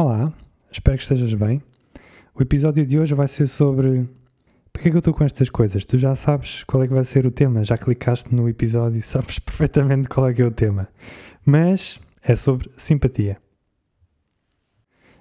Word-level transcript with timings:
Olá, 0.00 0.32
espero 0.70 0.96
que 0.96 1.02
estejas 1.02 1.34
bem. 1.34 1.60
O 2.32 2.40
episódio 2.40 2.86
de 2.86 3.00
hoje 3.00 3.16
vai 3.16 3.26
ser 3.26 3.48
sobre 3.48 4.08
porque 4.72 4.86
é 4.86 4.90
que 4.92 4.96
eu 4.96 5.00
estou 5.00 5.12
com 5.12 5.24
estas 5.24 5.50
coisas. 5.50 5.84
Tu 5.84 5.98
já 5.98 6.14
sabes 6.14 6.62
qual 6.62 6.84
é 6.84 6.86
que 6.86 6.94
vai 6.94 7.02
ser 7.02 7.26
o 7.26 7.32
tema, 7.32 7.64
já 7.64 7.76
clicaste 7.76 8.32
no 8.32 8.48
episódio 8.48 9.02
sabes 9.02 9.40
perfeitamente 9.42 10.08
qual 10.08 10.28
é 10.28 10.32
que 10.32 10.40
é 10.40 10.44
o 10.44 10.52
tema. 10.52 10.86
Mas 11.44 11.98
é 12.22 12.36
sobre 12.36 12.70
simpatia. 12.76 13.38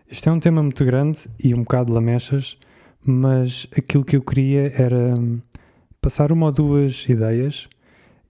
Este 0.08 0.30
é 0.30 0.32
um 0.32 0.40
tema 0.40 0.62
muito 0.62 0.86
grande 0.86 1.28
e 1.44 1.56
um 1.56 1.64
bocado 1.64 1.92
lamechas, 1.92 2.56
mas 3.04 3.66
aquilo 3.76 4.06
que 4.06 4.16
eu 4.16 4.22
queria 4.22 4.72
era 4.80 5.16
passar 6.00 6.32
uma 6.32 6.46
ou 6.46 6.52
duas 6.52 7.10
ideias 7.10 7.68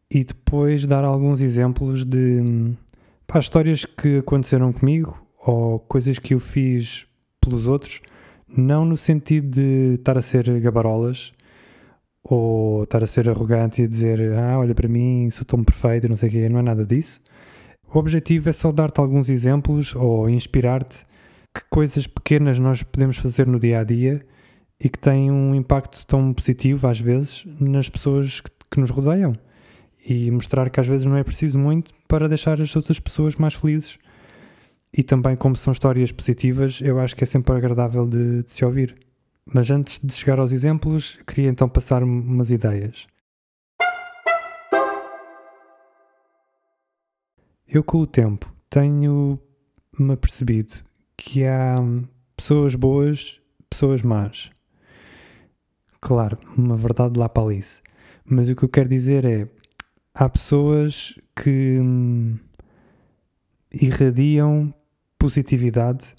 e 0.09 0.23
depois 0.23 0.85
dar 0.85 1.03
alguns 1.03 1.41
exemplos 1.41 2.05
de 2.05 2.73
pá, 3.27 3.37
histórias 3.37 3.83
que 3.83 4.19
aconteceram 4.19 4.71
comigo 4.71 5.26
ou 5.47 5.79
coisas 5.79 6.19
que 6.19 6.33
eu 6.33 6.39
fiz 6.39 7.07
pelos 7.39 7.67
outros, 7.67 8.01
não 8.47 8.83
no 8.83 8.97
sentido 8.97 9.49
de 9.49 9.95
estar 9.95 10.17
a 10.17 10.21
ser 10.21 10.59
gabarolas 10.59 11.31
ou 12.21 12.83
estar 12.83 13.01
a 13.01 13.07
ser 13.07 13.29
arrogante 13.29 13.81
e 13.81 13.87
dizer 13.87 14.33
ah, 14.33 14.59
olha 14.59 14.75
para 14.75 14.89
mim, 14.89 15.29
sou 15.29 15.45
tão 15.45 15.63
perfeito, 15.63 16.09
não 16.09 16.17
sei 16.17 16.27
o 16.27 16.31
quê, 16.33 16.49
não 16.49 16.59
é 16.59 16.61
nada 16.61 16.85
disso. 16.85 17.21
O 17.89 17.97
objetivo 17.97 18.49
é 18.49 18.51
só 18.51 18.73
dar-te 18.73 18.99
alguns 18.99 19.29
exemplos 19.29 19.95
ou 19.95 20.29
inspirar-te 20.29 21.05
que 21.55 21.61
coisas 21.69 22.05
pequenas 22.05 22.59
nós 22.59 22.83
podemos 22.83 23.15
fazer 23.17 23.47
no 23.47 23.57
dia 23.57 23.79
a 23.79 23.83
dia 23.85 24.25
e 24.77 24.89
que 24.89 24.99
têm 24.99 25.31
um 25.31 25.55
impacto 25.55 26.05
tão 26.05 26.33
positivo, 26.33 26.87
às 26.87 26.99
vezes, 26.99 27.45
nas 27.59 27.87
pessoas 27.87 28.41
que, 28.41 28.51
que 28.69 28.79
nos 28.79 28.89
rodeiam. 28.89 29.33
E 30.05 30.29
mostrar 30.29 30.69
que 30.69 30.79
às 30.79 30.87
vezes 30.87 31.05
não 31.05 31.15
é 31.15 31.23
preciso 31.23 31.57
muito 31.57 31.91
para 32.07 32.27
deixar 32.27 32.61
as 32.61 32.75
outras 32.75 32.99
pessoas 32.99 33.35
mais 33.35 33.53
felizes. 33.53 33.97
E 34.97 35.03
também, 35.03 35.35
como 35.35 35.55
são 35.55 35.71
histórias 35.71 36.11
positivas, 36.11 36.81
eu 36.81 36.99
acho 36.99 37.15
que 37.15 37.23
é 37.23 37.27
sempre 37.27 37.55
agradável 37.55 38.07
de, 38.07 38.41
de 38.41 38.51
se 38.51 38.65
ouvir. 38.65 38.97
Mas 39.45 39.69
antes 39.69 39.99
de 40.03 40.11
chegar 40.11 40.39
aos 40.39 40.51
exemplos, 40.51 41.19
queria 41.27 41.51
então 41.51 41.69
passar 41.69 42.01
umas 42.01 42.49
ideias. 42.49 43.05
Eu, 47.67 47.83
com 47.83 47.99
o 47.99 48.07
tempo, 48.07 48.51
tenho-me 48.71 50.13
apercebido 50.13 50.73
que 51.15 51.45
há 51.45 51.75
pessoas 52.35 52.73
boas, 52.73 53.39
pessoas 53.69 54.01
más. 54.01 54.49
Claro, 56.01 56.39
uma 56.57 56.75
verdade 56.75 57.19
lá 57.19 57.29
para 57.29 57.43
Alice. 57.43 57.83
Mas 58.25 58.49
o 58.49 58.55
que 58.55 58.63
eu 58.63 58.69
quero 58.69 58.89
dizer 58.89 59.25
é: 59.25 59.47
há 60.11 60.27
pessoas 60.27 61.19
que 61.35 61.79
hum, 61.79 62.39
irradiam 63.71 64.73
positividade 65.17 66.13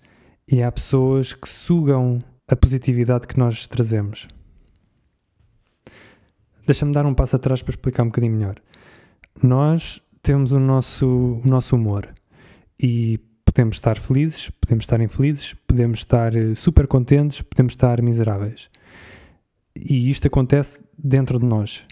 e 0.51 0.63
há 0.63 0.71
pessoas 0.71 1.33
que 1.33 1.49
sugam 1.49 2.23
a 2.47 2.57
positividade 2.57 3.27
que 3.27 3.39
nós 3.39 3.67
trazemos. 3.67 4.29
Deixa-me 6.67 6.93
dar 6.93 7.07
um 7.07 7.15
passo 7.15 7.37
atrás 7.37 7.63
para 7.63 7.71
explicar 7.71 8.03
um 8.03 8.07
bocadinho 8.07 8.35
melhor. 8.35 8.57
Nós 9.43 10.03
temos 10.23 10.53
o 10.53 10.59
nosso, 10.59 11.07
o 11.07 11.49
nosso 11.49 11.77
humor 11.77 12.09
e 12.79 13.19
podemos 13.45 13.77
estar 13.77 13.99
felizes, 13.99 14.51
podemos 14.51 14.85
estar 14.85 15.01
infelizes, 15.01 15.55
podemos 15.67 16.01
estar 16.01 16.35
eh, 16.35 16.55
super 16.55 16.87
contentes, 16.87 17.41
podemos 17.43 17.73
estar 17.73 18.01
miseráveis. 18.03 18.69
E 19.75 20.11
isto 20.11 20.27
acontece 20.27 20.85
dentro 20.97 21.39
de 21.39 21.47
nós. 21.47 21.85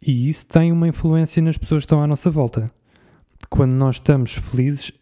E 0.00 0.28
isso 0.28 0.46
tem 0.46 0.72
uma 0.72 0.88
influência 0.88 1.40
nas 1.40 1.56
pessoas 1.56 1.82
que 1.82 1.86
estão 1.86 2.02
à 2.02 2.06
nossa 2.06 2.30
volta. 2.30 2.70
Quando 3.48 3.72
nós 3.72 3.96
estamos 3.96 4.34
felizes, 4.34 4.92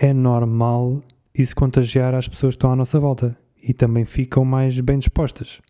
é 0.00 0.12
normal 0.12 1.02
isso 1.34 1.56
contagiar 1.56 2.14
as 2.14 2.28
pessoas 2.28 2.54
que 2.54 2.58
estão 2.58 2.70
à 2.70 2.76
nossa 2.76 3.00
volta 3.00 3.36
e 3.60 3.74
também 3.74 4.04
ficam 4.04 4.44
mais 4.44 4.78
bem 4.78 4.96
dispostas. 4.96 5.60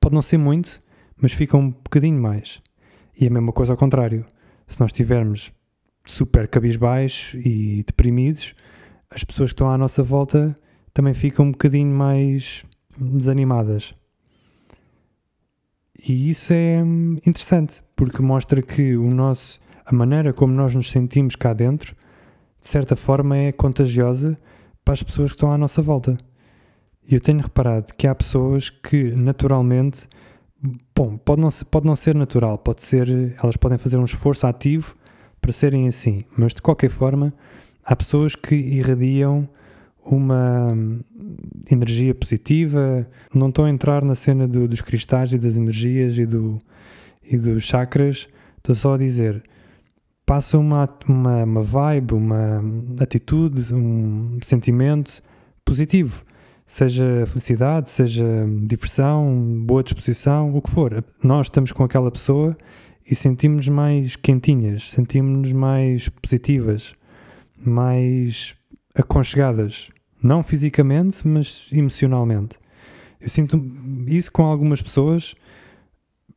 Pode 0.00 0.14
não 0.14 0.22
ser 0.22 0.38
muito, 0.38 0.80
mas 1.20 1.32
ficam 1.32 1.60
um 1.60 1.70
bocadinho 1.70 2.20
mais. 2.20 2.62
E 3.18 3.26
a 3.26 3.30
mesma 3.30 3.52
coisa 3.52 3.72
ao 3.72 3.76
contrário. 3.76 4.24
Se 4.68 4.80
nós 4.80 4.90
estivermos 4.90 5.52
super 6.04 6.46
cabisbaixos 6.46 7.34
e 7.44 7.82
deprimidos, 7.84 8.54
as 9.10 9.24
pessoas 9.24 9.50
que 9.50 9.54
estão 9.54 9.68
à 9.68 9.76
nossa 9.76 10.04
volta 10.04 10.56
também 10.92 11.12
ficam 11.12 11.46
um 11.46 11.50
bocadinho 11.50 11.92
mais 11.92 12.64
desanimadas. 12.96 13.92
E 15.98 16.30
isso 16.30 16.52
é 16.52 16.78
interessante, 17.26 17.82
porque 17.96 18.22
mostra 18.22 18.62
que 18.62 18.96
o 18.96 19.10
nosso, 19.10 19.58
a 19.84 19.92
maneira 19.92 20.32
como 20.32 20.52
nós 20.52 20.74
nos 20.76 20.90
sentimos 20.90 21.34
cá 21.34 21.52
dentro, 21.52 21.96
de 22.64 22.70
certa 22.70 22.96
forma 22.96 23.36
é 23.36 23.52
contagiosa 23.52 24.38
para 24.82 24.94
as 24.94 25.02
pessoas 25.02 25.30
que 25.30 25.36
estão 25.36 25.52
à 25.52 25.58
nossa 25.58 25.82
volta. 25.82 26.16
E 27.06 27.14
eu 27.14 27.20
tenho 27.20 27.42
reparado 27.42 27.92
que 27.94 28.06
há 28.06 28.14
pessoas 28.14 28.70
que 28.70 29.10
naturalmente, 29.10 30.08
bom, 30.96 31.18
pode 31.18 31.42
não, 31.42 31.50
ser, 31.50 31.66
pode 31.66 31.86
não 31.86 31.94
ser 31.94 32.14
natural, 32.14 32.56
pode 32.56 32.82
ser, 32.82 33.36
elas 33.42 33.58
podem 33.58 33.76
fazer 33.76 33.98
um 33.98 34.04
esforço 34.06 34.46
ativo 34.46 34.96
para 35.42 35.52
serem 35.52 35.86
assim, 35.86 36.24
mas 36.38 36.54
de 36.54 36.62
qualquer 36.62 36.88
forma, 36.88 37.34
há 37.84 37.94
pessoas 37.94 38.34
que 38.34 38.54
irradiam 38.54 39.46
uma 40.02 40.74
energia 41.70 42.14
positiva. 42.14 43.06
Não 43.34 43.50
estou 43.50 43.66
a 43.66 43.70
entrar 43.70 44.02
na 44.02 44.14
cena 44.14 44.48
do, 44.48 44.66
dos 44.66 44.80
cristais 44.80 45.34
e 45.34 45.38
das 45.38 45.58
energias 45.58 46.16
e, 46.16 46.24
do, 46.24 46.58
e 47.22 47.36
dos 47.36 47.62
chakras. 47.62 48.26
Estou 48.56 48.74
só 48.74 48.94
a 48.94 48.98
dizer, 48.98 49.42
passa 50.26 50.58
uma, 50.58 50.88
uma, 51.06 51.44
uma 51.44 51.62
vibe, 51.62 52.14
uma 52.14 52.62
atitude, 53.00 53.72
um 53.74 54.38
sentimento 54.42 55.22
positivo. 55.64 56.24
Seja 56.66 57.24
felicidade, 57.26 57.90
seja 57.90 58.24
diversão, 58.66 59.62
boa 59.66 59.82
disposição, 59.82 60.54
o 60.54 60.62
que 60.62 60.70
for. 60.70 61.04
Nós 61.22 61.46
estamos 61.46 61.72
com 61.72 61.84
aquela 61.84 62.10
pessoa 62.10 62.56
e 63.08 63.14
sentimos-nos 63.14 63.68
mais 63.68 64.16
quentinhas, 64.16 64.90
sentimos-nos 64.90 65.52
mais 65.52 66.08
positivas, 66.08 66.94
mais 67.58 68.54
aconchegadas, 68.94 69.90
não 70.22 70.42
fisicamente, 70.42 71.26
mas 71.26 71.66
emocionalmente. 71.70 72.56
Eu 73.20 73.28
sinto 73.28 73.62
isso 74.06 74.32
com 74.32 74.44
algumas 74.44 74.80
pessoas, 74.80 75.34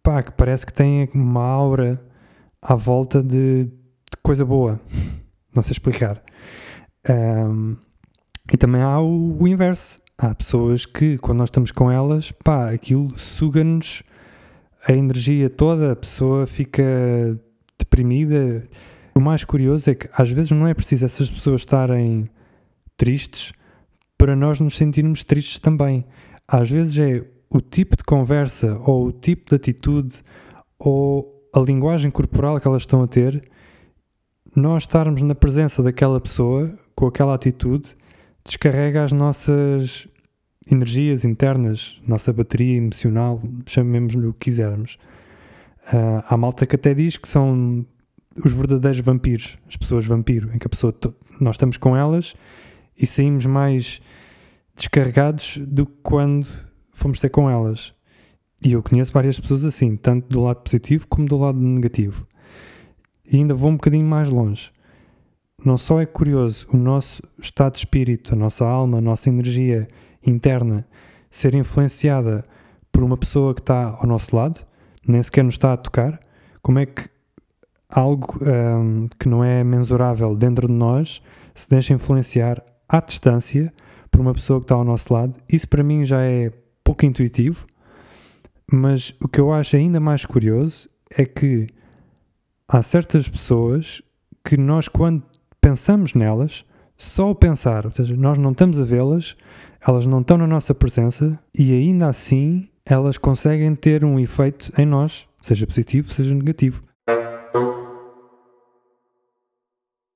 pá, 0.03 0.21
que 0.21 0.33
parece 0.33 0.65
que 0.65 0.73
têm 0.73 1.07
uma 1.13 1.41
aura 1.41 2.01
à 2.67 2.75
volta 2.75 3.23
de, 3.23 3.63
de 3.63 4.17
coisa 4.21 4.43
boa. 4.43 4.79
Não 5.55 5.63
sei 5.63 5.71
explicar. 5.71 6.21
Um, 7.09 7.77
e 8.51 8.57
também 8.57 8.81
há 8.81 8.99
o, 8.99 9.41
o, 9.41 9.47
inverso. 9.47 10.01
Há 10.17 10.35
pessoas 10.35 10.85
que, 10.85 11.17
quando 11.17 11.37
nós 11.37 11.47
estamos 11.47 11.71
com 11.71 11.89
elas, 11.89 12.31
pá, 12.31 12.71
aquilo 12.71 13.17
suga-nos 13.17 14.03
a 14.85 14.91
energia 14.91 15.49
toda, 15.49 15.93
a 15.93 15.95
pessoa 15.95 16.45
fica 16.45 16.83
deprimida. 17.79 18.63
O 19.15 19.19
mais 19.21 19.45
curioso 19.45 19.89
é 19.89 19.95
que 19.95 20.09
às 20.13 20.29
vezes 20.29 20.51
não 20.51 20.67
é 20.67 20.73
preciso 20.73 21.05
essas 21.05 21.29
pessoas 21.29 21.61
estarem 21.61 22.29
tristes 22.97 23.53
para 24.17 24.35
nós 24.35 24.59
nos 24.59 24.75
sentirmos 24.75 25.23
tristes 25.23 25.59
também. 25.59 26.05
Às 26.47 26.69
vezes 26.69 26.97
é 26.97 27.25
o 27.49 27.61
tipo 27.61 27.95
de 27.95 28.03
conversa 28.03 28.77
ou 28.83 29.07
o 29.07 29.11
tipo 29.11 29.49
de 29.49 29.55
atitude 29.55 30.21
ou 30.77 31.36
a 31.57 31.65
linguagem 31.65 32.11
corporal 32.11 32.59
que 32.59 32.67
elas 32.67 32.83
estão 32.83 33.01
a 33.01 33.07
ter, 33.07 33.49
nós 34.55 34.83
estarmos 34.83 35.21
na 35.23 35.33
presença 35.33 35.81
daquela 35.81 36.21
pessoa 36.21 36.77
com 36.95 37.07
aquela 37.07 37.33
atitude 37.33 37.95
descarrega 38.45 39.03
as 39.03 39.11
nossas 39.11 40.07
energias 40.71 41.25
internas, 41.25 41.99
nossa 42.07 42.31
bateria 42.31 42.77
emocional, 42.77 43.39
chamemos-lhe 43.65 44.27
o 44.27 44.33
que 44.33 44.51
quisermos. 44.51 44.97
Uh, 45.87 46.23
há 46.27 46.37
malta 46.37 46.65
que 46.65 46.75
até 46.75 46.93
diz 46.93 47.17
que 47.17 47.27
são 47.27 47.85
os 48.43 48.53
verdadeiros 48.53 48.99
vampiros, 48.99 49.57
as 49.67 49.75
pessoas 49.75 50.05
vampiro, 50.05 50.53
em 50.53 50.59
que 50.59 50.67
a 50.67 50.69
pessoa 50.69 50.95
nós 51.41 51.55
estamos 51.55 51.77
com 51.77 51.97
elas 51.97 52.35
e 52.97 53.05
saímos 53.05 53.45
mais 53.45 53.99
descarregados 54.75 55.57
do 55.57 55.85
que 55.87 55.97
quando 56.03 56.47
fomos 56.91 57.19
ter 57.19 57.29
com 57.29 57.49
elas. 57.49 57.96
E 58.63 58.73
eu 58.73 58.81
conheço 58.81 59.13
várias 59.13 59.39
pessoas 59.39 59.63
assim, 59.63 59.95
tanto 59.95 60.27
do 60.29 60.41
lado 60.41 60.61
positivo 60.61 61.07
como 61.07 61.27
do 61.27 61.37
lado 61.37 61.59
negativo. 61.59 62.25
E 63.25 63.37
ainda 63.37 63.53
vou 63.53 63.69
um 63.69 63.75
bocadinho 63.75 64.05
mais 64.05 64.29
longe. 64.29 64.71
Não 65.63 65.77
só 65.77 65.99
é 65.99 66.05
curioso 66.05 66.67
o 66.71 66.77
nosso 66.77 67.21
estado 67.39 67.73
de 67.73 67.79
espírito, 67.79 68.33
a 68.33 68.37
nossa 68.37 68.65
alma, 68.65 68.99
a 68.99 69.01
nossa 69.01 69.29
energia 69.29 69.87
interna 70.25 70.87
ser 71.29 71.53
influenciada 71.55 72.45
por 72.91 73.03
uma 73.03 73.17
pessoa 73.17 73.53
que 73.53 73.61
está 73.61 73.95
ao 73.99 74.07
nosso 74.07 74.35
lado, 74.35 74.59
nem 75.07 75.21
sequer 75.21 75.43
nos 75.43 75.55
está 75.55 75.73
a 75.73 75.77
tocar, 75.77 76.19
como 76.61 76.79
é 76.79 76.85
que 76.85 77.09
algo 77.89 78.37
um, 78.41 79.07
que 79.19 79.29
não 79.29 79.43
é 79.43 79.63
mensurável 79.63 80.35
dentro 80.35 80.67
de 80.67 80.73
nós 80.73 81.21
se 81.53 81.69
deixa 81.69 81.93
influenciar 81.93 82.63
à 82.87 82.99
distância 82.99 83.73
por 84.11 84.21
uma 84.21 84.33
pessoa 84.33 84.59
que 84.59 84.65
está 84.65 84.75
ao 84.75 84.83
nosso 84.83 85.13
lado. 85.13 85.35
Isso 85.49 85.67
para 85.67 85.83
mim 85.83 86.05
já 86.05 86.21
é 86.21 86.51
pouco 86.83 87.05
intuitivo, 87.05 87.65
mas 88.71 89.15
o 89.21 89.27
que 89.27 89.39
eu 89.39 89.51
acho 89.51 89.75
ainda 89.75 89.99
mais 89.99 90.25
curioso 90.25 90.89
é 91.09 91.25
que 91.25 91.67
há 92.67 92.81
certas 92.81 93.29
pessoas 93.29 94.01
que 94.43 94.57
nós, 94.57 94.87
quando 94.87 95.23
pensamos 95.61 96.13
nelas, 96.13 96.65
só 96.97 97.29
o 97.29 97.35
pensar, 97.35 97.85
ou 97.85 97.93
seja, 97.93 98.15
nós 98.15 98.37
não 98.37 98.51
estamos 98.51 98.79
a 98.79 98.83
vê-las, 98.83 99.35
elas 99.85 100.05
não 100.05 100.21
estão 100.21 100.37
na 100.37 100.47
nossa 100.47 100.73
presença 100.73 101.39
e 101.57 101.71
ainda 101.71 102.07
assim 102.07 102.69
elas 102.85 103.17
conseguem 103.17 103.75
ter 103.75 104.03
um 104.03 104.19
efeito 104.19 104.71
em 104.77 104.85
nós, 104.85 105.27
seja 105.41 105.67
positivo, 105.67 106.11
seja 106.11 106.33
negativo. 106.33 106.83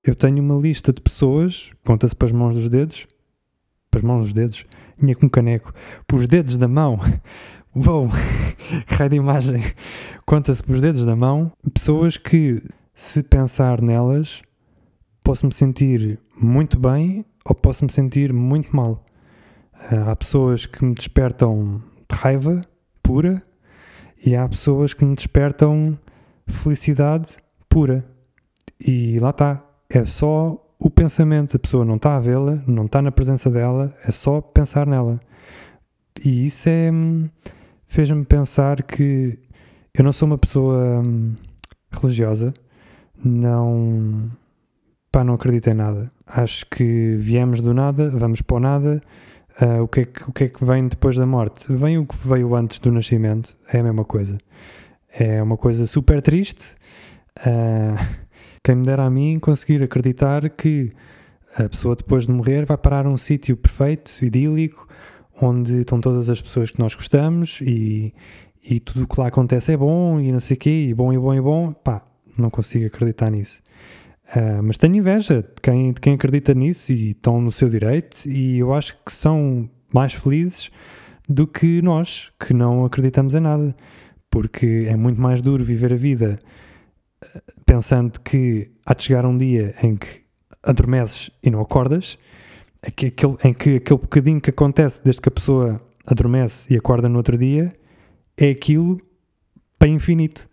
Eu 0.03 0.15
tenho 0.15 0.42
uma 0.42 0.59
lista 0.59 0.92
de 0.92 1.00
pessoas, 1.00 1.71
conta-se 1.86 2.15
para 2.15 2.25
as 2.25 2.31
mãos 2.31 2.56
dos 2.56 2.68
dedos, 2.68 3.07
para 3.89 4.00
as 4.00 4.03
mãos 4.03 4.24
dos 4.24 4.33
dedos, 4.33 4.65
tinha 4.98 5.15
com 5.15 5.27
um 5.27 5.30
caneco, 5.30 5.74
para 6.07 6.18
os 6.18 6.27
dedos 6.27 6.57
da 6.57 6.68
mão. 6.68 7.00
Uou, 7.73 8.09
que 8.85 8.95
raio 8.95 9.09
de 9.09 9.15
imagem! 9.15 9.63
Conta-se 10.25 10.62
para 10.62 10.73
os 10.75 10.81
dedos 10.81 11.06
da 11.06 11.15
mão, 11.15 11.53
pessoas 11.73 12.18
que, 12.18 12.62
se 12.94 13.23
pensar 13.23 13.81
nelas, 13.81 14.41
posso 15.23 15.45
me 15.45 15.53
sentir 15.53 16.19
muito 16.35 16.77
bem 16.77 17.23
ou 17.45 17.56
posso 17.56 17.85
me 17.85 17.89
sentir 17.89 18.33
muito 18.33 18.75
mal. 18.75 19.06
Ah, 19.73 20.12
há 20.12 20.15
pessoas 20.18 20.65
que 20.65 20.83
me 20.83 20.94
despertam 20.94 21.81
raiva 22.12 22.59
pura 23.01 23.41
e 24.25 24.35
há 24.35 24.45
pessoas 24.50 24.94
que 24.94 25.06
me 25.06 25.15
despertam 25.15 25.97
felicidade 26.45 27.38
pura. 27.69 28.06
E 28.85 29.17
lá 29.17 29.29
está. 29.29 29.65
É 29.89 30.03
só 30.03 30.62
o 30.77 30.89
pensamento. 30.89 31.56
A 31.56 31.59
pessoa 31.59 31.85
não 31.85 31.95
está 31.95 32.17
a 32.17 32.19
vê-la, 32.19 32.62
não 32.67 32.85
está 32.85 33.01
na 33.01 33.13
presença 33.13 33.50
dela, 33.50 33.95
é 34.06 34.12
só 34.12 34.41
pensar 34.41 34.85
nela. 34.85 35.21
E 36.21 36.45
isso 36.47 36.67
é. 36.67 36.91
Fez-me 37.91 38.23
pensar 38.23 38.83
que 38.83 39.38
eu 39.93 40.01
não 40.01 40.13
sou 40.13 40.25
uma 40.25 40.38
pessoa 40.38 41.03
hum, 41.05 41.35
religiosa, 41.91 42.53
não 43.21 44.31
pá, 45.11 45.25
não 45.25 45.33
acredito 45.33 45.69
em 45.69 45.73
nada. 45.73 46.09
Acho 46.25 46.65
que 46.67 47.15
viemos 47.17 47.59
do 47.59 47.73
nada, 47.73 48.09
vamos 48.09 48.41
para 48.41 48.55
o 48.55 48.59
nada. 48.61 49.01
Uh, 49.61 49.83
o, 49.83 49.88
que 49.89 49.99
é 49.99 50.05
que, 50.05 50.23
o 50.23 50.31
que 50.31 50.43
é 50.45 50.47
que 50.47 50.63
vem 50.63 50.88
depois 50.88 51.17
da 51.17 51.25
morte? 51.25 51.65
Vem 51.69 51.97
o 51.97 52.05
que 52.05 52.15
veio 52.25 52.55
antes 52.55 52.79
do 52.79 52.93
nascimento, 52.93 53.57
é 53.67 53.79
a 53.79 53.83
mesma 53.83 54.05
coisa. 54.05 54.38
É 55.13 55.43
uma 55.43 55.57
coisa 55.57 55.85
super 55.85 56.21
triste. 56.21 56.73
Uh, 57.39 57.99
quem 58.63 58.75
me 58.75 58.85
dera 58.85 59.03
a 59.03 59.09
mim 59.09 59.38
conseguir 59.38 59.83
acreditar 59.83 60.49
que 60.49 60.93
a 61.57 61.67
pessoa 61.67 61.97
depois 61.97 62.25
de 62.25 62.31
morrer 62.31 62.65
vai 62.65 62.77
parar 62.77 63.05
um 63.05 63.17
sítio 63.17 63.57
perfeito, 63.57 64.23
idílico, 64.23 64.88
onde 65.41 65.81
estão 65.81 65.99
todas 65.99 66.29
as 66.29 66.41
pessoas 66.41 66.71
que 66.71 66.79
nós 66.79 66.95
gostamos 66.95 67.61
e, 67.61 68.13
e 68.63 68.79
tudo 68.79 69.03
o 69.03 69.07
que 69.07 69.19
lá 69.19 69.27
acontece 69.27 69.73
é 69.73 69.77
bom 69.77 70.19
e 70.19 70.31
não 70.31 70.39
sei 70.39 70.55
o 70.55 70.59
quê, 70.59 70.88
e 70.89 70.93
bom 70.93 71.11
e 71.11 71.17
bom 71.17 71.33
e 71.33 71.41
bom. 71.41 71.73
Pá, 71.73 72.05
não 72.38 72.49
consigo 72.49 72.85
acreditar 72.85 73.29
nisso. 73.31 73.61
Uh, 74.35 74.63
mas 74.63 74.77
tenho 74.77 74.95
inveja 74.95 75.41
de 75.41 75.61
quem, 75.61 75.91
de 75.91 75.99
quem 75.99 76.13
acredita 76.13 76.53
nisso 76.53 76.93
e 76.93 77.11
estão 77.11 77.41
no 77.41 77.51
seu 77.51 77.67
direito, 77.67 78.25
e 78.25 78.59
eu 78.59 78.73
acho 78.73 78.97
que 79.03 79.11
são 79.11 79.69
mais 79.93 80.13
felizes 80.13 80.71
do 81.27 81.45
que 81.45 81.81
nós, 81.81 82.31
que 82.39 82.53
não 82.53 82.85
acreditamos 82.85 83.35
em 83.35 83.41
nada, 83.41 83.75
porque 84.29 84.88
é 84.88 84.95
muito 84.95 85.19
mais 85.19 85.41
duro 85.41 85.63
viver 85.63 85.91
a 85.91 85.97
vida 85.97 86.39
ah, 87.21 87.41
pensando 87.65 88.19
que 88.21 88.71
há 88.85 88.93
de 88.93 89.03
chegar 89.03 89.25
um 89.25 89.38
dia 89.38 89.75
em 89.83 89.97
que 89.97 90.21
adormeces 90.63 91.29
e 91.43 91.49
não 91.49 91.59
acordas, 91.59 92.17
em 92.86 92.92
que 92.92 93.07
aquele, 93.07 93.38
em 93.44 93.54
que 93.54 93.75
aquele 93.78 94.00
bocadinho 94.00 94.42
que 94.42 94.50
acontece 94.50 95.04
desde 95.04 95.22
que 95.22 95.30
a 95.30 95.31
pessoa 95.31 95.81
adormece 96.06 96.74
e 96.74 96.78
acorda 96.78 97.07
no 97.07 97.18
outro 97.18 97.38
dia 97.38 97.74
é 98.38 98.50
aquilo 98.50 99.00
para 99.78 99.88
infinito. 99.88 100.50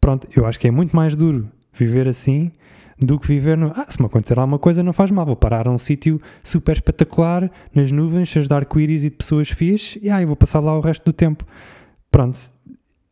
Pronto, 0.00 0.26
eu 0.34 0.46
acho 0.46 0.58
que 0.58 0.68
é 0.68 0.70
muito 0.70 0.96
mais 0.96 1.14
duro 1.14 1.50
viver 1.72 2.08
assim 2.08 2.50
do 2.98 3.18
que 3.18 3.26
viver 3.26 3.56
no. 3.56 3.72
Ah, 3.74 3.86
se 3.88 4.00
me 4.00 4.06
acontecer 4.06 4.38
alguma 4.38 4.58
coisa, 4.58 4.82
não 4.82 4.92
faz 4.92 5.10
mal. 5.10 5.24
Vou 5.24 5.36
parar 5.36 5.66
a 5.66 5.70
um 5.70 5.78
sítio 5.78 6.20
super 6.42 6.76
espetacular, 6.76 7.50
nas 7.74 7.90
nuvens, 7.90 8.28
cheios 8.28 8.46
de 8.46 8.54
arco-íris 8.54 9.04
e 9.04 9.10
de 9.10 9.16
pessoas 9.16 9.50
fies, 9.50 9.98
e 10.02 10.10
ah, 10.10 10.20
eu 10.20 10.26
vou 10.26 10.36
passar 10.36 10.60
lá 10.60 10.76
o 10.76 10.80
resto 10.80 11.04
do 11.04 11.12
tempo. 11.12 11.46
Pronto, 12.10 12.38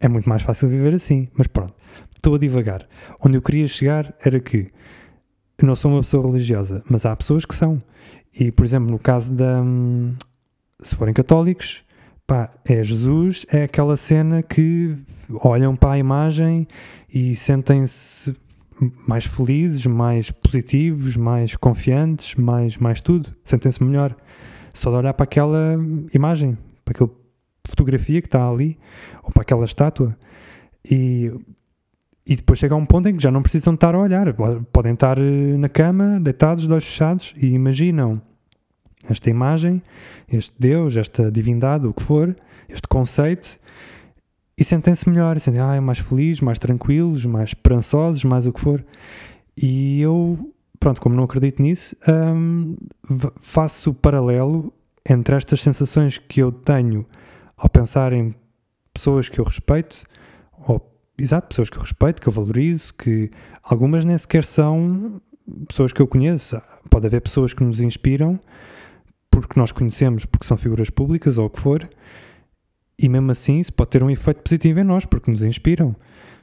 é 0.00 0.08
muito 0.08 0.28
mais 0.28 0.42
fácil 0.42 0.68
viver 0.68 0.94
assim. 0.94 1.28
Mas 1.34 1.46
pronto, 1.46 1.74
estou 2.14 2.34
a 2.34 2.38
divagar. 2.38 2.86
Onde 3.20 3.36
eu 3.36 3.42
queria 3.42 3.66
chegar 3.66 4.14
era 4.22 4.38
que 4.40 4.70
eu 5.58 5.66
não 5.66 5.74
sou 5.74 5.90
uma 5.90 6.00
pessoa 6.00 6.24
religiosa, 6.26 6.82
mas 6.88 7.04
há 7.04 7.16
pessoas 7.16 7.44
que 7.44 7.54
são. 7.54 7.82
E, 8.38 8.52
por 8.52 8.64
exemplo, 8.64 8.90
no 8.90 8.98
caso 8.98 9.32
da. 9.32 9.60
Hum, 9.60 10.14
se 10.80 10.94
forem 10.94 11.12
católicos, 11.12 11.82
pá, 12.24 12.50
é 12.64 12.82
Jesus, 12.82 13.44
é 13.50 13.64
aquela 13.64 13.96
cena 13.96 14.42
que 14.42 14.96
olham 15.42 15.74
para 15.74 15.92
a 15.92 15.98
imagem 15.98 16.68
e 17.12 17.34
sentem-se 17.34 18.36
mais 19.08 19.24
felizes, 19.24 19.84
mais 19.86 20.30
positivos, 20.30 21.16
mais 21.16 21.56
confiantes, 21.56 22.36
mais, 22.36 22.78
mais 22.78 23.00
tudo. 23.00 23.34
Sentem-se 23.42 23.82
melhor. 23.82 24.14
Só 24.72 24.90
de 24.90 24.96
olhar 24.96 25.14
para 25.14 25.24
aquela 25.24 25.76
imagem, 26.14 26.56
para 26.84 26.92
aquela 26.92 27.10
fotografia 27.66 28.20
que 28.22 28.28
está 28.28 28.48
ali, 28.48 28.78
ou 29.24 29.32
para 29.32 29.42
aquela 29.42 29.64
estátua. 29.64 30.16
E, 30.88 31.32
e 32.24 32.36
depois 32.36 32.60
chega 32.60 32.74
a 32.74 32.78
um 32.78 32.86
ponto 32.86 33.08
em 33.08 33.16
que 33.16 33.22
já 33.22 33.32
não 33.32 33.42
precisam 33.42 33.74
estar 33.74 33.96
a 33.96 33.98
olhar. 33.98 34.32
Podem 34.72 34.92
estar 34.92 35.18
eh, 35.18 35.56
na 35.58 35.68
cama, 35.68 36.20
deitados, 36.20 36.68
de 36.68 36.72
olhos 36.72 36.84
fechados, 36.84 37.34
e 37.36 37.46
imaginam 37.46 38.22
esta 39.12 39.30
imagem, 39.30 39.82
este 40.28 40.54
Deus, 40.58 40.96
esta 40.96 41.30
divindade, 41.30 41.86
o 41.86 41.92
que 41.92 42.02
for, 42.02 42.34
este 42.68 42.86
conceito, 42.88 43.58
e 44.56 44.64
sentem-se 44.64 45.08
melhor, 45.08 45.38
sentem 45.38 45.60
ah, 45.60 45.80
mais 45.80 46.00
felizes, 46.00 46.40
mais 46.40 46.58
tranquilos, 46.58 47.24
mais 47.24 47.50
esperançosos, 47.50 48.24
mais 48.24 48.44
o 48.44 48.52
que 48.52 48.60
for. 48.60 48.84
E 49.56 50.00
eu, 50.00 50.52
pronto, 50.80 51.00
como 51.00 51.14
não 51.14 51.24
acredito 51.24 51.62
nisso, 51.62 51.96
hum, 52.08 52.76
faço 53.36 53.90
o 53.90 53.94
paralelo 53.94 54.72
entre 55.08 55.36
estas 55.36 55.62
sensações 55.62 56.18
que 56.18 56.40
eu 56.40 56.50
tenho 56.50 57.06
ao 57.56 57.68
pensar 57.68 58.12
em 58.12 58.34
pessoas 58.92 59.28
que 59.28 59.38
eu 59.38 59.44
respeito, 59.44 60.04
ou, 60.66 60.92
exato, 61.16 61.48
pessoas 61.48 61.70
que 61.70 61.76
eu 61.76 61.82
respeito, 61.82 62.20
que 62.20 62.28
eu 62.28 62.32
valorizo, 62.32 62.92
que 62.94 63.30
algumas 63.62 64.04
nem 64.04 64.18
sequer 64.18 64.44
são 64.44 65.20
pessoas 65.68 65.92
que 65.92 66.02
eu 66.02 66.06
conheço. 66.06 66.60
Pode 66.90 67.06
haver 67.06 67.20
pessoas 67.20 67.52
que 67.52 67.62
nos 67.62 67.80
inspiram 67.80 68.40
porque 69.30 69.58
nós 69.58 69.72
conhecemos, 69.72 70.24
porque 70.24 70.46
são 70.46 70.56
figuras 70.56 70.90
públicas 70.90 71.38
ou 71.38 71.46
o 71.46 71.50
que 71.50 71.60
for, 71.60 71.88
e 72.98 73.08
mesmo 73.08 73.30
assim 73.30 73.60
isso 73.60 73.72
pode 73.72 73.90
ter 73.90 74.02
um 74.02 74.10
efeito 74.10 74.42
positivo 74.42 74.80
em 74.80 74.84
nós, 74.84 75.04
porque 75.04 75.30
nos 75.30 75.42
inspiram. 75.42 75.94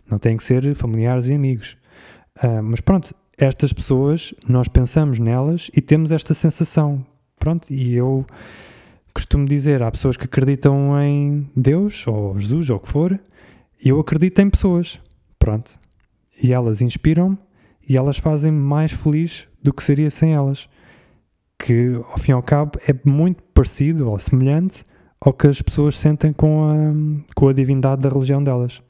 Não 0.10 0.18
tem 0.18 0.38
que 0.38 0.44
ser 0.44 0.74
familiares 0.76 1.28
e 1.28 1.34
amigos. 1.34 1.78
Uh, 2.38 2.64
mas 2.64 2.80
pronto, 2.80 3.14
estas 3.38 3.74
pessoas, 3.74 4.34
nós 4.48 4.68
pensamos 4.68 5.20
nelas 5.20 5.70
e 5.76 5.82
temos 5.82 6.12
esta 6.12 6.34
sensação. 6.34 7.06
Pronto, 7.38 7.72
e 7.72 7.94
eu 7.96 8.26
costumo 9.14 9.46
dizer, 9.46 9.84
há 9.84 9.92
pessoas 9.92 10.16
que 10.16 10.26
acreditam 10.26 11.00
em 11.02 11.50
Deus, 11.56 12.08
ou 12.08 12.38
Jesus, 12.38 12.70
ou 12.70 12.78
o 12.78 12.80
que 12.80 12.88
for, 12.88 13.20
e 13.84 13.90
eu 13.90 14.00
acredito 14.00 14.40
em 14.40 14.50
pessoas. 14.50 15.00
Pronto. 15.38 15.78
E 16.42 16.54
elas 16.54 16.82
inspiram-me 16.82 17.38
e 17.88 17.98
elas 17.98 18.18
fazem-me 18.18 18.58
mais 18.58 18.92
feliz 18.92 19.48
do 19.62 19.74
que 19.74 19.84
seria 19.84 20.10
sem 20.10 20.34
elas. 20.34 20.68
Que, 21.58 21.96
ao 22.12 22.18
fim 22.18 22.32
e 22.32 22.34
ao 22.34 22.44
cabo, 22.44 22.80
é 22.88 22.94
muito 23.04 23.42
parecido 23.54 24.10
ou 24.10 24.20
semelhante 24.20 24.84
ao 25.20 25.34
que 25.34 25.48
as 25.48 25.62
pessoas 25.62 25.98
sentem 25.98 26.32
com 26.32 26.70
a, 26.70 27.34
com 27.34 27.48
a 27.48 27.54
divindade 27.54 28.02
da 28.02 28.10
religião 28.10 28.44
delas. 28.44 28.82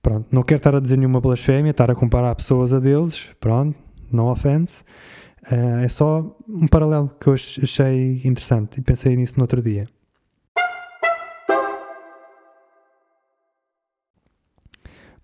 Pronto, 0.00 0.26
não 0.30 0.42
quero 0.42 0.58
estar 0.58 0.74
a 0.74 0.80
dizer 0.80 0.96
nenhuma 0.96 1.20
blasfémia, 1.20 1.70
estar 1.70 1.90
a 1.90 1.94
comparar 1.94 2.34
pessoas 2.36 2.72
a 2.72 2.78
deuses, 2.78 3.30
pronto, 3.40 3.76
no 4.10 4.30
offense. 4.30 4.84
Uh, 5.50 5.82
é 5.84 5.88
só 5.88 6.36
um 6.48 6.66
paralelo 6.66 7.10
que 7.20 7.28
eu 7.28 7.34
achei 7.34 8.20
interessante 8.24 8.78
e 8.78 8.82
pensei 8.82 9.16
nisso 9.16 9.34
no 9.36 9.42
outro 9.42 9.60
dia. 9.60 9.88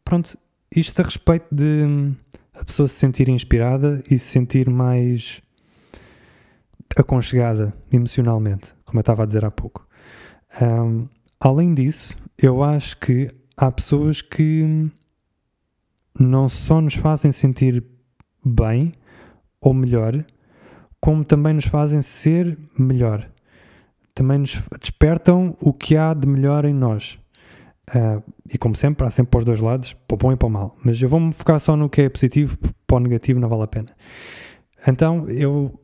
Pronto, 0.04 0.36
isto 0.70 1.00
a 1.00 1.04
respeito 1.04 1.46
de 1.50 2.12
a 2.52 2.64
pessoa 2.64 2.86
se 2.86 2.96
sentir 2.96 3.28
inspirada 3.28 4.02
e 4.10 4.18
se 4.18 4.26
sentir 4.26 4.68
mais 4.68 5.40
aconchegada 6.96 7.74
emocionalmente, 7.90 8.74
como 8.84 8.98
eu 8.98 9.02
estava 9.02 9.22
a 9.22 9.26
dizer 9.26 9.44
há 9.44 9.50
pouco. 9.50 9.86
Um, 10.60 11.08
além 11.40 11.74
disso, 11.74 12.16
eu 12.36 12.62
acho 12.62 12.98
que 12.98 13.30
há 13.56 13.70
pessoas 13.70 14.20
que 14.20 14.90
não 16.18 16.48
só 16.48 16.80
nos 16.80 16.94
fazem 16.94 17.32
sentir 17.32 17.84
bem 18.44 18.92
ou 19.60 19.72
melhor, 19.72 20.24
como 21.00 21.24
também 21.24 21.54
nos 21.54 21.66
fazem 21.66 22.02
ser 22.02 22.58
melhor. 22.78 23.28
Também 24.14 24.38
nos 24.38 24.68
despertam 24.80 25.56
o 25.60 25.72
que 25.72 25.96
há 25.96 26.12
de 26.12 26.28
melhor 26.28 26.64
em 26.64 26.74
nós. 26.74 27.18
Uh, 27.88 28.22
e 28.48 28.58
como 28.58 28.76
sempre, 28.76 29.06
há 29.06 29.10
sempre 29.10 29.30
para 29.30 29.38
os 29.38 29.44
dois 29.44 29.60
lados, 29.60 29.92
para 29.92 30.14
o 30.14 30.18
bom 30.18 30.32
e 30.32 30.36
para 30.36 30.46
o 30.46 30.50
mal. 30.50 30.76
Mas 30.84 31.00
eu 31.00 31.08
vou-me 31.08 31.32
focar 31.32 31.58
só 31.58 31.76
no 31.76 31.88
que 31.88 32.02
é 32.02 32.08
positivo, 32.08 32.56
para 32.86 32.96
o 32.96 33.00
negativo 33.00 33.40
não 33.40 33.48
vale 33.48 33.62
a 33.62 33.66
pena. 33.66 33.88
Então 34.86 35.28
eu 35.28 35.81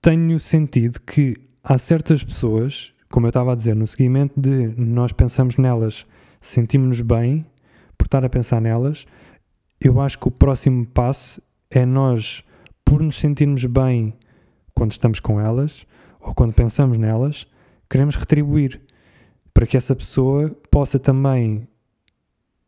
tenho 0.00 0.38
sentido 0.38 1.00
que 1.00 1.36
há 1.62 1.78
certas 1.78 2.22
pessoas 2.22 2.92
como 3.12 3.26
eu 3.26 3.28
estava 3.28 3.52
a 3.52 3.54
dizer, 3.54 3.76
no 3.76 3.86
seguimento 3.86 4.40
de 4.40 4.68
nós 4.74 5.12
pensamos 5.12 5.58
nelas, 5.58 6.06
sentimos-nos 6.40 7.02
bem 7.02 7.46
por 7.96 8.06
estar 8.06 8.24
a 8.24 8.28
pensar 8.28 8.58
nelas, 8.58 9.06
eu 9.78 10.00
acho 10.00 10.18
que 10.18 10.28
o 10.28 10.30
próximo 10.30 10.86
passo 10.86 11.40
é 11.70 11.84
nós 11.84 12.42
por 12.82 13.02
nos 13.02 13.16
sentirmos 13.16 13.66
bem 13.66 14.14
quando 14.74 14.92
estamos 14.92 15.20
com 15.20 15.38
elas 15.38 15.86
ou 16.20 16.34
quando 16.34 16.54
pensamos 16.54 16.96
nelas, 16.96 17.46
queremos 17.88 18.16
retribuir 18.16 18.80
para 19.52 19.66
que 19.66 19.76
essa 19.76 19.94
pessoa 19.94 20.48
possa 20.70 20.98
também 20.98 21.68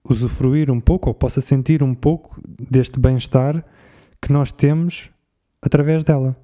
usufruir 0.07 0.71
um 0.71 0.81
pouco 0.81 1.09
ou 1.09 1.15
possa 1.15 1.41
sentir 1.41 1.83
um 1.83 1.95
pouco 1.95 2.39
deste 2.47 3.01
bem-estar 3.01 3.65
que 4.21 4.31
nós 4.31 4.53
temos 4.53 5.11
através 5.63 6.05
dela. 6.05 6.37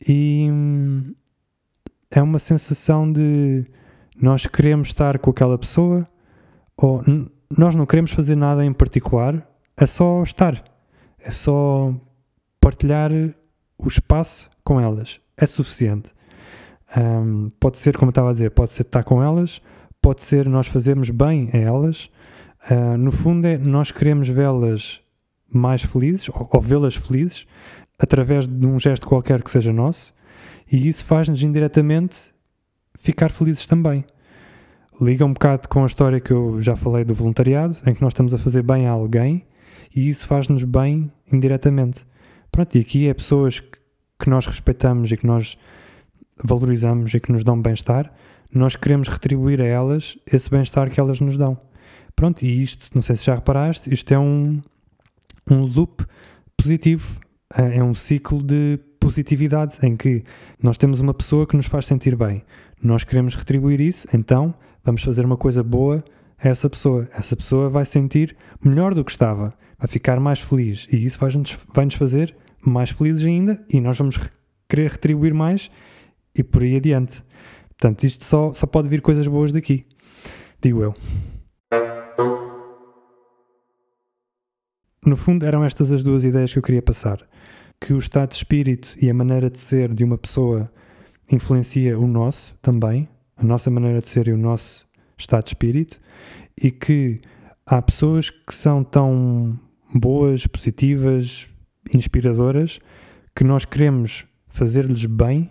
E 0.00 0.48
é 2.10 2.22
uma 2.22 2.38
sensação 2.38 3.10
de 3.10 3.64
nós 4.20 4.46
queremos 4.46 4.88
estar 4.88 5.18
com 5.18 5.30
aquela 5.30 5.58
pessoa 5.58 6.08
ou 6.76 7.02
nós 7.56 7.74
não 7.74 7.86
queremos 7.86 8.12
fazer 8.12 8.36
nada 8.36 8.64
em 8.64 8.72
particular, 8.72 9.46
é 9.76 9.86
só 9.86 10.22
estar, 10.22 10.62
é 11.18 11.30
só 11.30 11.94
partilhar 12.60 13.10
o 13.78 13.88
espaço 13.88 14.50
com 14.64 14.80
elas, 14.80 15.20
é 15.36 15.46
suficiente. 15.46 16.10
Um, 16.96 17.50
pode 17.60 17.78
ser, 17.78 17.96
como 17.96 18.10
estava 18.10 18.30
a 18.30 18.32
dizer, 18.32 18.50
pode 18.50 18.72
ser 18.72 18.82
estar 18.82 19.04
com 19.04 19.22
elas, 19.22 19.60
pode 20.00 20.22
ser 20.22 20.48
nós 20.48 20.66
fazermos 20.66 21.10
bem 21.10 21.50
a 21.52 21.56
elas. 21.56 22.10
Uh, 22.70 22.96
no 22.96 23.12
fundo, 23.12 23.46
é 23.46 23.58
nós 23.58 23.90
queremos 23.90 24.28
vê-las 24.28 25.00
mais 25.48 25.82
felizes 25.82 26.28
ou, 26.28 26.48
ou 26.50 26.60
vê-las 26.60 26.96
felizes 26.96 27.46
através 27.98 28.46
de 28.46 28.66
um 28.66 28.78
gesto 28.78 29.06
qualquer 29.06 29.42
que 29.42 29.50
seja 29.50 29.72
nosso, 29.72 30.14
e 30.70 30.88
isso 30.88 31.04
faz-nos 31.04 31.42
indiretamente 31.42 32.30
ficar 32.98 33.30
felizes 33.30 33.66
também. 33.66 34.04
Liga 35.00 35.24
um 35.24 35.32
bocado 35.32 35.68
com 35.68 35.82
a 35.82 35.86
história 35.86 36.20
que 36.20 36.32
eu 36.32 36.60
já 36.60 36.74
falei 36.74 37.04
do 37.04 37.14
voluntariado, 37.14 37.78
em 37.86 37.94
que 37.94 38.02
nós 38.02 38.12
estamos 38.12 38.32
a 38.32 38.38
fazer 38.38 38.62
bem 38.62 38.86
a 38.86 38.90
alguém 38.90 39.46
e 39.94 40.08
isso 40.08 40.26
faz-nos 40.26 40.64
bem 40.64 41.10
indiretamente. 41.30 42.06
Pronto, 42.50 42.74
e 42.76 42.80
aqui 42.80 43.08
é 43.08 43.14
pessoas 43.14 43.60
que 43.60 44.30
nós 44.30 44.46
respeitamos 44.46 45.12
e 45.12 45.16
que 45.16 45.26
nós 45.26 45.58
valorizamos 46.42 47.12
e 47.14 47.20
que 47.20 47.30
nos 47.32 47.44
dão 47.44 47.60
bem-estar, 47.60 48.12
nós 48.52 48.76
queremos 48.76 49.08
retribuir 49.08 49.60
a 49.60 49.66
elas 49.66 50.18
esse 50.30 50.50
bem-estar 50.50 50.90
que 50.90 50.98
elas 50.98 51.20
nos 51.20 51.36
dão. 51.36 51.58
Pronto, 52.14 52.42
e 52.42 52.62
isto, 52.62 52.94
não 52.94 53.02
sei 53.02 53.16
se 53.16 53.26
já 53.26 53.34
reparaste, 53.34 53.92
isto 53.92 54.12
é 54.12 54.18
um, 54.18 54.60
um 55.50 55.60
loop 55.60 56.04
positivo, 56.56 57.20
é, 57.54 57.78
é 57.78 57.84
um 57.84 57.94
ciclo 57.94 58.42
de 58.42 58.78
positividade 58.98 59.78
em 59.82 59.96
que 59.96 60.24
nós 60.62 60.76
temos 60.76 61.00
uma 61.00 61.14
pessoa 61.14 61.46
que 61.46 61.56
nos 61.56 61.66
faz 61.66 61.86
sentir 61.86 62.16
bem, 62.16 62.42
nós 62.82 63.04
queremos 63.04 63.34
retribuir 63.34 63.80
isso, 63.80 64.06
então 64.12 64.54
vamos 64.84 65.02
fazer 65.02 65.24
uma 65.24 65.36
coisa 65.36 65.62
boa 65.62 66.04
a 66.38 66.48
essa 66.48 66.68
pessoa. 66.68 67.08
Essa 67.12 67.36
pessoa 67.36 67.68
vai 67.68 67.84
sentir 67.84 68.36
melhor 68.62 68.94
do 68.94 69.04
que 69.04 69.10
estava, 69.10 69.54
vai 69.78 69.88
ficar 69.88 70.20
mais 70.20 70.40
feliz 70.40 70.86
e 70.92 71.04
isso 71.04 71.18
vai-nos 71.18 71.66
vai 71.72 71.84
-nos 71.84 71.94
fazer 71.94 72.36
mais 72.64 72.90
felizes 72.90 73.24
ainda 73.24 73.64
e 73.68 73.80
nós 73.80 73.96
vamos 73.98 74.18
querer 74.68 74.90
retribuir 74.90 75.32
mais 75.32 75.70
e 76.34 76.42
por 76.42 76.62
aí 76.62 76.76
adiante. 76.76 77.22
Portanto, 77.68 78.04
isto 78.04 78.24
só, 78.24 78.52
só 78.54 78.66
pode 78.66 78.88
vir 78.88 79.00
coisas 79.00 79.26
boas 79.26 79.52
daqui, 79.52 79.86
digo 80.60 80.82
eu. 80.82 80.94
No 85.04 85.16
fundo, 85.16 85.46
eram 85.46 85.64
estas 85.64 85.92
as 85.92 86.02
duas 86.02 86.24
ideias 86.24 86.52
que 86.52 86.58
eu 86.58 86.62
queria 86.62 86.82
passar. 86.82 87.24
Que 87.80 87.92
o 87.92 87.98
estado 87.98 88.30
de 88.30 88.36
espírito 88.36 88.96
e 89.00 89.10
a 89.10 89.14
maneira 89.14 89.50
de 89.50 89.58
ser 89.58 89.92
de 89.92 90.04
uma 90.04 90.18
pessoa 90.18 90.70
influencia 91.30 91.98
o 91.98 92.06
nosso 92.06 92.54
também, 92.62 93.08
a 93.36 93.44
nossa 93.44 93.70
maneira 93.70 94.00
de 94.00 94.08
ser 94.08 94.28
e 94.28 94.32
o 94.32 94.38
nosso 94.38 94.86
estado 95.18 95.44
de 95.44 95.50
espírito, 95.50 96.00
e 96.60 96.70
que 96.70 97.20
há 97.64 97.80
pessoas 97.82 98.30
que 98.30 98.54
são 98.54 98.82
tão 98.82 99.58
boas, 99.94 100.46
positivas, 100.46 101.48
inspiradoras, 101.92 102.80
que 103.34 103.44
nós 103.44 103.64
queremos 103.64 104.24
fazer-lhes 104.48 105.04
bem 105.04 105.50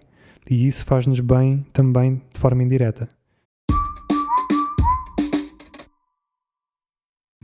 e 0.50 0.67
isso 0.67 0.86
faz-nos 0.86 1.20
bem 1.20 1.65
também 1.74 2.22
de 2.32 2.39
forma 2.39 2.63
indireta. 2.63 3.10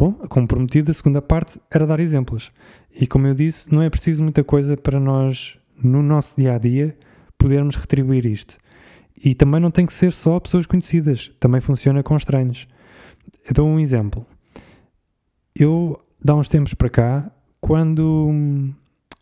Bom, 0.01 0.13
como 0.29 0.47
prometido, 0.47 0.89
a 0.89 0.93
segunda 0.95 1.21
parte 1.21 1.61
era 1.69 1.85
dar 1.85 1.99
exemplos. 1.99 2.51
E 2.91 3.05
como 3.05 3.27
eu 3.27 3.35
disse, 3.35 3.71
não 3.71 3.83
é 3.83 3.87
preciso 3.87 4.23
muita 4.23 4.43
coisa 4.43 4.75
para 4.75 4.99
nós, 4.99 5.59
no 5.77 6.01
nosso 6.01 6.35
dia 6.35 6.55
a 6.55 6.57
dia, 6.57 6.97
podermos 7.37 7.75
retribuir 7.75 8.25
isto. 8.25 8.57
E 9.23 9.35
também 9.35 9.61
não 9.61 9.69
tem 9.69 9.85
que 9.85 9.93
ser 9.93 10.11
só 10.11 10.39
pessoas 10.39 10.65
conhecidas, 10.65 11.27
também 11.39 11.61
funciona 11.61 12.01
com 12.01 12.17
estranhos. 12.17 12.67
Eu 13.47 13.53
dou 13.53 13.67
um 13.67 13.79
exemplo. 13.79 14.25
Eu, 15.55 16.03
há 16.27 16.33
uns 16.33 16.49
tempos 16.49 16.73
para 16.73 16.89
cá, 16.89 17.31
quando 17.59 18.73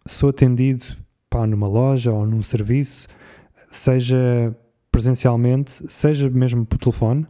sou 0.08 0.30
atendido 0.30 0.86
pá, 1.30 1.46
numa 1.46 1.68
loja 1.68 2.14
ou 2.14 2.26
num 2.26 2.42
serviço, 2.42 3.10
seja 3.70 4.56
presencialmente, 4.90 5.92
seja 5.92 6.30
mesmo 6.30 6.66
por 6.66 6.78
telefone, 6.78 7.28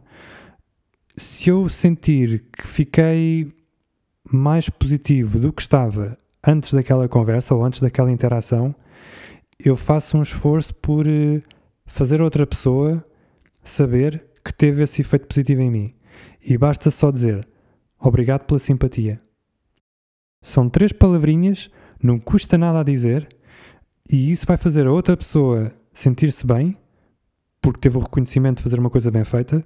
se 1.22 1.50
eu 1.50 1.68
sentir 1.68 2.44
que 2.52 2.66
fiquei 2.66 3.52
mais 4.30 4.68
positivo 4.68 5.38
do 5.38 5.52
que 5.52 5.62
estava 5.62 6.18
antes 6.46 6.72
daquela 6.72 7.08
conversa 7.08 7.54
ou 7.54 7.64
antes 7.64 7.80
daquela 7.80 8.10
interação, 8.10 8.74
eu 9.58 9.76
faço 9.76 10.16
um 10.16 10.22
esforço 10.22 10.74
por 10.74 11.06
eh, 11.06 11.42
fazer 11.84 12.20
outra 12.20 12.46
pessoa 12.46 13.04
saber 13.62 14.24
que 14.44 14.52
teve 14.52 14.82
esse 14.82 15.02
efeito 15.02 15.26
positivo 15.26 15.60
em 15.60 15.70
mim. 15.70 15.94
E 16.42 16.56
basta 16.56 16.90
só 16.90 17.10
dizer 17.10 17.46
obrigado 17.98 18.46
pela 18.46 18.58
simpatia. 18.58 19.20
São 20.40 20.70
três 20.70 20.90
palavrinhas, 20.90 21.70
não 22.02 22.18
custa 22.18 22.56
nada 22.56 22.80
a 22.80 22.84
dizer, 22.84 23.28
e 24.10 24.30
isso 24.30 24.46
vai 24.46 24.56
fazer 24.56 24.86
a 24.86 24.92
outra 24.92 25.16
pessoa 25.16 25.70
sentir-se 25.92 26.46
bem, 26.46 26.78
porque 27.60 27.80
teve 27.80 27.98
o 27.98 28.00
reconhecimento 28.00 28.56
de 28.56 28.62
fazer 28.62 28.78
uma 28.78 28.88
coisa 28.88 29.10
bem 29.10 29.24
feita, 29.24 29.62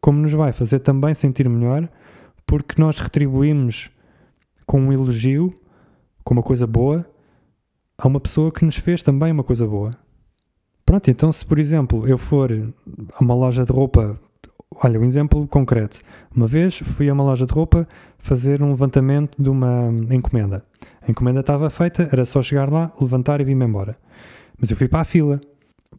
como 0.00 0.20
nos 0.20 0.32
vai 0.32 0.52
fazer 0.52 0.80
também 0.80 1.14
sentir 1.14 1.48
melhor, 1.48 1.88
porque 2.46 2.80
nós 2.80 2.98
retribuímos 2.98 3.90
com 4.66 4.80
um 4.80 4.92
elogio, 4.92 5.54
com 6.24 6.34
uma 6.34 6.42
coisa 6.42 6.66
boa, 6.66 7.06
a 7.96 8.06
uma 8.06 8.20
pessoa 8.20 8.52
que 8.52 8.64
nos 8.64 8.76
fez 8.76 9.02
também 9.02 9.32
uma 9.32 9.42
coisa 9.42 9.66
boa. 9.66 9.96
Pronto, 10.84 11.10
então 11.10 11.30
se 11.32 11.44
por 11.44 11.58
exemplo 11.58 12.06
eu 12.08 12.16
for 12.16 12.50
a 12.52 13.22
uma 13.22 13.34
loja 13.34 13.64
de 13.64 13.72
roupa, 13.72 14.18
olha, 14.82 14.98
um 14.98 15.04
exemplo 15.04 15.46
concreto. 15.48 16.00
Uma 16.34 16.46
vez 16.46 16.78
fui 16.78 17.08
a 17.08 17.12
uma 17.12 17.24
loja 17.24 17.44
de 17.44 17.52
roupa 17.52 17.86
fazer 18.18 18.62
um 18.62 18.70
levantamento 18.70 19.40
de 19.40 19.50
uma 19.50 19.90
encomenda. 20.10 20.64
A 21.02 21.10
encomenda 21.10 21.40
estava 21.40 21.68
feita, 21.70 22.08
era 22.10 22.24
só 22.24 22.42
chegar 22.42 22.70
lá, 22.70 22.92
levantar 23.00 23.40
e 23.40 23.44
vir-me 23.44 23.64
embora. 23.64 23.96
Mas 24.58 24.70
eu 24.70 24.76
fui 24.76 24.88
para 24.88 25.00
a 25.00 25.04
fila, 25.04 25.40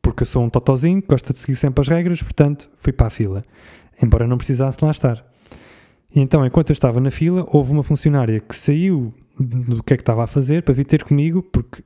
porque 0.02 0.24
eu 0.24 0.28
sou 0.28 0.44
um 0.44 0.50
totozinho, 0.50 1.04
gosto 1.08 1.34
de 1.34 1.40
seguir 1.40 1.56
sempre 1.56 1.82
as 1.82 1.88
regras, 1.88 2.22
portanto 2.22 2.70
fui 2.76 2.94
para 2.94 3.08
a 3.08 3.10
fila, 3.10 3.44
embora 4.02 4.28
não 4.28 4.38
precisasse 4.38 4.84
lá 4.84 4.92
estar. 4.92 5.26
E 6.14 6.20
então, 6.20 6.46
enquanto 6.46 6.70
eu 6.70 6.74
estava 6.74 7.00
na 7.00 7.12
fila, 7.12 7.46
houve 7.52 7.72
uma 7.72 7.84
funcionária 7.84 8.40
que 8.40 8.56
saiu 8.56 9.14
do 9.40 9.84
que 9.84 9.94
é 9.94 9.98
que 9.98 10.02
estava 10.02 10.24
a 10.24 10.28
fazer 10.28 10.64
para 10.64 10.74
vir 10.74 10.86
ter 10.86 11.04
comigo, 11.04 11.44
porque 11.44 11.84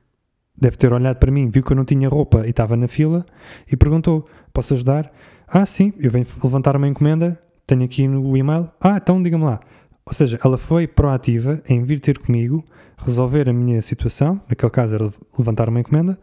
deve 0.56 0.76
ter 0.76 0.92
olhado 0.92 1.18
para 1.18 1.30
mim, 1.30 1.48
viu 1.48 1.62
que 1.62 1.72
eu 1.72 1.76
não 1.76 1.84
tinha 1.84 2.08
roupa 2.08 2.46
e 2.46 2.50
estava 2.50 2.76
na 2.76 2.88
fila, 2.88 3.24
e 3.70 3.76
perguntou: 3.76 4.26
Posso 4.52 4.74
ajudar? 4.74 5.12
Ah, 5.46 5.66
sim, 5.66 5.92
eu 5.98 6.10
venho 6.10 6.26
levantar 6.42 6.74
uma 6.76 6.88
encomenda, 6.88 7.38
tenho 7.66 7.84
aqui 7.84 8.08
no 8.08 8.36
e-mail. 8.36 8.70
Ah, 8.80 8.96
então 8.96 9.22
diga-me 9.22 9.44
lá. 9.44 9.60
Ou 10.06 10.12
seja, 10.12 10.38
ela 10.44 10.58
foi 10.58 10.86
proativa 10.86 11.62
em 11.68 11.82
vir 11.82 12.00
ter 12.00 12.18
comigo, 12.18 12.64
resolver 12.96 13.48
a 13.48 13.52
minha 13.52 13.80
situação, 13.82 14.40
naquele 14.48 14.70
caso 14.70 14.94
era 14.94 15.10
levantar 15.38 15.68
uma 15.68 15.80
encomenda, 15.80 16.18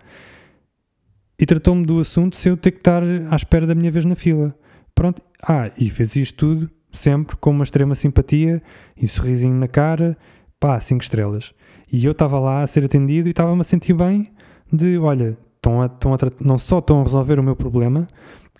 e 1.40 1.46
tratou-me 1.46 1.86
do 1.86 2.00
assunto 2.00 2.36
sem 2.36 2.52
eu 2.52 2.58
ter 2.58 2.72
que 2.72 2.78
estar 2.78 3.02
à 3.04 3.36
espera 3.36 3.66
da 3.66 3.74
minha 3.74 3.92
vez 3.92 4.06
na 4.06 4.16
fila. 4.16 4.56
Pronto. 4.94 5.22
Ah, 5.42 5.72
e 5.78 5.90
fez 5.90 6.16
isto 6.16 6.38
tudo 6.38 6.70
sempre 6.92 7.36
com 7.38 7.52
uma 7.52 7.64
extrema 7.64 7.96
simpatia 7.96 8.62
e 8.98 9.06
um 9.06 9.08
sorrisinho 9.08 9.56
na 9.56 9.68
cara, 9.68 10.18
pá, 10.60 10.80
cinco 10.80 11.04
estrelas. 11.04 11.54
E 11.92 12.06
eu 12.06 12.12
estava 12.12 12.40
lá 12.40 12.62
a 12.62 12.68
ser 12.68 12.84
atendido 12.86 13.28
e 13.28 13.32
estava-me 13.32 13.62
a 13.62 13.64
sentir 13.64 13.94
bem 13.94 14.32
de, 14.72 14.98
olha, 14.98 15.38
estão 15.56 15.82
a, 15.82 15.86
estão 15.86 16.14
a, 16.14 16.18
não 16.40 16.58
só 16.58 16.80
estão 16.80 17.02
a 17.02 17.04
resolver 17.04 17.40
o 17.40 17.44
meu 17.44 17.56
problema, 17.56 18.08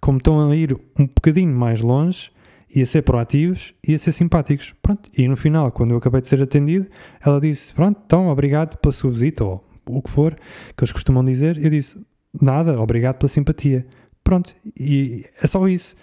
como 0.02 0.18
estão 0.18 0.50
a 0.50 0.56
ir 0.56 0.74
um 0.98 1.06
bocadinho 1.06 1.56
mais 1.56 1.82
longe 1.82 2.32
e 2.74 2.82
a 2.82 2.86
ser 2.86 3.02
proativos 3.04 3.74
e 3.86 3.94
a 3.94 3.98
ser 3.98 4.12
simpáticos. 4.12 4.74
Pronto. 4.82 5.10
E 5.18 5.28
no 5.28 5.38
final, 5.38 5.72
quando 5.72 5.92
eu 5.92 5.98
acabei 5.98 6.22
de 6.22 6.28
ser 6.28 6.42
atendido, 6.42 6.88
ela 7.24 7.40
disse, 7.40 7.74
pronto, 7.74 8.02
então, 8.06 8.30
obrigado 8.30 8.78
pela 8.78 8.94
sua 8.94 9.12
visita, 9.12 9.44
ou 9.44 9.64
o 9.88 10.02
que 10.02 10.10
for, 10.10 10.36
que 10.76 10.84
eles 10.84 10.92
costumam 10.92 11.24
dizer. 11.24 11.58
Eu 11.64 11.70
disse, 11.70 12.04
nada, 12.42 12.80
obrigado 12.80 13.18
pela 13.18 13.30
simpatia. 13.30 13.86
Pronto, 14.24 14.56
e 14.78 15.26
é 15.42 15.48
só 15.48 15.68
isso. 15.68 15.96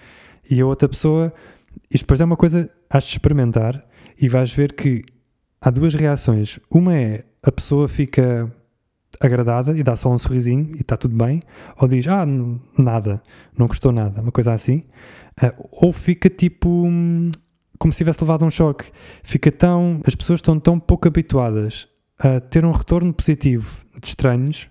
E 0.50 0.61
a 0.61 0.67
outra 0.67 0.88
pessoa, 0.88 1.33
isto 1.90 2.05
depois 2.05 2.21
é 2.21 2.25
uma 2.25 2.37
coisa, 2.37 2.71
has 2.88 3.05
de 3.05 3.11
experimentar 3.11 3.85
e 4.21 4.28
vais 4.28 4.52
ver 4.52 4.73
que 4.73 5.05
há 5.61 5.71
duas 5.71 5.95
reações. 5.95 6.59
Uma 6.71 6.97
é 6.97 7.25
a 7.43 7.52
pessoa 7.52 7.88
fica 7.88 8.52
agradada 9.21 9.76
e 9.76 9.83
dá 9.83 9.97
só 9.97 10.11
um 10.11 10.19
sorrisinho 10.19 10.75
e 10.76 10.81
está 10.81 10.97
tudo 10.97 11.17
bem, 11.17 11.43
ou 11.76 11.88
diz, 11.88 12.07
ah, 12.07 12.25
nada, 12.78 13.23
não 13.57 13.67
gostou 13.67 13.90
nada, 13.93 14.21
uma 14.21 14.33
coisa 14.33 14.52
assim. 14.52 14.85
Uh, 15.43 15.69
ou 15.71 15.93
fica 15.93 16.28
tipo 16.28 16.69
hum, 16.69 17.31
como 17.78 17.93
se 17.93 17.99
tivesse 17.99 18.21
levado 18.23 18.45
um 18.45 18.50
choque. 18.50 18.87
Fica 19.23 19.50
tão. 19.52 20.00
As 20.05 20.14
pessoas 20.14 20.38
estão 20.38 20.59
tão 20.59 20.78
pouco 20.78 21.07
habituadas 21.07 21.88
a 22.19 22.40
ter 22.40 22.64
um 22.64 22.73
retorno 22.73 23.12
positivo 23.12 23.78
de 24.00 24.09
estranhos 24.09 24.69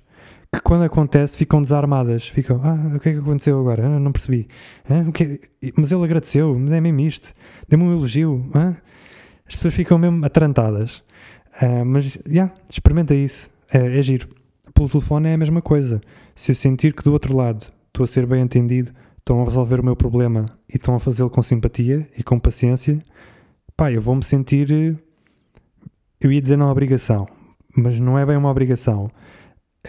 que 0.57 0.63
quando 0.63 0.83
acontece 0.83 1.37
ficam 1.37 1.61
desarmadas, 1.61 2.27
ficam, 2.27 2.59
ah, 2.63 2.95
o 2.95 2.99
que 2.99 3.09
é 3.09 3.13
que 3.13 3.19
aconteceu 3.19 3.59
agora? 3.59 3.85
Ah, 3.85 3.99
não 3.99 4.11
percebi. 4.11 4.47
Ah, 4.89 4.95
é? 4.95 5.71
Mas 5.75 5.91
ele 5.91 6.03
agradeceu, 6.03 6.57
mas 6.57 6.71
é 6.71 6.81
mesmo 6.81 6.99
isto, 7.01 7.33
deu-me 7.67 7.85
um 7.85 7.93
elogio. 7.93 8.49
Ah? 8.53 8.75
As 9.47 9.55
pessoas 9.55 9.73
ficam 9.73 9.97
mesmo 9.97 10.25
atrantadas. 10.25 11.03
Ah, 11.61 11.85
mas, 11.85 12.05
já, 12.05 12.21
yeah, 12.27 12.53
experimenta 12.69 13.13
isso, 13.13 13.49
é, 13.71 13.99
é 13.99 14.01
giro. 14.01 14.27
Pelo 14.73 14.89
telefone 14.89 15.29
é 15.29 15.33
a 15.33 15.37
mesma 15.37 15.61
coisa. 15.61 16.01
Se 16.35 16.51
eu 16.51 16.55
sentir 16.55 16.93
que 16.93 17.03
do 17.03 17.13
outro 17.13 17.35
lado 17.35 17.71
estou 17.87 18.03
a 18.03 18.07
ser 18.07 18.25
bem 18.25 18.41
entendido, 18.41 18.91
estão 19.19 19.41
a 19.41 19.45
resolver 19.45 19.79
o 19.79 19.83
meu 19.83 19.95
problema 19.95 20.45
e 20.71 20.77
estão 20.77 20.95
a 20.95 20.99
fazê-lo 20.99 21.29
com 21.29 21.41
simpatia 21.41 22.07
e 22.17 22.23
com 22.23 22.39
paciência, 22.39 23.01
pá, 23.75 23.91
eu 23.91 24.01
vou-me 24.01 24.23
sentir, 24.23 24.97
eu 26.21 26.31
ia 26.31 26.41
dizer 26.41 26.57
na 26.57 26.71
obrigação, 26.71 27.27
mas 27.75 27.99
não 27.99 28.17
é 28.17 28.25
bem 28.25 28.37
uma 28.37 28.49
obrigação 28.49 29.11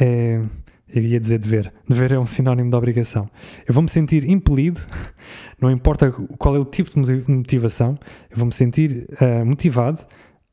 é. 0.00 0.40
Eu 0.90 1.02
ia 1.02 1.20
dizer 1.20 1.38
dever. 1.38 1.70
Dever 1.86 2.12
é 2.12 2.18
um 2.18 2.24
sinónimo 2.24 2.70
de 2.70 2.76
obrigação. 2.76 3.28
Eu 3.66 3.74
vou-me 3.74 3.90
sentir 3.90 4.24
impelido, 4.24 4.80
não 5.60 5.70
importa 5.70 6.10
qual 6.38 6.56
é 6.56 6.58
o 6.58 6.64
tipo 6.64 6.90
de 7.02 7.30
motivação, 7.30 7.98
eu 8.30 8.38
vou-me 8.38 8.54
sentir 8.54 9.06
uh, 9.20 9.44
motivado 9.44 10.06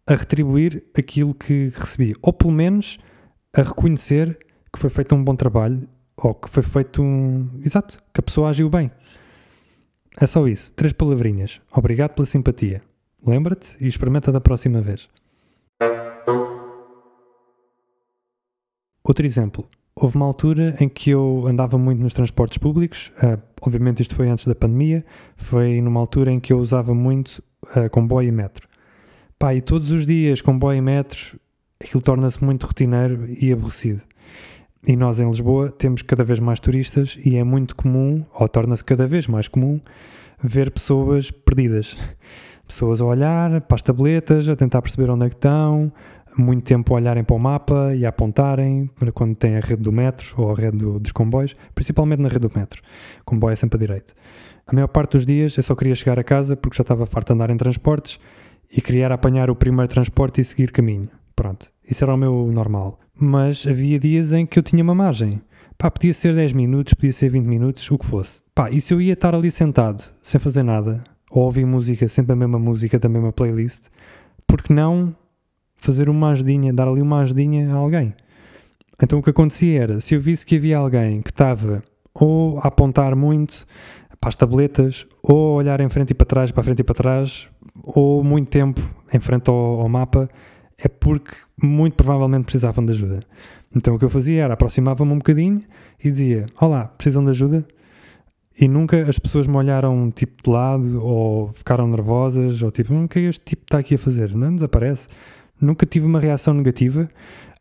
a 0.06 0.14
retribuir 0.14 0.84
aquilo 0.98 1.34
que 1.34 1.72
recebi. 1.74 2.14
Ou 2.22 2.34
pelo 2.34 2.52
menos 2.52 3.00
a 3.56 3.64
reconhecer 3.64 4.38
que 4.74 4.78
foi 4.78 4.90
feito 4.90 5.16
um 5.16 5.24
bom 5.24 5.36
trabalho 5.36 5.88
ou 6.18 6.34
que 6.34 6.50
foi 6.50 6.64
feito 6.64 7.02
um. 7.02 7.50
Exato, 7.64 7.98
que 8.14 8.20
a 8.20 8.24
pessoa 8.24 8.50
agiu 8.50 8.70
bem. 8.70 8.92
É 10.20 10.26
só 10.26 10.48
isso. 10.48 10.72
Três 10.76 10.94
palavrinhas. 10.94 11.62
Obrigado 11.72 12.12
pela 12.12 12.26
simpatia. 12.26 12.82
Lembra-te 13.26 13.76
e 13.84 13.88
experimenta 13.88 14.32
da 14.32 14.40
próxima 14.40 14.82
vez. 14.82 15.10
Outro 19.06 19.24
exemplo. 19.24 19.64
Houve 19.96 20.16
uma 20.18 20.26
altura 20.26 20.76
em 20.80 20.90
que 20.90 21.12
eu 21.12 21.46
andava 21.48 21.78
muito 21.78 22.02
nos 22.02 22.12
transportes 22.12 22.58
públicos, 22.58 23.14
uh, 23.24 23.40
obviamente 23.62 24.02
isto 24.02 24.16
foi 24.16 24.28
antes 24.28 24.46
da 24.46 24.56
pandemia, 24.56 25.06
foi 25.38 25.80
numa 25.80 26.00
altura 26.00 26.32
em 26.32 26.40
que 26.40 26.52
eu 26.52 26.60
usava 26.60 26.94
muito 26.94 27.42
uh, 27.78 27.90
comboio 27.92 28.28
e 28.28 28.32
metro. 28.32 28.68
Pá, 29.38 29.54
e 29.54 29.62
todos 29.62 29.92
os 29.92 30.06
dias 30.06 30.42
comboio 30.42 30.80
e 30.80 30.82
metro, 30.82 31.40
aquilo 31.80 32.02
torna-se 32.02 32.44
muito 32.44 32.66
rotineiro 32.66 33.26
e 33.40 33.54
aborrecido. 33.54 34.02
E 34.88 34.96
nós 34.96 35.20
em 35.20 35.28
Lisboa 35.28 35.70
temos 35.70 36.02
cada 36.02 36.24
vez 36.24 36.40
mais 36.40 36.60
turistas 36.60 37.18
e 37.24 37.36
é 37.38 37.44
muito 37.44 37.76
comum, 37.76 38.26
ou 38.34 38.50
torna-se 38.50 38.84
cada 38.84 39.06
vez 39.06 39.28
mais 39.28 39.48
comum, 39.48 39.80
ver 40.44 40.72
pessoas 40.72 41.30
perdidas. 41.30 41.96
Pessoas 42.68 43.00
a 43.00 43.06
olhar 43.06 43.62
para 43.62 43.76
as 43.76 43.84
tabletas, 43.84 44.50
a 44.50 44.56
tentar 44.56 44.82
perceber 44.82 45.12
onde 45.12 45.28
é 45.28 45.30
que 45.30 45.36
estão, 45.36 45.94
muito 46.38 46.64
tempo 46.64 46.94
a 46.94 46.98
olharem 46.98 47.24
para 47.24 47.36
o 47.36 47.40
mapa 47.40 47.94
e 47.96 48.06
a 48.06 48.10
apontarem 48.10 48.90
quando 49.14 49.36
tem 49.36 49.56
a 49.56 49.60
rede 49.60 49.82
do 49.82 49.92
metro 49.92 50.36
ou 50.38 50.52
a 50.52 50.56
rede 50.56 50.78
do, 50.78 51.00
dos 51.00 51.12
comboios, 51.12 51.56
principalmente 51.74 52.20
na 52.20 52.28
rede 52.28 52.48
do 52.48 52.52
metro. 52.56 52.82
O 53.22 53.26
comboio 53.26 53.54
é 53.54 53.56
sempre 53.56 53.78
a 53.78 53.80
direito. 53.80 54.14
A 54.68 54.74
maior 54.74 54.88
parte 54.88 55.12
dos 55.14 55.26
dias 55.26 55.56
eu 55.58 55.64
só 55.64 55.76
queria 55.76 55.96
chegar 55.96 56.20
a 56.20 56.24
casa 56.24 56.56
porque 56.56 56.78
já 56.78 56.82
estava 56.82 57.06
farto 57.06 57.28
de 57.28 57.34
andar 57.34 57.50
em 57.50 57.58
transportes 57.58 58.20
e 58.72 58.82
queria 58.82 59.08
apanhar 59.08 59.50
o 59.50 59.56
primeiro 59.56 59.90
transporte 59.90 60.42
e 60.42 60.44
seguir 60.44 60.72
caminho. 60.72 61.10
Pronto, 61.36 61.72
isso 61.88 62.04
era 62.04 62.14
o 62.14 62.18
meu 62.18 62.50
normal. 62.52 63.00
Mas 63.18 63.66
havia 63.68 64.00
dias 64.00 64.34
em 64.34 64.46
que 64.46 64.60
eu 64.60 64.64
tinha 64.64 64.84
uma 64.84 64.96
margem. 64.96 65.42
Pá, 65.78 65.92
podia 65.92 66.14
ser 66.14 66.34
10 66.34 66.54
minutos, 66.54 66.94
podia 66.94 67.12
ser 67.12 67.30
20 67.30 67.46
minutos, 67.46 67.90
o 67.92 67.98
que 67.98 68.06
fosse. 68.06 68.42
Pá, 68.54 68.70
e 68.70 68.80
se 68.80 68.94
eu 68.94 69.02
ia 69.02 69.14
estar 69.14 69.36
ali 69.36 69.52
sentado, 69.52 70.04
sem 70.22 70.40
fazer 70.40 70.64
nada, 70.64 71.04
ou 71.30 71.44
ouvir 71.44 71.66
música, 71.66 72.08
sempre 72.08 72.34
a 72.34 72.36
mesma 72.36 72.58
música 72.58 72.98
da 72.98 73.10
mesma 73.10 73.32
playlist, 73.32 73.88
porque 74.48 74.74
não 74.74 75.14
fazer 75.76 76.10
uma 76.10 76.30
ajudinha, 76.30 76.74
dar 76.74 76.88
ali 76.88 77.02
uma 77.02 77.20
ajudinha 77.20 77.74
a 77.74 77.76
alguém. 77.76 78.14
Então 79.02 79.20
o 79.20 79.22
que 79.24 79.30
acontecia 79.30 79.82
era, 79.82 80.00
se 80.00 80.16
eu 80.16 80.22
visse 80.22 80.46
que 80.46 80.56
havia 80.56 80.78
alguém 80.78 81.22
que 81.22 81.30
estava 81.30 81.84
ou 82.14 82.58
a 82.60 82.68
apontar 82.68 83.16
muito 83.16 83.66
para 84.20 84.30
as 84.30 84.36
tabletas, 84.36 85.06
ou 85.22 85.54
a 85.54 85.56
olhar 85.56 85.82
em 85.82 85.90
frente 85.90 86.12
e 86.12 86.14
para 86.14 86.26
trás, 86.26 86.52
para 86.52 86.64
frente 86.64 86.80
e 86.80 86.84
para 86.84 86.96
trás, 86.96 87.50
ou 87.84 88.24
muito 88.24 88.50
tempo 88.50 88.82
em 89.14 89.20
frente 89.20 89.50
ao, 89.50 89.82
ao 89.82 89.90
mapa, 89.90 90.30
é 90.78 90.88
porque 90.88 91.32
muito 91.62 91.96
provavelmente 91.96 92.46
precisavam 92.46 92.86
de 92.86 92.92
ajuda. 92.92 93.20
Então 93.76 93.96
o 93.96 94.00
que 94.00 94.06
eu 94.06 94.10
fazia 94.10 94.44
era 94.44 94.54
aproximava-me 94.54 95.12
um 95.12 95.18
bocadinho 95.18 95.62
e 96.00 96.10
dizia: 96.10 96.46
Olá, 96.60 96.86
precisam 96.86 97.24
de 97.24 97.32
ajuda? 97.32 97.68
E 98.58 98.70
nunca 98.70 99.04
as 99.10 99.20
pessoas 99.20 99.48
me 99.48 99.58
olharam 99.58 100.10
tipo 100.12 100.42
de 100.42 100.50
lado 100.50 101.04
ou 101.04 101.52
ficaram 101.52 101.88
nervosas 101.88 102.62
ou 102.62 102.72
tipo: 102.72 102.94
O 102.94 103.08
que 103.08 103.20
é 103.20 103.22
que 103.24 103.28
este 103.28 103.44
tipo 103.44 103.64
está 103.64 103.80
aqui 103.80 103.96
a 103.96 103.98
fazer? 103.98 104.34
Não 104.34 104.56
desaparece. 104.56 105.10
Nunca 105.60 105.86
tive 105.86 106.06
uma 106.06 106.20
reação 106.20 106.54
negativa. 106.54 107.10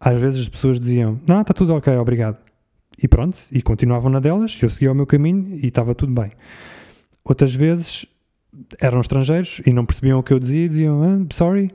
Às 0.01 0.21
vezes 0.21 0.41
as 0.41 0.49
pessoas 0.49 0.79
diziam: 0.79 1.21
Não, 1.27 1.41
está 1.41 1.55
tudo 1.55 1.75
ok, 1.75 1.97
obrigado. 1.97 2.39
E 3.03 3.09
pronto, 3.09 3.39
e 3.51 3.61
continuavam 3.61 4.11
na 4.11 4.21
delas, 4.21 4.59
eu 4.63 4.71
seguia 4.71 4.93
o 4.93 4.95
meu 4.95 5.07
caminho 5.07 5.59
e 5.63 5.67
estava 5.67 5.95
tudo 5.95 6.13
bem. 6.13 6.31
Outras 7.25 7.55
vezes 7.55 8.07
eram 8.81 9.01
estrangeiros 9.01 9.61
e 9.67 9.73
não 9.73 9.85
percebiam 9.85 10.19
o 10.19 10.23
que 10.23 10.33
eu 10.33 10.39
dizia 10.39 10.65
e 10.65 10.69
diziam: 10.69 11.03
ah, 11.03 11.35
Sorry. 11.35 11.73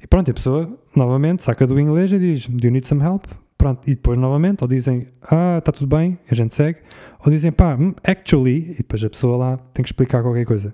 E 0.00 0.06
pronto, 0.06 0.30
a 0.30 0.34
pessoa 0.34 0.78
novamente 0.94 1.42
saca 1.42 1.66
do 1.66 1.78
inglês 1.80 2.12
e 2.12 2.18
diz: 2.18 2.46
Do 2.46 2.66
you 2.66 2.72
need 2.72 2.86
some 2.86 3.02
help? 3.02 3.24
Pronto, 3.56 3.88
e 3.90 3.94
depois 3.94 4.18
novamente, 4.18 4.62
ou 4.62 4.68
dizem: 4.68 5.08
Ah, 5.22 5.58
está 5.58 5.72
tudo 5.72 5.96
bem, 5.96 6.18
a 6.30 6.34
gente 6.34 6.54
segue. 6.54 6.78
Ou 7.24 7.32
dizem: 7.32 7.50
Pá, 7.50 7.74
hum, 7.74 7.94
actually, 8.04 8.72
e 8.72 8.76
depois 8.76 9.02
a 9.02 9.10
pessoa 9.10 9.36
lá 9.36 9.56
tem 9.72 9.82
que 9.82 9.88
explicar 9.88 10.22
qualquer 10.22 10.44
coisa. 10.44 10.72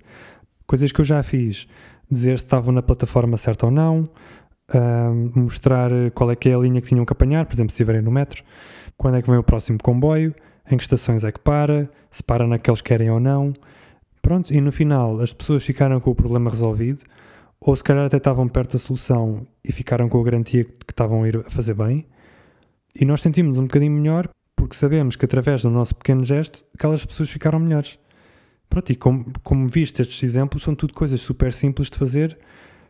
Coisas 0.66 0.92
que 0.92 1.00
eu 1.00 1.04
já 1.04 1.22
fiz: 1.22 1.66
dizer 2.10 2.38
se 2.38 2.44
estavam 2.44 2.72
na 2.74 2.82
plataforma 2.82 3.36
certa 3.36 3.66
ou 3.66 3.72
não, 3.72 4.08
uh, 4.70 5.38
mostrar 5.38 5.90
qual 6.14 6.30
é 6.30 6.36
que 6.36 6.48
é 6.48 6.54
a 6.54 6.58
linha 6.58 6.80
que 6.80 6.88
tinham 6.88 7.04
que 7.04 7.12
apanhar, 7.12 7.46
por 7.46 7.54
exemplo, 7.54 7.70
se 7.70 7.74
estiverem 7.74 8.02
no 8.02 8.10
metro, 8.10 8.42
quando 8.96 9.16
é 9.16 9.22
que 9.22 9.30
vem 9.30 9.38
o 9.38 9.42
próximo 9.42 9.78
comboio, 9.82 10.34
em 10.70 10.76
que 10.76 10.82
estações 10.82 11.24
é 11.24 11.32
que 11.32 11.40
para, 11.40 11.90
se 12.10 12.22
para 12.22 12.46
naqueles 12.46 12.80
que 12.80 12.88
querem 12.88 13.10
ou 13.10 13.20
não. 13.20 13.52
Pronto, 14.22 14.52
e 14.54 14.60
no 14.60 14.72
final 14.72 15.20
as 15.20 15.32
pessoas 15.32 15.64
ficaram 15.64 16.00
com 16.00 16.10
o 16.10 16.14
problema 16.14 16.50
resolvido, 16.50 17.00
ou 17.60 17.74
se 17.74 17.84
calhar 17.84 18.06
até 18.06 18.16
estavam 18.16 18.48
perto 18.48 18.72
da 18.72 18.78
solução 18.78 19.46
e 19.64 19.72
ficaram 19.72 20.08
com 20.08 20.20
a 20.20 20.24
garantia 20.24 20.64
que 20.64 20.92
estavam 20.92 21.22
a 21.22 21.28
ir 21.28 21.36
a 21.38 21.50
fazer 21.50 21.74
bem. 21.74 22.06
E 22.94 23.04
nós 23.04 23.20
sentimos 23.20 23.58
um 23.58 23.62
bocadinho 23.62 23.92
melhor 23.92 24.28
porque 24.54 24.76
sabemos 24.76 25.16
que 25.16 25.24
através 25.24 25.62
do 25.62 25.70
nosso 25.70 25.94
pequeno 25.94 26.24
gesto 26.24 26.64
aquelas 26.74 27.04
pessoas 27.04 27.30
ficaram 27.30 27.58
melhores. 27.58 27.98
Pronto, 28.68 28.90
e 28.90 28.96
como, 28.96 29.26
como 29.42 29.68
viste 29.68 30.00
estes 30.00 30.22
exemplos, 30.22 30.62
são 30.62 30.74
tudo 30.74 30.94
coisas 30.94 31.20
super 31.20 31.52
simples 31.52 31.90
de 31.90 31.98
fazer 31.98 32.38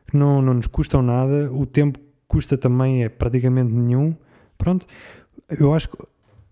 que 0.07 0.17
não, 0.17 0.43
não 0.43 0.55
nos 0.55 0.67
custam 0.67 1.03
nada, 1.03 1.51
o 1.53 1.67
tempo 1.67 1.99
custa 2.27 2.57
também 2.57 3.05
é 3.05 3.09
praticamente 3.09 3.73
nenhum. 3.73 4.15
Pronto, 4.57 4.87
eu 5.49 5.73
acho 5.75 5.89
que 5.89 5.97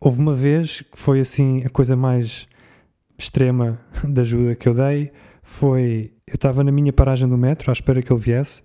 houve 0.00 0.20
uma 0.20 0.34
vez 0.34 0.82
que 0.82 0.98
foi 0.98 1.20
assim 1.20 1.62
a 1.64 1.70
coisa 1.70 1.96
mais 1.96 2.48
extrema 3.18 3.80
de 4.04 4.20
ajuda 4.20 4.54
que 4.54 4.68
eu 4.68 4.74
dei 4.74 5.12
foi 5.42 6.12
eu 6.26 6.36
estava 6.36 6.64
na 6.64 6.72
minha 6.72 6.92
paragem 6.92 7.28
do 7.28 7.36
metro 7.36 7.70
à 7.70 7.72
espera 7.72 8.00
que 8.00 8.12
ele 8.12 8.20
viesse 8.20 8.62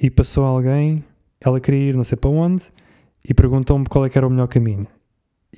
e 0.00 0.08
passou 0.08 0.44
alguém, 0.44 1.04
ela 1.40 1.60
queria 1.60 1.90
ir 1.90 1.96
não 1.96 2.04
sei 2.04 2.16
para 2.16 2.30
onde 2.30 2.64
e 3.28 3.34
perguntou-me 3.34 3.84
qual 3.86 4.06
é 4.06 4.10
era 4.14 4.26
o 4.26 4.30
melhor 4.30 4.48
caminho. 4.48 4.86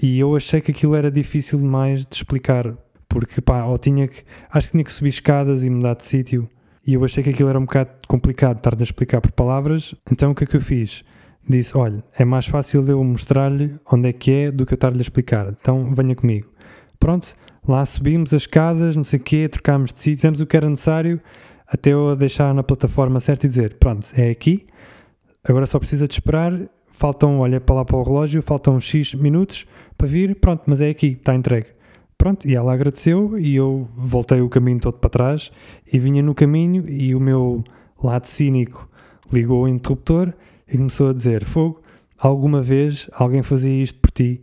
E 0.01 0.19
eu 0.19 0.35
achei 0.35 0.61
que 0.61 0.71
aquilo 0.71 0.95
era 0.95 1.11
difícil 1.11 1.59
demais 1.59 2.05
de 2.05 2.17
explicar, 2.17 2.75
porque 3.09 3.41
pá, 3.41 3.65
ou 3.65 3.79
tinha 3.79 4.09
que, 4.09 4.25
acho 4.51 4.69
que 4.69 4.73
tinha 4.73 4.85
que 4.85 4.93
subir 4.93 5.11
escadas 5.11 5.63
e 5.65 5.71
mudar 5.71 5.95
de 5.95 6.05
sítio 6.05 6.49
e 6.87 6.95
eu 6.95 7.05
achei 7.05 7.23
que 7.23 7.31
aquilo 7.31 7.49
era 7.49 7.59
um 7.59 7.65
bocado 7.65 7.91
complicado 8.09 8.59
estar 8.59 8.75
a 8.79 8.83
explicar 8.83 9.21
por 9.21 9.33
palavras, 9.33 9.95
então 10.11 10.33
o 10.33 10.35
que 10.35 10.45
é 10.45 10.47
que 10.47 10.57
eu 10.57 10.61
fiz? 10.61 11.05
Disse: 11.49 11.77
Olha, 11.77 12.03
é 12.19 12.25
mais 12.25 12.47
fácil 12.47 12.85
eu 12.89 13.03
mostrar-lhe 13.03 13.77
onde 13.91 14.09
é 14.09 14.13
que 14.13 14.31
é 14.31 14.51
do 14.51 14.67
que 14.67 14.75
eu 14.75 14.77
estar-lhe 14.77 14.99
a 14.99 15.03
explicar, 15.03 15.55
então 15.61 15.95
venha 15.95 16.15
comigo. 16.15 16.49
Pronto, 16.99 17.35
lá 17.67 17.85
subimos 17.85 18.33
as 18.33 18.43
escadas, 18.43 18.97
não 18.97 19.05
sei 19.05 19.19
o 19.19 19.23
quê, 19.23 19.49
trocámos 19.49 19.93
de 19.93 20.01
sítio, 20.01 20.19
fizemos 20.19 20.41
o 20.41 20.47
que 20.47 20.57
era 20.57 20.69
necessário 20.69 21.21
até 21.73 21.91
eu 21.91 22.11
a 22.11 22.15
deixar 22.15 22.53
na 22.53 22.63
plataforma 22.63 23.19
certa 23.19 23.47
e 23.47 23.49
dizer: 23.49 23.75
Pronto, 23.79 24.07
é 24.15 24.31
aqui, 24.31 24.67
agora 25.43 25.67
só 25.67 25.79
precisa 25.79 26.07
de 26.07 26.15
esperar. 26.15 26.53
Faltam, 26.95 27.41
olha 27.41 27.59
para 27.59 27.77
lá 27.77 27.85
para 27.87 27.97
o 27.97 28.03
relógio, 28.03 28.43
faltam 28.43 28.79
X 28.79 29.15
minutos 29.15 29.67
para 29.97 30.07
vir, 30.07 30.37
pronto, 30.39 30.65
mas 30.67 30.83
é 30.83 30.91
aqui, 30.91 31.17
está 31.19 31.35
entregue. 31.35 31.69
Pronto, 32.23 32.47
e 32.47 32.55
ela 32.55 32.73
agradeceu 32.73 33.37
e 33.37 33.57
eu 33.57 33.89
voltei 33.97 34.41
o 34.41 34.49
caminho 34.49 34.79
todo 34.79 34.97
para 34.97 35.11
trás 35.11 35.51
e 35.93 35.99
vinha 35.99 36.23
no 36.23 36.37
caminho 36.37 36.89
e 36.89 37.17
o 37.17 37.21
meu 37.21 37.65
lado 38.01 38.27
cínico 38.27 38.89
ligou 39.33 39.65
o 39.65 39.69
interruptor 39.69 40.33
e 40.69 40.77
começou 40.77 41.11
a 41.11 41.13
dizer: 41.13 41.45
Fogo, 41.45 41.83
alguma 42.17 42.63
vez 42.63 43.11
alguém 43.13 43.43
fazia 43.43 43.83
isto 43.83 43.99
por 43.99 44.13
ti? 44.13 44.41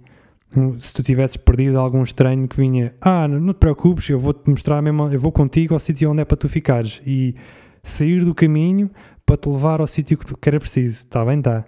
Se 0.81 0.93
tu 0.93 1.01
tivesses 1.01 1.37
perdido 1.37 1.79
algum 1.79 2.03
estranho 2.03 2.49
que 2.49 2.57
vinha, 2.57 2.93
ah, 2.99 3.29
não 3.29 3.53
te 3.53 3.59
preocupes, 3.59 4.09
eu 4.09 4.19
vou-te 4.19 4.49
mostrar 4.49 4.81
mesmo, 4.81 5.07
eu 5.07 5.19
vou 5.21 5.31
contigo 5.31 5.73
ao 5.73 5.79
sítio 5.79 6.11
onde 6.11 6.21
é 6.21 6.25
para 6.25 6.35
tu 6.35 6.49
ficares 6.49 7.01
e 7.07 7.33
sair 7.81 8.25
do 8.25 8.35
caminho 8.35 8.91
para 9.25 9.37
te 9.37 9.47
levar 9.47 9.79
ao 9.79 9.87
sítio 9.87 10.17
que, 10.17 10.25
tu, 10.25 10.35
que 10.35 10.49
era 10.49 10.59
preciso. 10.59 10.97
Está 11.05 11.23
bem, 11.23 11.37
está. 11.37 11.63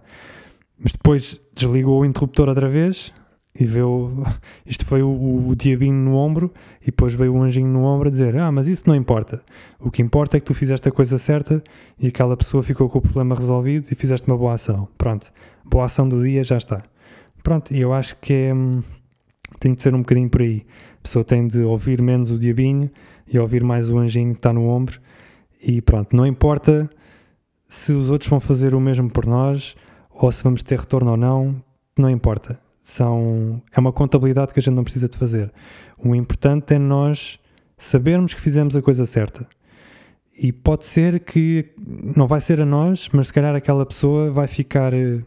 Mas 0.77 0.91
depois 0.91 1.39
desligou 1.55 2.01
o 2.01 2.05
interruptor 2.05 2.49
outra 2.49 2.67
vez 2.67 3.13
e 3.53 3.65
vê 3.65 3.81
o, 3.81 4.23
isto 4.65 4.85
foi 4.85 5.01
o, 5.01 5.47
o, 5.47 5.55
diabinho 5.55 5.93
no 5.93 6.15
ombro 6.15 6.51
e 6.81 6.85
depois 6.85 7.13
veio 7.13 7.35
o 7.35 7.41
anjinho 7.41 7.67
no 7.67 7.83
ombro 7.83 8.07
a 8.07 8.11
dizer 8.11 8.37
ah, 8.37 8.51
mas 8.51 8.67
isso 8.67 8.83
não 8.87 8.95
importa. 8.95 9.43
O 9.79 9.91
que 9.91 10.01
importa 10.01 10.37
é 10.37 10.39
que 10.39 10.45
tu 10.45 10.53
fizeste 10.53 10.87
a 10.87 10.91
coisa 10.91 11.17
certa 11.17 11.63
e 11.99 12.07
aquela 12.07 12.37
pessoa 12.37 12.63
ficou 12.63 12.89
com 12.89 12.99
o 12.99 13.01
problema 13.01 13.35
resolvido 13.35 13.87
e 13.91 13.95
fizeste 13.95 14.27
uma 14.27 14.37
boa 14.37 14.53
ação. 14.53 14.87
Pronto, 14.97 15.31
boa 15.65 15.85
ação 15.85 16.07
do 16.07 16.23
dia, 16.23 16.43
já 16.43 16.57
está. 16.57 16.81
Pronto, 17.43 17.73
e 17.73 17.79
eu 17.79 17.91
acho 17.93 18.15
que 18.17 18.33
é, 18.33 18.53
tem 19.59 19.73
de 19.73 19.81
ser 19.81 19.93
um 19.93 19.99
bocadinho 19.99 20.29
por 20.29 20.41
aí. 20.41 20.65
A 20.99 21.03
pessoa 21.03 21.25
tem 21.25 21.47
de 21.47 21.59
ouvir 21.59 22.01
menos 22.01 22.31
o 22.31 22.39
diabinho 22.39 22.89
e 23.27 23.37
ouvir 23.39 23.63
mais 23.63 23.89
o 23.89 23.97
anjinho 23.97 24.33
que 24.33 24.39
está 24.39 24.53
no 24.53 24.67
ombro 24.67 24.99
e 25.61 25.81
pronto, 25.81 26.15
não 26.15 26.25
importa 26.25 26.89
se 27.67 27.93
os 27.93 28.09
outros 28.09 28.29
vão 28.29 28.39
fazer 28.39 28.73
o 28.73 28.79
mesmo 28.79 29.09
por 29.09 29.25
nós 29.25 29.75
ou 30.09 30.31
se 30.31 30.43
vamos 30.43 30.63
ter 30.63 30.79
retorno 30.79 31.11
ou 31.11 31.17
não, 31.17 31.55
não 31.97 32.09
importa 32.09 32.59
são, 32.81 33.61
é 33.71 33.79
uma 33.79 33.91
contabilidade 33.91 34.53
que 34.53 34.59
a 34.59 34.61
gente 34.61 34.73
não 34.73 34.83
precisa 34.83 35.07
de 35.07 35.17
fazer. 35.17 35.51
O 35.97 36.15
importante 36.15 36.73
é 36.73 36.79
nós 36.79 37.39
sabermos 37.77 38.33
que 38.33 38.41
fizemos 38.41 38.75
a 38.75 38.81
coisa 38.81 39.05
certa. 39.05 39.47
E 40.35 40.51
pode 40.51 40.87
ser 40.87 41.19
que 41.19 41.71
não 42.15 42.25
vai 42.25 42.41
ser 42.41 42.61
a 42.61 42.65
nós, 42.65 43.09
mas 43.13 43.27
se 43.27 43.33
calhar 43.33 43.55
aquela 43.55 43.85
pessoa 43.85 44.31
vai 44.31 44.47
ficar 44.47 44.93
eh, 44.93 45.19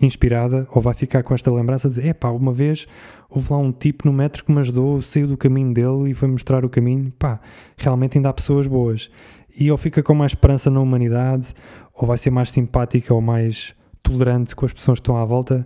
inspirada 0.00 0.66
ou 0.70 0.80
vai 0.80 0.94
ficar 0.94 1.22
com 1.22 1.34
esta 1.34 1.52
lembrança 1.52 1.90
de 1.90 2.00
epá, 2.00 2.30
uma 2.30 2.52
vez 2.52 2.86
houve 3.28 3.52
lá 3.52 3.58
um 3.58 3.72
tipo 3.72 4.06
no 4.06 4.12
metro 4.12 4.44
que 4.44 4.52
me 4.52 4.60
ajudou, 4.60 5.00
saiu 5.02 5.26
do 5.26 5.36
caminho 5.36 5.72
dele 5.72 6.10
e 6.10 6.14
foi 6.14 6.28
mostrar 6.28 6.64
o 6.64 6.70
caminho. 6.70 7.12
Pá, 7.18 7.40
realmente 7.76 8.18
ainda 8.18 8.28
há 8.28 8.32
pessoas 8.32 8.66
boas. 8.66 9.10
E 9.54 9.70
ou 9.70 9.76
fica 9.76 10.02
com 10.02 10.14
mais 10.14 10.32
esperança 10.32 10.70
na 10.70 10.80
humanidade, 10.80 11.54
ou 11.94 12.06
vai 12.06 12.16
ser 12.16 12.30
mais 12.30 12.50
simpática 12.50 13.12
ou 13.12 13.20
mais 13.20 13.74
tolerante 14.02 14.56
com 14.56 14.64
as 14.64 14.72
pessoas 14.72 14.98
que 14.98 15.02
estão 15.02 15.16
à 15.16 15.24
volta 15.24 15.64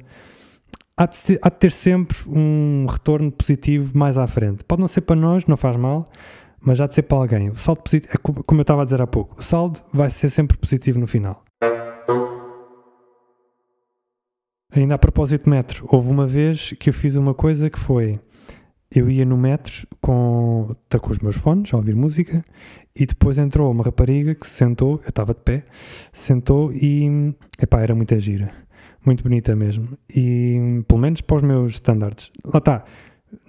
há 0.97 1.07
de, 1.07 1.17
ser, 1.17 1.39
há 1.43 1.51
de, 1.51 1.57
ter 1.57 1.71
sempre 1.71 2.17
um 2.27 2.87
retorno 2.89 3.31
positivo 3.31 3.97
mais 3.97 4.17
à 4.17 4.27
frente. 4.27 4.65
Pode 4.65 4.81
não 4.81 4.89
ser 4.89 5.03
para 5.03 5.17
nós, 5.17 5.45
não 5.47 5.57
faz 5.57 5.77
mal, 5.77 6.07
mas 6.61 6.81
há 6.81 6.87
de 6.87 6.95
ser 6.95 7.03
para 7.03 7.19
alguém. 7.19 7.51
O 7.51 7.57
saldo 7.57 7.83
positivo, 7.83 8.15
é 8.15 8.19
como 8.19 8.61
eu 8.61 8.63
estava 8.63 8.83
a 8.83 8.85
dizer 8.85 9.01
há 9.01 9.07
pouco, 9.07 9.39
o 9.39 9.43
saldo 9.43 9.81
vai 9.93 10.11
ser 10.11 10.31
sempre 10.31 10.57
positivo 10.57 10.99
no 10.99 11.07
final. 11.07 11.45
Ainda 14.73 14.95
a 14.95 14.99
propósito 14.99 15.45
de 15.45 15.51
metro, 15.51 15.87
houve 15.91 16.11
uma 16.11 16.27
vez 16.27 16.73
que 16.73 16.91
eu 16.91 16.95
fiz 16.95 17.17
uma 17.17 17.35
coisa 17.35 17.71
que 17.71 17.79
foi. 17.79 18.21
Eu 18.91 19.11
ia 19.11 19.25
no 19.25 19.37
metro 19.37 19.87
com, 20.01 20.75
tá 20.89 20.99
com 20.99 21.11
os 21.11 21.19
meus 21.19 21.37
fones 21.37 21.73
a 21.75 21.77
ouvir 21.77 21.95
música 21.95 22.45
e 22.95 23.05
depois 23.05 23.37
entrou 23.37 23.71
uma 23.71 23.83
rapariga 23.83 24.35
que 24.35 24.47
se 24.47 24.55
sentou, 24.55 25.01
eu 25.03 25.09
estava 25.09 25.35
de 25.35 25.41
pé, 25.41 25.65
sentou 26.13 26.73
e 26.73 27.35
epá, 27.61 27.81
era 27.83 27.95
muita 27.95 28.19
gira 28.21 28.66
muito 29.07 29.23
bonita 29.23 29.55
mesmo. 29.55 29.97
E 30.15 30.83
pelo 30.87 31.01
menos 31.01 31.21
para 31.21 31.37
os 31.37 31.43
meus 31.43 31.75
standards. 31.75 32.31
Lá 32.45 32.59
está. 32.59 32.85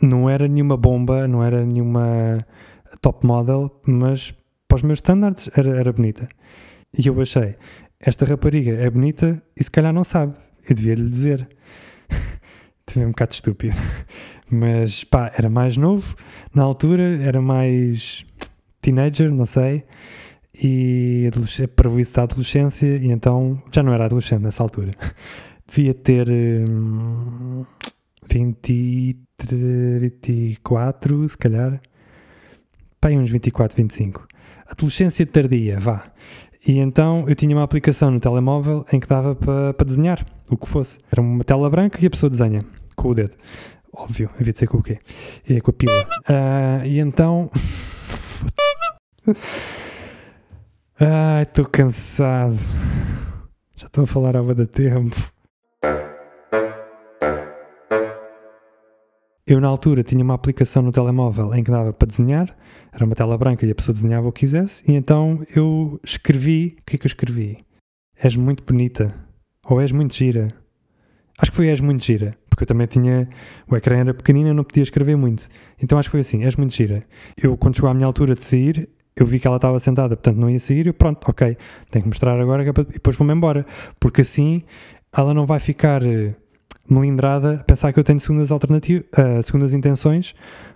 Não 0.01 0.29
era 0.29 0.47
nenhuma 0.47 0.77
bomba, 0.77 1.27
não 1.27 1.43
era 1.43 1.65
nenhuma 1.65 2.45
top 3.01 3.25
model, 3.25 3.81
mas 3.85 4.33
para 4.67 4.75
os 4.75 4.83
meus 4.83 4.97
standards 4.99 5.49
era, 5.55 5.77
era 5.77 5.91
bonita. 5.91 6.27
E 6.97 7.07
eu 7.07 7.19
achei, 7.21 7.55
esta 7.99 8.25
rapariga 8.25 8.73
é 8.73 8.89
bonita 8.89 9.41
e 9.55 9.63
se 9.63 9.71
calhar 9.71 9.93
não 9.93 10.03
sabe. 10.03 10.35
Eu 10.69 10.75
devia 10.75 10.95
lhe 10.95 11.09
dizer. 11.09 11.47
Tive 12.85 13.05
um 13.05 13.09
bocado 13.09 13.33
estúpido. 13.33 13.75
Mas 14.49 15.03
pá, 15.03 15.31
era 15.37 15.49
mais 15.49 15.75
novo 15.75 16.15
na 16.53 16.63
altura, 16.63 17.21
era 17.21 17.41
mais 17.41 18.25
teenager, 18.81 19.29
não 19.29 19.45
sei. 19.45 19.83
E 20.53 21.29
para 21.75 21.91
isso 21.99 22.15
da 22.15 22.23
adolescência, 22.23 22.87
e 22.97 23.11
então 23.11 23.61
já 23.71 23.83
não 23.83 23.93
era 23.93 24.05
adolescente 24.05 24.41
nessa 24.41 24.63
altura 24.63 24.91
devia 25.67 25.93
ter 25.93 26.27
hum, 26.29 27.65
20, 28.29 29.17
24, 29.99 31.29
se 31.29 31.37
calhar. 31.37 31.81
Pai, 32.99 33.15
uns 33.17 33.29
24, 33.29 33.75
25. 33.77 34.27
Adolescência 34.67 35.25
tardia, 35.25 35.79
vá. 35.79 36.11
E 36.67 36.79
então 36.79 37.25
eu 37.27 37.35
tinha 37.35 37.55
uma 37.55 37.63
aplicação 37.63 38.11
no 38.11 38.19
telemóvel 38.19 38.85
em 38.91 38.99
que 38.99 39.07
dava 39.07 39.35
para 39.35 39.73
pa 39.73 39.85
desenhar 39.85 40.25
o 40.49 40.57
que 40.57 40.67
fosse. 40.67 40.99
Era 41.11 41.21
uma 41.21 41.43
tela 41.43 41.69
branca 41.69 41.99
e 42.01 42.07
a 42.07 42.09
pessoa 42.09 42.29
desenha 42.29 42.65
com 42.95 43.09
o 43.09 43.15
dedo. 43.15 43.35
Óbvio, 43.93 44.29
havia 44.39 44.51
de 44.51 44.59
ser 44.59 44.67
com 44.67 44.77
o 44.79 44.83
quê? 44.83 44.99
É 45.49 45.61
com 45.61 45.71
a 45.71 45.73
pila. 45.73 46.03
Uh, 46.03 46.85
e 46.85 46.99
então. 46.99 47.49
Ai, 50.99 51.43
estou 51.43 51.65
cansado. 51.65 52.57
Já 53.75 53.85
estou 53.87 54.03
a 54.03 54.07
falar 54.07 54.35
há 54.35 54.43
muito 54.43 54.65
tempo. 54.67 55.15
Eu, 59.49 59.61
na 59.61 59.69
altura, 59.69 60.03
tinha 60.03 60.21
uma 60.21 60.33
aplicação 60.33 60.83
no 60.83 60.91
telemóvel 60.91 61.55
em 61.55 61.63
que 61.63 61.71
dava 61.71 61.93
para 61.93 62.05
desenhar, 62.05 62.53
era 62.91 63.05
uma 63.05 63.15
tela 63.15 63.37
branca 63.37 63.65
e 63.65 63.71
a 63.71 63.75
pessoa 63.75 63.95
desenhava 63.95 64.27
o 64.27 64.31
que 64.33 64.41
quisesse, 64.41 64.83
e 64.91 64.93
então 64.93 65.41
eu 65.55 65.97
escrevi. 66.03 66.75
O 66.81 66.83
que 66.85 66.97
é 66.97 66.99
que 66.99 67.05
eu 67.05 67.07
escrevi? 67.07 67.63
És 68.21 68.35
muito 68.35 68.61
bonita. 68.61 69.15
Ou 69.65 69.79
és 69.79 69.93
muito 69.93 70.13
gira. 70.13 70.49
Acho 71.39 71.51
que 71.51 71.55
foi 71.55 71.69
és 71.69 71.79
muito 71.79 72.03
gira, 72.03 72.35
porque 72.49 72.63
eu 72.63 72.67
também 72.67 72.87
tinha. 72.87 73.29
O 73.71 73.77
ecrã 73.77 73.95
era 73.95 74.13
pequenino, 74.13 74.49
eu 74.49 74.53
não 74.53 74.65
podia 74.65 74.83
escrever 74.83 75.15
muito. 75.15 75.47
Então 75.81 75.97
acho 75.97 76.09
que 76.09 76.11
foi 76.11 76.19
assim: 76.19 76.43
és 76.43 76.57
muito 76.57 76.73
gira. 76.73 77.05
Eu, 77.41 77.55
quando 77.55 77.75
chegou 77.75 77.89
à 77.89 77.93
minha 77.93 78.05
altura 78.05 78.33
de 78.33 78.43
sair, 78.43 78.89
eu 79.15 79.25
vi 79.25 79.39
que 79.39 79.47
ela 79.47 79.55
estava 79.55 79.79
sentada, 79.79 80.17
portanto 80.17 80.37
não 80.37 80.49
ia 80.49 80.59
sair, 80.59 80.87
eu 80.87 80.93
pronto, 80.93 81.23
ok, 81.25 81.55
tenho 81.89 82.03
que 82.03 82.09
mostrar 82.09 82.37
agora, 82.37 82.63
é 82.63 82.67
e 82.67 82.93
depois 82.93 83.15
vou-me 83.15 83.33
embora, 83.33 83.65
porque 83.97 84.21
assim 84.21 84.63
ela 85.15 85.33
não 85.33 85.45
vai 85.45 85.59
ficar 85.59 86.03
eh, 86.03 86.35
melindrada 86.89 87.55
a 87.55 87.63
pensar 87.63 87.91
que 87.91 87.99
eu 87.99 88.03
tenho 88.03 88.19
segundas 88.19 88.51
alternativas, 88.51 89.05
uh, 89.17 89.43
segundas 89.43 89.73
intenções, 89.73 90.33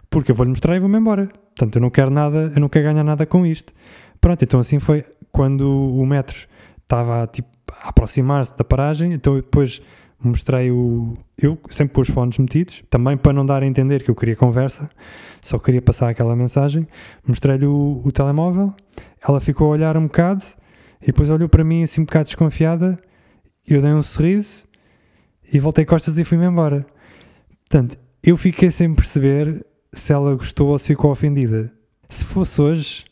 porque 0.10 0.32
eu 0.32 0.36
vou-lhe 0.36 0.50
mostrar 0.50 0.76
e 0.76 0.80
vou-me 0.80 0.97
embora. 0.97 1.28
Portanto, 1.56 1.76
eu 1.76 1.82
não 1.82 1.89
quero 1.89 2.10
nada, 2.10 2.52
eu 2.54 2.60
não 2.60 2.69
quero 2.69 2.86
ganhar 2.86 3.04
nada 3.04 3.26
com 3.26 3.45
isto. 3.45 3.74
Pronto, 4.19 4.43
então 4.43 4.60
assim 4.60 4.80
foi 4.80 5.06
quando 5.32 5.69
o 5.69 6.06
metro 6.06 6.47
estava 6.84 7.26
tipo, 7.28 7.50
a 7.82 7.89
aproximar-se 7.89 8.56
da 8.58 8.63
paragem, 8.63 9.13
então 9.13 9.36
eu 9.36 9.41
depois 9.41 9.82
mostrei 10.24 10.69
o. 10.69 11.17
Eu 11.38 11.58
sempre 11.69 11.93
pus 11.93 12.10
os 12.10 12.13
fones 12.13 12.38
metidos, 12.38 12.84
também 12.89 13.17
para 13.17 13.34
não 13.34 13.45
dar 13.45 13.63
a 13.63 13.65
entender 13.65 14.04
que 14.04 14.12
eu 14.12 14.15
queria 14.15 14.36
conversa, 14.36 14.89
só 15.41 15.58
queria 15.58 15.82
passar 15.82 16.10
aquela 16.10 16.36
mensagem. 16.36 16.88
Mostrei-lhe 17.26 17.65
o, 17.65 18.02
o 18.06 18.12
telemóvel, 18.12 18.74
ela 19.28 19.39
ficou 19.39 19.67
a 19.67 19.69
olhar 19.71 19.97
um 19.97 20.04
bocado 20.04 20.43
e 21.02 21.08
depois 21.08 21.30
olhou 21.30 21.50
para 21.50 21.63
mim 21.63 21.84
assim 21.84 22.02
um 22.02 22.06
bocado 22.06 22.26
desconfiada. 22.26 23.00
Eu 23.65 23.82
dei 23.82 23.91
um 23.91 24.04
sorriso 24.04 24.65
e 25.51 25.59
voltei 25.59 25.85
costas 25.85 26.17
e 26.17 26.23
fui-me 26.23 26.45
embora. 26.45 26.85
Portanto, 27.69 27.97
eu 28.23 28.37
fiquei 28.37 28.71
sem 28.71 28.93
perceber 28.93 29.65
se 29.91 30.13
ela 30.13 30.35
gostou 30.35 30.69
ou 30.69 30.79
se 30.79 30.87
ficou 30.87 31.11
ofendida. 31.11 31.71
Se 32.09 32.23
fosse 32.25 32.61
hoje, 32.61 33.05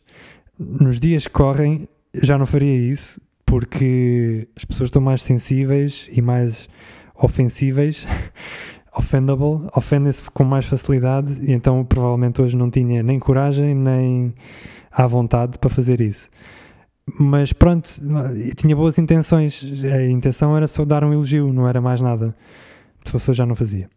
nos 0.57 0.99
dias 0.99 1.27
que 1.27 1.33
correm, 1.33 1.87
já 2.13 2.37
não 2.37 2.45
faria 2.45 2.75
isso, 2.75 3.21
porque 3.45 4.47
as 4.55 4.63
pessoas 4.63 4.87
estão 4.87 5.01
mais 5.01 5.23
sensíveis 5.23 6.09
e 6.11 6.21
mais 6.21 6.69
ofensíveis, 7.15 8.05
offendable, 8.95 9.67
ofendem-se 9.75 10.23
com 10.31 10.43
mais 10.43 10.65
facilidade, 10.65 11.33
e 11.45 11.51
então 11.51 11.83
provavelmente 11.83 12.41
hoje 12.41 12.55
não 12.55 12.69
tinha 12.69 13.03
nem 13.03 13.19
coragem 13.19 13.75
nem 13.75 14.33
à 14.91 15.05
vontade 15.05 15.57
para 15.57 15.69
fazer 15.69 16.01
isso 16.01 16.29
mas 17.19 17.53
pronto, 17.53 17.89
tinha 18.57 18.75
boas 18.75 18.97
intenções. 18.97 19.63
A 19.83 20.03
intenção 20.05 20.55
era 20.55 20.67
só 20.67 20.83
dar 20.83 21.03
um 21.03 21.13
elogio, 21.13 21.53
não 21.53 21.67
era 21.67 21.79
mais 21.79 22.01
nada. 22.01 22.35
Se 23.05 23.11
fosse 23.11 23.33
já 23.33 23.45
não 23.45 23.55
fazia. 23.55 23.89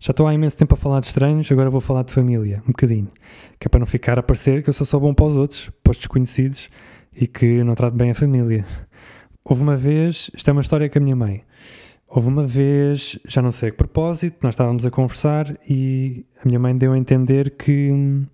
Já 0.00 0.12
estou 0.12 0.28
há 0.28 0.34
imenso 0.34 0.56
tempo 0.56 0.74
a 0.74 0.76
falar 0.76 1.00
de 1.00 1.06
estranhos, 1.06 1.50
agora 1.50 1.68
vou 1.70 1.80
falar 1.80 2.04
de 2.04 2.12
família, 2.12 2.62
um 2.64 2.68
bocadinho. 2.68 3.10
Que 3.58 3.66
é 3.66 3.68
para 3.68 3.80
não 3.80 3.86
ficar 3.86 4.18
a 4.18 4.22
parecer 4.22 4.62
que 4.62 4.68
eu 4.68 4.72
sou 4.72 4.86
só 4.86 4.98
bom 4.98 5.12
para 5.12 5.26
os 5.26 5.36
outros, 5.36 5.70
para 5.82 5.90
os 5.90 5.96
desconhecidos, 5.96 6.70
e 7.14 7.26
que 7.26 7.64
não 7.64 7.74
trato 7.74 7.96
bem 7.96 8.10
a 8.10 8.14
família. 8.14 8.64
Houve 9.44 9.62
uma 9.62 9.76
vez, 9.76 10.30
isto 10.34 10.48
é 10.48 10.52
uma 10.52 10.60
história 10.60 10.88
com 10.88 10.98
a 10.98 11.02
minha 11.02 11.16
mãe. 11.16 11.42
Houve 12.06 12.28
uma 12.28 12.46
vez, 12.46 13.18
já 13.26 13.42
não 13.42 13.50
sei 13.50 13.68
a 13.68 13.72
que 13.72 13.76
propósito, 13.76 14.38
nós 14.42 14.54
estávamos 14.54 14.86
a 14.86 14.90
conversar 14.90 15.54
e 15.68 16.24
a 16.42 16.46
minha 16.46 16.58
mãe 16.58 16.76
deu 16.76 16.92
a 16.92 16.98
entender 16.98 17.50
que 17.50 17.90
hum, 17.90 18.24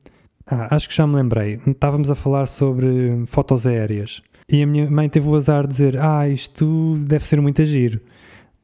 ah, 0.46 0.74
acho 0.74 0.88
que 0.88 0.94
já 0.94 1.06
me 1.06 1.16
lembrei. 1.16 1.58
Estávamos 1.66 2.10
a 2.10 2.14
falar 2.14 2.46
sobre 2.46 3.24
fotos 3.26 3.66
aéreas. 3.66 4.22
E 4.48 4.62
a 4.62 4.66
minha 4.66 4.90
mãe 4.90 5.08
teve 5.08 5.28
o 5.28 5.34
azar 5.34 5.66
de 5.66 5.72
dizer: 5.72 5.98
Ah, 5.98 6.28
isto 6.28 6.96
deve 7.06 7.24
ser 7.24 7.40
muito 7.40 7.64
giro. 7.64 8.00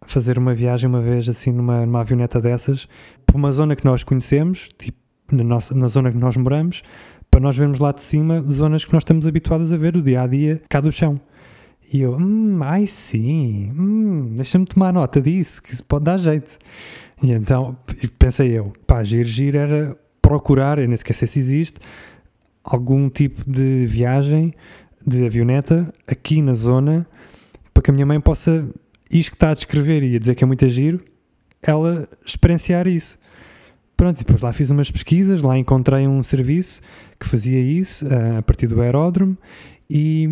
Fazer 0.06 0.38
uma 0.38 0.54
viagem 0.54 0.88
uma 0.88 1.00
vez 1.00 1.28
assim 1.28 1.52
numa, 1.52 1.84
numa 1.86 2.00
avioneta 2.00 2.40
dessas, 2.40 2.88
para 3.24 3.36
uma 3.36 3.52
zona 3.52 3.76
que 3.76 3.84
nós 3.84 4.02
conhecemos, 4.02 4.68
tipo 4.78 4.98
na, 5.32 5.44
nossa, 5.44 5.74
na 5.74 5.88
zona 5.88 6.10
que 6.10 6.18
nós 6.18 6.36
moramos, 6.36 6.82
para 7.30 7.40
nós 7.40 7.56
vermos 7.56 7.78
lá 7.78 7.92
de 7.92 8.02
cima 8.02 8.42
zonas 8.42 8.84
que 8.84 8.92
nós 8.92 9.02
estamos 9.02 9.26
habituados 9.26 9.72
a 9.72 9.76
ver 9.76 9.96
o 9.96 10.02
dia 10.02 10.22
a 10.22 10.26
dia 10.26 10.60
cá 10.68 10.80
do 10.80 10.90
chão. 10.90 11.20
E 11.92 12.00
eu, 12.00 12.16
hum, 12.16 12.60
ai 12.62 12.86
sim, 12.86 13.72
hum, 13.76 14.34
deixa-me 14.36 14.64
tomar 14.64 14.92
nota 14.92 15.20
disso, 15.20 15.62
que 15.62 15.72
isso 15.72 15.84
pode 15.84 16.04
dar 16.04 16.18
jeito. 16.18 16.58
E 17.22 17.32
então 17.32 17.76
pensei 18.18 18.50
eu, 18.52 18.72
pá, 18.86 19.02
giro, 19.02 19.28
giro 19.28 19.58
era 19.58 19.96
procurar, 20.30 20.78
eu 20.78 20.86
nem 20.86 20.96
sequer 20.96 21.14
sei 21.14 21.26
se 21.26 21.40
existe, 21.40 21.80
algum 22.62 23.10
tipo 23.10 23.42
de 23.50 23.84
viagem 23.84 24.54
de 25.04 25.26
avioneta 25.26 25.92
aqui 26.06 26.40
na 26.40 26.54
zona 26.54 27.04
para 27.74 27.82
que 27.82 27.90
a 27.90 27.92
minha 27.92 28.06
mãe 28.06 28.20
possa 28.20 28.68
isto 29.10 29.30
que 29.30 29.36
está 29.36 29.50
a 29.50 29.54
descrever 29.54 30.04
e 30.04 30.14
a 30.14 30.18
dizer 30.20 30.36
que 30.36 30.44
é 30.44 30.46
muito 30.46 30.68
giro, 30.68 31.00
ela 31.60 32.08
experienciar 32.24 32.86
isso. 32.86 33.18
Pronto, 33.96 34.18
depois 34.18 34.40
lá 34.40 34.52
fiz 34.52 34.70
umas 34.70 34.88
pesquisas, 34.88 35.42
lá 35.42 35.58
encontrei 35.58 36.06
um 36.06 36.22
serviço 36.22 36.80
que 37.18 37.26
fazia 37.26 37.58
isso 37.58 38.06
a 38.38 38.40
partir 38.42 38.68
do 38.68 38.80
aeródromo 38.80 39.36
e 39.90 40.28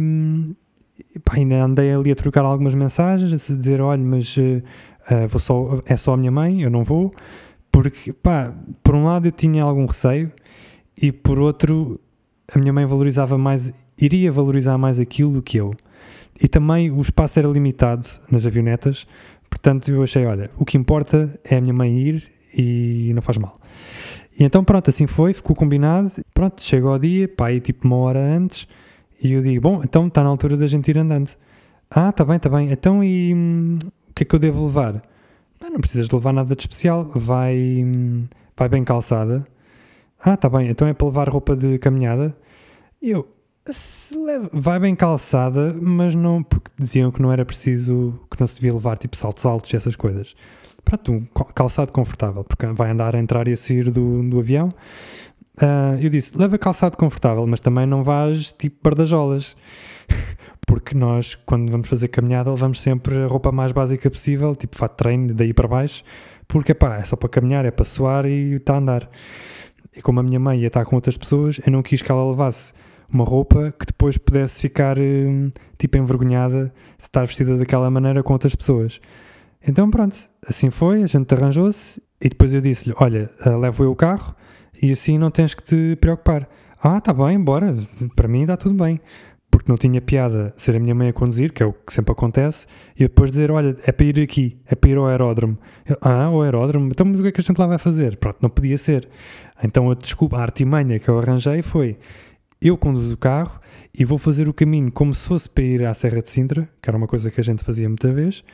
pá, 1.24 1.34
ainda 1.34 1.64
andei 1.64 1.92
ali 1.92 2.12
a 2.12 2.14
trocar 2.14 2.44
algumas 2.44 2.74
mensagens, 2.74 3.50
a 3.50 3.56
dizer, 3.56 3.80
olha, 3.80 4.00
mas 4.00 4.36
uh, 4.36 5.26
vou 5.26 5.40
só, 5.40 5.82
é 5.86 5.96
só 5.96 6.14
a 6.14 6.16
minha 6.16 6.30
mãe, 6.30 6.62
eu 6.62 6.70
não 6.70 6.84
vou, 6.84 7.12
porque, 7.70 8.12
pá, 8.12 8.54
por 8.82 8.94
um 8.94 9.04
lado 9.04 9.26
eu 9.26 9.32
tinha 9.32 9.62
algum 9.62 9.86
receio 9.86 10.32
e 11.00 11.12
por 11.12 11.38
outro 11.38 12.00
a 12.52 12.58
minha 12.58 12.72
mãe 12.72 12.86
valorizava 12.86 13.36
mais, 13.36 13.72
iria 13.96 14.32
valorizar 14.32 14.78
mais 14.78 14.98
aquilo 14.98 15.32
do 15.32 15.42
que 15.42 15.58
eu. 15.58 15.72
E 16.40 16.48
também 16.48 16.90
o 16.90 17.00
espaço 17.00 17.38
era 17.38 17.48
limitado 17.48 18.06
nas 18.30 18.46
avionetas, 18.46 19.06
portanto 19.50 19.90
eu 19.90 20.02
achei, 20.02 20.24
olha, 20.24 20.50
o 20.56 20.64
que 20.64 20.76
importa 20.76 21.38
é 21.44 21.56
a 21.56 21.60
minha 21.60 21.74
mãe 21.74 21.98
ir 21.98 22.30
e 22.56 23.12
não 23.14 23.22
faz 23.22 23.38
mal. 23.38 23.60
E 24.38 24.44
então 24.44 24.62
pronto, 24.64 24.88
assim 24.88 25.06
foi, 25.06 25.34
ficou 25.34 25.54
combinado, 25.54 26.08
pronto, 26.32 26.62
chegou 26.62 26.92
ao 26.92 26.98
dia, 26.98 27.28
pá, 27.28 27.48
aí 27.48 27.60
tipo 27.60 27.86
uma 27.86 27.96
hora 27.96 28.20
antes, 28.20 28.68
e 29.20 29.32
eu 29.32 29.42
digo, 29.42 29.60
bom, 29.60 29.82
então 29.84 30.06
está 30.06 30.22
na 30.22 30.30
altura 30.30 30.56
da 30.56 30.66
gente 30.66 30.88
ir 30.88 30.98
andando. 30.98 31.30
Ah, 31.90 32.12
tá 32.12 32.24
bem, 32.24 32.36
está 32.36 32.48
bem, 32.48 32.70
então 32.70 33.02
e 33.02 33.34
hum, 33.34 33.78
o 34.10 34.14
que 34.14 34.22
é 34.22 34.26
que 34.26 34.34
eu 34.34 34.38
devo 34.38 34.66
levar? 34.66 35.02
Não, 35.60 35.80
precisas 35.80 36.08
de 36.08 36.14
levar 36.14 36.32
nada 36.32 36.54
de 36.54 36.62
especial, 36.62 37.10
vai, 37.14 37.56
hum, 37.84 38.26
vai 38.56 38.68
bem 38.68 38.84
calçada. 38.84 39.46
Ah, 40.20 40.36
tá 40.36 40.48
bem, 40.48 40.68
então 40.68 40.88
é 40.88 40.94
para 40.94 41.06
levar 41.06 41.28
roupa 41.28 41.54
de 41.54 41.78
caminhada? 41.78 42.36
Eu, 43.00 43.28
leva, 44.24 44.50
vai 44.52 44.78
bem 44.80 44.94
calçada, 44.96 45.74
mas 45.80 46.14
não, 46.14 46.42
porque 46.42 46.70
diziam 46.78 47.10
que 47.10 47.22
não 47.22 47.32
era 47.32 47.44
preciso, 47.44 48.18
que 48.30 48.40
não 48.40 48.46
se 48.46 48.56
devia 48.56 48.72
levar 48.72 48.98
tipo 48.98 49.16
saltos 49.16 49.44
altos 49.46 49.72
e 49.72 49.76
essas 49.76 49.94
coisas 49.94 50.34
pronto, 50.88 51.12
um 51.12 51.24
calçado 51.54 51.92
confortável, 51.92 52.42
porque 52.44 52.66
vai 52.66 52.90
andar 52.90 53.14
a 53.14 53.18
entrar 53.18 53.46
e 53.46 53.52
a 53.52 53.56
sair 53.56 53.90
do, 53.90 54.22
do 54.22 54.38
avião. 54.38 54.72
Uh, 55.60 56.00
eu 56.00 56.08
disse, 56.08 56.36
leva 56.36 56.56
calçado 56.56 56.96
confortável, 56.96 57.46
mas 57.46 57.60
também 57.60 57.86
não 57.86 58.02
vais 58.02 58.52
tipo 58.52 58.76
bardajolas. 58.82 59.56
Porque 60.68 60.94
nós, 60.94 61.34
quando 61.34 61.72
vamos 61.72 61.88
fazer 61.88 62.08
caminhada, 62.08 62.50
levamos 62.50 62.82
sempre 62.82 63.16
a 63.24 63.26
roupa 63.26 63.50
mais 63.50 63.72
básica 63.72 64.10
possível, 64.10 64.54
tipo 64.54 64.76
fato 64.76 64.92
de 64.92 64.96
treino, 64.98 65.34
daí 65.34 65.54
para 65.54 65.66
baixo, 65.66 66.04
porque 66.46 66.74
pá, 66.74 66.98
é 66.98 67.04
só 67.04 67.16
para 67.16 67.30
caminhar, 67.30 67.64
é 67.64 67.70
para 67.70 67.86
suar 67.86 68.26
e 68.26 68.56
está 68.56 68.74
a 68.74 68.76
andar. 68.76 69.10
E 69.96 70.02
como 70.02 70.20
a 70.20 70.22
minha 70.22 70.38
mãe 70.38 70.60
ia 70.60 70.66
estar 70.66 70.84
com 70.84 70.94
outras 70.94 71.16
pessoas, 71.16 71.58
eu 71.64 71.72
não 71.72 71.82
quis 71.82 72.02
que 72.02 72.12
ela 72.12 72.28
levasse 72.28 72.74
uma 73.10 73.24
roupa 73.24 73.72
que 73.80 73.86
depois 73.86 74.18
pudesse 74.18 74.60
ficar 74.60 74.98
hum, 74.98 75.50
tipo 75.78 75.96
envergonhada 75.96 76.66
de 76.98 77.04
estar 77.04 77.24
vestida 77.24 77.56
daquela 77.56 77.90
maneira 77.90 78.22
com 78.22 78.34
outras 78.34 78.54
pessoas. 78.54 79.00
Então 79.66 79.90
pronto, 79.90 80.16
assim 80.46 80.68
foi, 80.68 81.02
a 81.02 81.06
gente 81.06 81.34
arranjou-se 81.34 81.98
e 82.20 82.28
depois 82.28 82.52
eu 82.52 82.60
disse-lhe: 82.60 82.94
Olha, 83.00 83.30
eh, 83.42 83.56
levo 83.56 83.84
eu 83.84 83.92
o 83.92 83.96
carro 83.96 84.36
e 84.82 84.92
assim 84.92 85.16
não 85.16 85.30
tens 85.30 85.54
que 85.54 85.62
te 85.62 85.96
preocupar. 85.96 86.46
Ah, 86.80 87.00
tá 87.00 87.12
bem, 87.14 87.42
bora, 87.42 87.74
para 88.14 88.28
mim 88.28 88.44
dá 88.44 88.56
tudo 88.56 88.74
bem. 88.74 89.00
Porque 89.50 89.70
não 89.70 89.76
tinha 89.76 90.00
piada 90.00 90.52
ser 90.56 90.76
a 90.76 90.78
minha 90.78 90.94
mãe 90.94 91.08
a 91.08 91.12
conduzir, 91.12 91.52
que 91.52 91.62
é 91.62 91.66
o 91.66 91.72
que 91.72 91.92
sempre 91.92 92.12
acontece, 92.12 92.66
e 92.94 93.00
depois 93.00 93.30
dizer: 93.30 93.50
Olha, 93.50 93.76
é 93.84 93.92
para 93.92 94.06
ir 94.06 94.20
aqui, 94.20 94.58
é 94.66 94.74
para 94.74 94.90
ir 94.90 94.96
ao 94.96 95.06
aeródromo. 95.06 95.58
Eu, 95.86 95.96
ah, 96.00 96.24
ao 96.24 96.42
aeródromo? 96.42 96.88
Então, 96.88 97.10
o 97.10 97.22
que 97.22 97.28
é 97.28 97.32
que 97.32 97.40
a 97.40 97.44
gente 97.44 97.58
lá 97.58 97.66
vai 97.66 97.78
fazer? 97.78 98.16
Pronto, 98.16 98.38
não 98.42 98.50
podia 98.50 98.76
ser. 98.76 99.08
Então 99.62 99.90
a 99.90 99.94
desculpa, 99.94 100.36
a 100.38 100.42
artimanha 100.42 100.98
que 100.98 101.08
eu 101.08 101.18
arranjei 101.18 101.62
foi: 101.62 101.96
Eu 102.60 102.76
conduzo 102.76 103.14
o 103.14 103.18
carro 103.18 103.60
e 103.92 104.04
vou 104.04 104.18
fazer 104.18 104.48
o 104.48 104.54
caminho 104.54 104.92
como 104.92 105.12
se 105.14 105.26
fosse 105.26 105.48
para 105.48 105.64
ir 105.64 105.84
à 105.84 105.94
Serra 105.94 106.22
de 106.22 106.28
Sintra, 106.28 106.68
que 106.80 106.88
era 106.88 106.96
uma 106.96 107.06
coisa 107.06 107.30
que 107.30 107.40
a 107.40 107.44
gente 107.44 107.64
fazia 107.64 107.88
muita 107.88 108.12
vez 108.12 108.44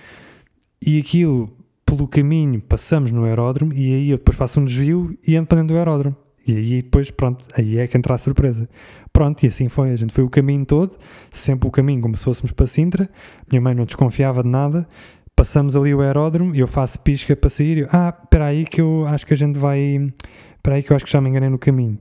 e 0.86 0.98
aquilo, 0.98 1.50
pelo 1.86 2.06
caminho, 2.06 2.60
passamos 2.60 3.10
no 3.10 3.24
aeródromo 3.24 3.72
e 3.72 3.94
aí 3.94 4.10
eu 4.10 4.18
depois 4.18 4.36
faço 4.36 4.60
um 4.60 4.64
desvio 4.66 5.16
e 5.26 5.34
ando 5.34 5.46
para 5.46 5.58
dentro 5.58 5.74
do 5.74 5.78
aeródromo. 5.78 6.16
E 6.46 6.54
aí 6.54 6.82
depois, 6.82 7.10
pronto, 7.10 7.46
aí 7.56 7.78
é 7.78 7.86
que 7.86 7.96
entra 7.96 8.14
a 8.14 8.18
surpresa. 8.18 8.68
Pronto, 9.14 9.44
e 9.44 9.46
assim 9.46 9.68
foi. 9.68 9.92
A 9.92 9.96
gente 9.96 10.12
foi 10.12 10.24
o 10.24 10.28
caminho 10.28 10.66
todo, 10.66 10.96
sempre 11.30 11.68
o 11.68 11.70
caminho 11.70 12.02
como 12.02 12.16
se 12.16 12.24
fôssemos 12.24 12.50
para 12.50 12.66
Sintra. 12.66 13.08
Minha 13.48 13.62
mãe 13.62 13.72
não 13.72 13.84
desconfiava 13.84 14.42
de 14.42 14.48
nada. 14.48 14.88
Passamos 15.36 15.76
ali 15.76 15.94
o 15.94 16.00
aeródromo 16.00 16.52
e 16.52 16.58
eu 16.58 16.66
faço 16.66 16.98
pisca 16.98 17.36
para 17.36 17.48
sair. 17.48 17.78
Eu, 17.78 17.88
ah, 17.92 18.12
espera 18.24 18.46
aí 18.46 18.64
que 18.66 18.80
eu 18.80 19.06
acho 19.06 19.24
que 19.24 19.32
a 19.32 19.36
gente 19.36 19.56
vai. 19.56 20.12
Espera 20.56 20.74
aí 20.74 20.82
que 20.82 20.90
eu 20.90 20.96
acho 20.96 21.04
que 21.04 21.12
já 21.12 21.20
me 21.20 21.30
enganei 21.30 21.48
no 21.48 21.58
caminho. 21.58 21.96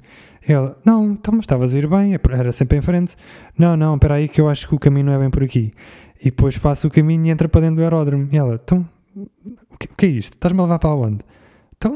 Ela, 0.45 0.75
não, 0.83 1.11
então, 1.11 1.37
estavas 1.37 1.75
a 1.75 1.77
ir 1.77 1.87
bem, 1.87 2.17
era 2.31 2.51
sempre 2.51 2.79
em 2.79 2.81
frente. 2.81 3.15
Não, 3.55 3.77
não, 3.77 3.93
espera 3.93 4.15
aí 4.15 4.27
que 4.27 4.41
eu 4.41 4.49
acho 4.49 4.67
que 4.67 4.73
o 4.73 4.79
caminho 4.79 5.05
não 5.05 5.13
é 5.13 5.19
bem 5.19 5.29
por 5.29 5.43
aqui. 5.43 5.71
E 6.19 6.25
depois 6.25 6.55
faço 6.55 6.87
o 6.87 6.91
caminho 6.91 7.27
e 7.27 7.29
entra 7.29 7.47
para 7.47 7.61
dentro 7.61 7.75
do 7.75 7.83
aeródromo. 7.83 8.27
E 8.31 8.35
ela, 8.35 8.59
então, 8.61 8.83
o 9.15 9.77
que, 9.77 9.85
o 9.85 9.95
que 9.95 10.05
é 10.07 10.09
isto? 10.09 10.33
Estás-me 10.33 10.59
a 10.59 10.63
levar 10.63 10.79
para 10.79 10.95
onde? 10.95 11.19
Então, 11.77 11.93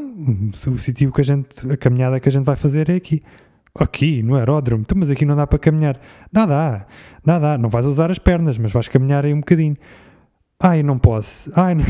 o 0.67 0.77
sítio 0.77 1.11
que 1.11 1.21
a 1.21 1.23
gente, 1.23 1.71
a 1.71 1.75
caminhada 1.75 2.19
que 2.19 2.29
a 2.29 2.31
gente 2.31 2.45
vai 2.45 2.55
fazer 2.55 2.87
é 2.89 2.95
aqui. 2.95 3.23
Aqui, 3.79 4.23
no 4.23 4.35
aeródromo. 4.35 4.81
Então, 4.81 4.97
mas 4.97 5.09
aqui 5.09 5.25
não 5.25 5.35
dá 5.35 5.45
para 5.45 5.59
caminhar. 5.59 5.99
Dá, 6.31 6.45
dá. 6.45 6.85
Dá, 7.23 7.39
dá. 7.39 7.57
Não 7.57 7.69
vais 7.69 7.85
usar 7.85 8.09
as 8.11 8.19
pernas, 8.19 8.57
mas 8.57 8.71
vais 8.71 8.87
caminhar 8.87 9.25
aí 9.25 9.33
um 9.33 9.39
bocadinho. 9.39 9.75
Ai, 10.59 10.81
não 10.81 10.97
posso. 10.97 11.51
Ai, 11.55 11.75
não... 11.75 11.83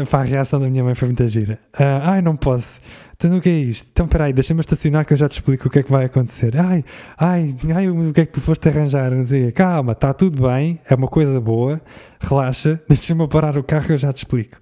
uh, 0.00 0.06
pá, 0.10 0.20
a 0.20 0.24
reação 0.24 0.58
da 0.58 0.68
minha 0.68 0.82
mãe 0.82 0.94
foi 0.94 1.08
muita 1.08 1.28
gira. 1.28 1.58
Uh, 1.74 2.02
ai, 2.02 2.22
não 2.22 2.36
posso. 2.36 2.80
Então 3.16 3.38
o 3.38 3.40
que 3.40 3.48
é 3.48 3.58
isto? 3.58 3.88
Então 3.92 4.08
peraí, 4.08 4.32
deixa-me 4.32 4.60
estacionar 4.60 5.06
que 5.06 5.12
eu 5.12 5.16
já 5.16 5.28
te 5.28 5.32
explico 5.32 5.68
o 5.68 5.70
que 5.70 5.78
é 5.78 5.82
que 5.82 5.90
vai 5.90 6.04
acontecer. 6.04 6.58
Ai, 6.58 6.84
ai, 7.16 7.54
ai, 7.74 7.88
o 7.88 8.12
que 8.12 8.20
é 8.20 8.26
que 8.26 8.32
tu 8.32 8.40
foste 8.40 8.68
arranjar? 8.68 9.12
Não 9.12 9.24
sei. 9.24 9.52
Calma, 9.52 9.92
está 9.92 10.12
tudo 10.12 10.42
bem, 10.48 10.80
é 10.88 10.94
uma 10.94 11.08
coisa 11.08 11.40
boa, 11.40 11.80
relaxa, 12.20 12.80
deixa-me 12.88 13.26
parar 13.28 13.56
o 13.56 13.62
carro 13.62 13.86
que 13.86 13.92
eu 13.92 13.96
já 13.96 14.12
te 14.12 14.18
explico. 14.18 14.58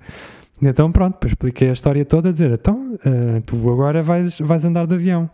Então 0.61 0.93
pronto, 0.93 1.15
depois 1.15 1.33
expliquei 1.33 1.71
a 1.71 1.73
história 1.73 2.05
toda 2.05 2.29
a 2.29 2.33
dizer, 2.33 2.53
então 2.53 2.95
uh, 2.95 3.41
tu 3.45 3.57
agora 3.71 4.03
vais, 4.03 4.39
vais 4.39 4.65
andar 4.65 4.87
de 4.87 4.95
avião. 4.95 5.29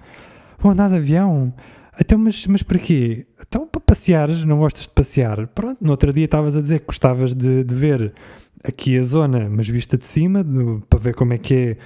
Vou 0.59 0.72
andar 0.72 0.88
de 0.88 0.96
avião? 0.96 1.52
Então, 2.00 2.16
mas, 2.16 2.46
mas 2.46 2.62
para 2.62 2.78
quê? 2.78 3.26
Então, 3.40 3.66
para 3.66 3.81
passear, 3.81 4.28
não 4.28 4.59
gostas 4.59 4.83
de 4.83 4.90
passear? 4.90 5.48
Pronto, 5.48 5.78
no 5.83 5.90
outro 5.90 6.12
dia 6.12 6.26
estavas 6.26 6.57
a 6.57 6.61
dizer 6.61 6.81
que 6.81 6.87
gostavas 6.87 7.35
de, 7.35 7.64
de 7.64 7.74
ver 7.74 8.12
aqui 8.62 8.96
a 8.96 9.02
zona, 9.02 9.48
mas 9.50 9.68
vista 9.68 9.98
de 9.98 10.07
cima, 10.07 10.44
de, 10.44 10.81
para 10.88 10.98
ver 10.98 11.14
como 11.14 11.33
é 11.33 11.38
que 11.38 11.54
é 11.54 11.76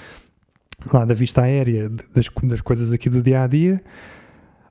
lá 0.92 1.05
da 1.05 1.14
vista 1.14 1.42
aérea 1.42 1.88
das, 1.88 2.29
das 2.42 2.61
coisas 2.61 2.92
aqui 2.92 3.09
do 3.09 3.23
dia 3.23 3.42
a 3.42 3.47
dia. 3.47 3.83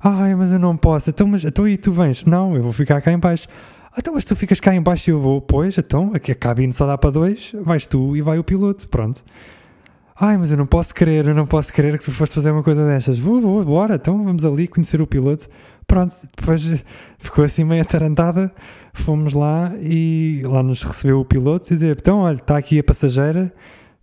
Ai, 0.04 0.36
mas 0.36 0.52
eu 0.52 0.60
não 0.60 0.78
posso. 0.78 1.10
Então, 1.10 1.28
mas 1.28 1.44
então 1.44 1.66
aí 1.66 1.78
tu 1.78 1.92
vens? 1.92 2.24
Não, 2.26 2.56
eu 2.56 2.64
vou 2.64 2.72
ficar 2.72 3.02
cá 3.02 3.12
em 3.12 3.20
baixo. 3.20 3.48
Então, 3.98 4.14
mas 4.14 4.24
tu 4.24 4.36
ficas 4.36 4.60
cá 4.60 4.74
em 4.74 4.82
baixo 4.82 5.10
e 5.10 5.12
eu 5.12 5.20
vou. 5.20 5.42
Pois, 5.42 5.78
então, 5.78 6.12
aqui 6.14 6.32
a 6.32 6.36
cabine 6.36 6.72
só 6.72 6.88
dá 6.88 6.98
para 6.98 7.12
dois, 7.12 7.54
vais 7.62 7.86
tu 7.86 8.16
e 8.16 8.22
vai 8.22 8.40
o 8.40 8.44
piloto. 8.44 8.88
Pronto. 8.88 9.24
Ai, 10.20 10.38
mas 10.38 10.52
eu 10.52 10.58
não 10.58 10.66
posso 10.66 10.94
crer, 10.94 11.28
eu 11.28 11.36
não 11.36 11.48
posso 11.48 11.74
crer 11.74 11.98
que 11.98 12.06
tu 12.06 12.12
foste 12.12 12.36
fazer 12.36 12.52
uma 12.52 12.64
coisa 12.64 12.86
destas. 12.86 13.18
Vou, 13.20 13.42
vou, 13.42 13.64
bora, 13.66 13.96
então 13.96 14.24
vamos 14.24 14.46
ali 14.46 14.68
conhecer 14.68 15.02
o 15.02 15.08
piloto. 15.08 15.48
Pronto, 15.88 16.14
depois 16.38 16.84
ficou 17.20 17.44
assim 17.44 17.64
meio 17.64 17.82
atarantada. 17.82 18.52
Fomos 18.94 19.34
lá 19.34 19.72
e 19.82 20.42
lá 20.46 20.62
nos 20.62 20.84
recebeu 20.84 21.20
o 21.20 21.26
piloto 21.26 21.66
e 21.66 21.70
dizer: 21.70 21.98
Então, 22.00 22.20
olha, 22.20 22.36
está 22.36 22.58
aqui 22.58 22.80
a 22.80 22.84
passageira 22.84 23.54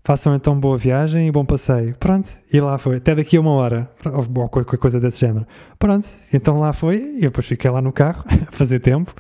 Façam 0.09 0.35
então 0.35 0.59
boa 0.59 0.79
viagem 0.79 1.29
e 1.29 1.31
bom 1.31 1.45
passeio. 1.45 1.95
Pronto, 1.99 2.31
e 2.51 2.59
lá 2.63 2.79
foi. 2.79 2.97
Até 2.97 3.15
daqui 3.15 3.37
a 3.37 3.41
uma 3.43 3.51
hora. 3.51 3.91
Ou 4.07 4.49
qualquer 4.49 4.79
coisa 4.79 4.99
desse 4.99 5.21
género. 5.21 5.47
Pronto, 5.79 6.07
então 6.33 6.59
lá 6.59 6.73
foi. 6.73 7.17
E 7.17 7.21
depois 7.21 7.47
fiquei 7.47 7.71
lá 7.71 7.83
no 7.83 7.93
carro, 7.93 8.25
a 8.49 8.51
fazer 8.51 8.79
tempo, 8.79 9.15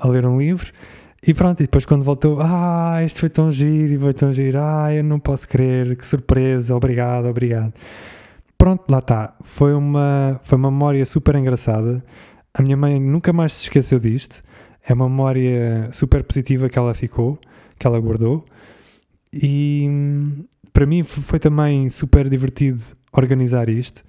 a 0.00 0.08
ler 0.08 0.26
um 0.26 0.38
livro. 0.38 0.72
E 1.26 1.34
pronto, 1.34 1.60
e 1.60 1.64
depois 1.64 1.84
quando 1.84 2.02
voltou, 2.02 2.38
ah, 2.40 3.02
isto 3.04 3.20
foi 3.20 3.28
tão 3.28 3.52
giro, 3.52 3.92
e 3.92 3.98
foi 3.98 4.14
tão 4.14 4.32
giro, 4.32 4.58
ah, 4.58 4.92
eu 4.92 5.04
não 5.04 5.20
posso 5.20 5.46
crer, 5.46 5.94
que 5.94 6.06
surpresa, 6.06 6.74
obrigado, 6.74 7.26
obrigado. 7.26 7.74
Pronto, 8.56 8.84
lá 8.90 8.98
está. 8.98 9.34
Foi 9.42 9.74
uma, 9.74 10.40
foi 10.42 10.58
uma 10.58 10.70
memória 10.70 11.04
super 11.06 11.34
engraçada. 11.34 12.04
A 12.52 12.62
minha 12.62 12.76
mãe 12.76 13.00
nunca 13.00 13.32
mais 13.32 13.54
se 13.54 13.62
esqueceu 13.64 13.98
disto. 13.98 14.42
É 14.86 14.92
uma 14.92 15.08
memória 15.08 15.88
super 15.92 16.22
positiva 16.24 16.68
que 16.68 16.78
ela 16.78 16.92
ficou, 16.94 17.38
que 17.78 17.86
ela 17.86 17.98
guardou. 18.00 18.44
E 19.32 19.88
para 20.72 20.86
mim 20.86 21.02
foi 21.02 21.38
também 21.38 21.88
super 21.88 22.28
divertido 22.28 22.80
organizar 23.12 23.68
isto. 23.68 24.02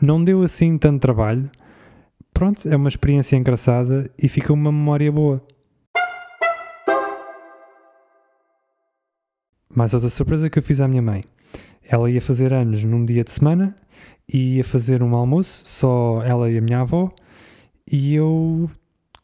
Não 0.00 0.22
deu 0.22 0.42
assim 0.42 0.78
tanto 0.78 1.00
trabalho. 1.00 1.50
Pronto, 2.38 2.68
é 2.68 2.76
uma 2.76 2.88
experiência 2.88 3.36
engraçada 3.36 4.08
e 4.16 4.28
fica 4.28 4.52
uma 4.52 4.70
memória 4.70 5.10
boa. 5.10 5.42
Mais 9.74 9.92
outra 9.92 10.08
surpresa 10.08 10.48
que 10.48 10.56
eu 10.56 10.62
fiz 10.62 10.80
à 10.80 10.86
minha 10.86 11.02
mãe. 11.02 11.24
Ela 11.82 12.08
ia 12.08 12.20
fazer 12.20 12.52
anos 12.52 12.84
num 12.84 13.04
dia 13.04 13.24
de 13.24 13.32
semana 13.32 13.74
e 14.32 14.58
ia 14.58 14.62
fazer 14.62 15.02
um 15.02 15.16
almoço, 15.16 15.64
só 15.66 16.22
ela 16.22 16.48
e 16.48 16.56
a 16.56 16.60
minha 16.60 16.82
avó, 16.82 17.12
e 17.84 18.14
eu 18.14 18.70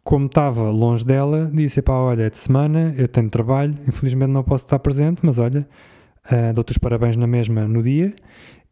como 0.02 0.26
estava 0.26 0.68
longe 0.70 1.04
dela, 1.04 1.48
disse: 1.54 1.82
pá, 1.82 1.92
olha, 1.92 2.24
é 2.24 2.30
de 2.30 2.38
semana, 2.38 2.96
eu 2.98 3.06
tenho 3.06 3.30
trabalho, 3.30 3.76
infelizmente 3.86 4.30
não 4.30 4.42
posso 4.42 4.64
estar 4.64 4.80
presente, 4.80 5.24
mas 5.24 5.38
olha, 5.38 5.68
uh, 6.32 6.52
dou-te 6.52 6.72
os 6.72 6.78
parabéns 6.78 7.16
na 7.16 7.28
mesma 7.28 7.68
no 7.68 7.80
dia 7.80 8.12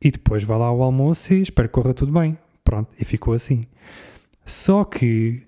e 0.01 0.11
depois 0.11 0.43
vá 0.43 0.57
lá 0.57 0.67
ao 0.67 0.83
almoço 0.83 1.33
e 1.33 1.43
espero 1.43 1.69
que 1.69 1.75
corra 1.75 1.95
tudo 1.95 2.11
bem. 2.11 2.37
Pronto, 2.65 2.89
e 3.01 3.05
ficou 3.05 3.35
assim. 3.35 3.67
Só 4.45 4.85
que 4.85 5.43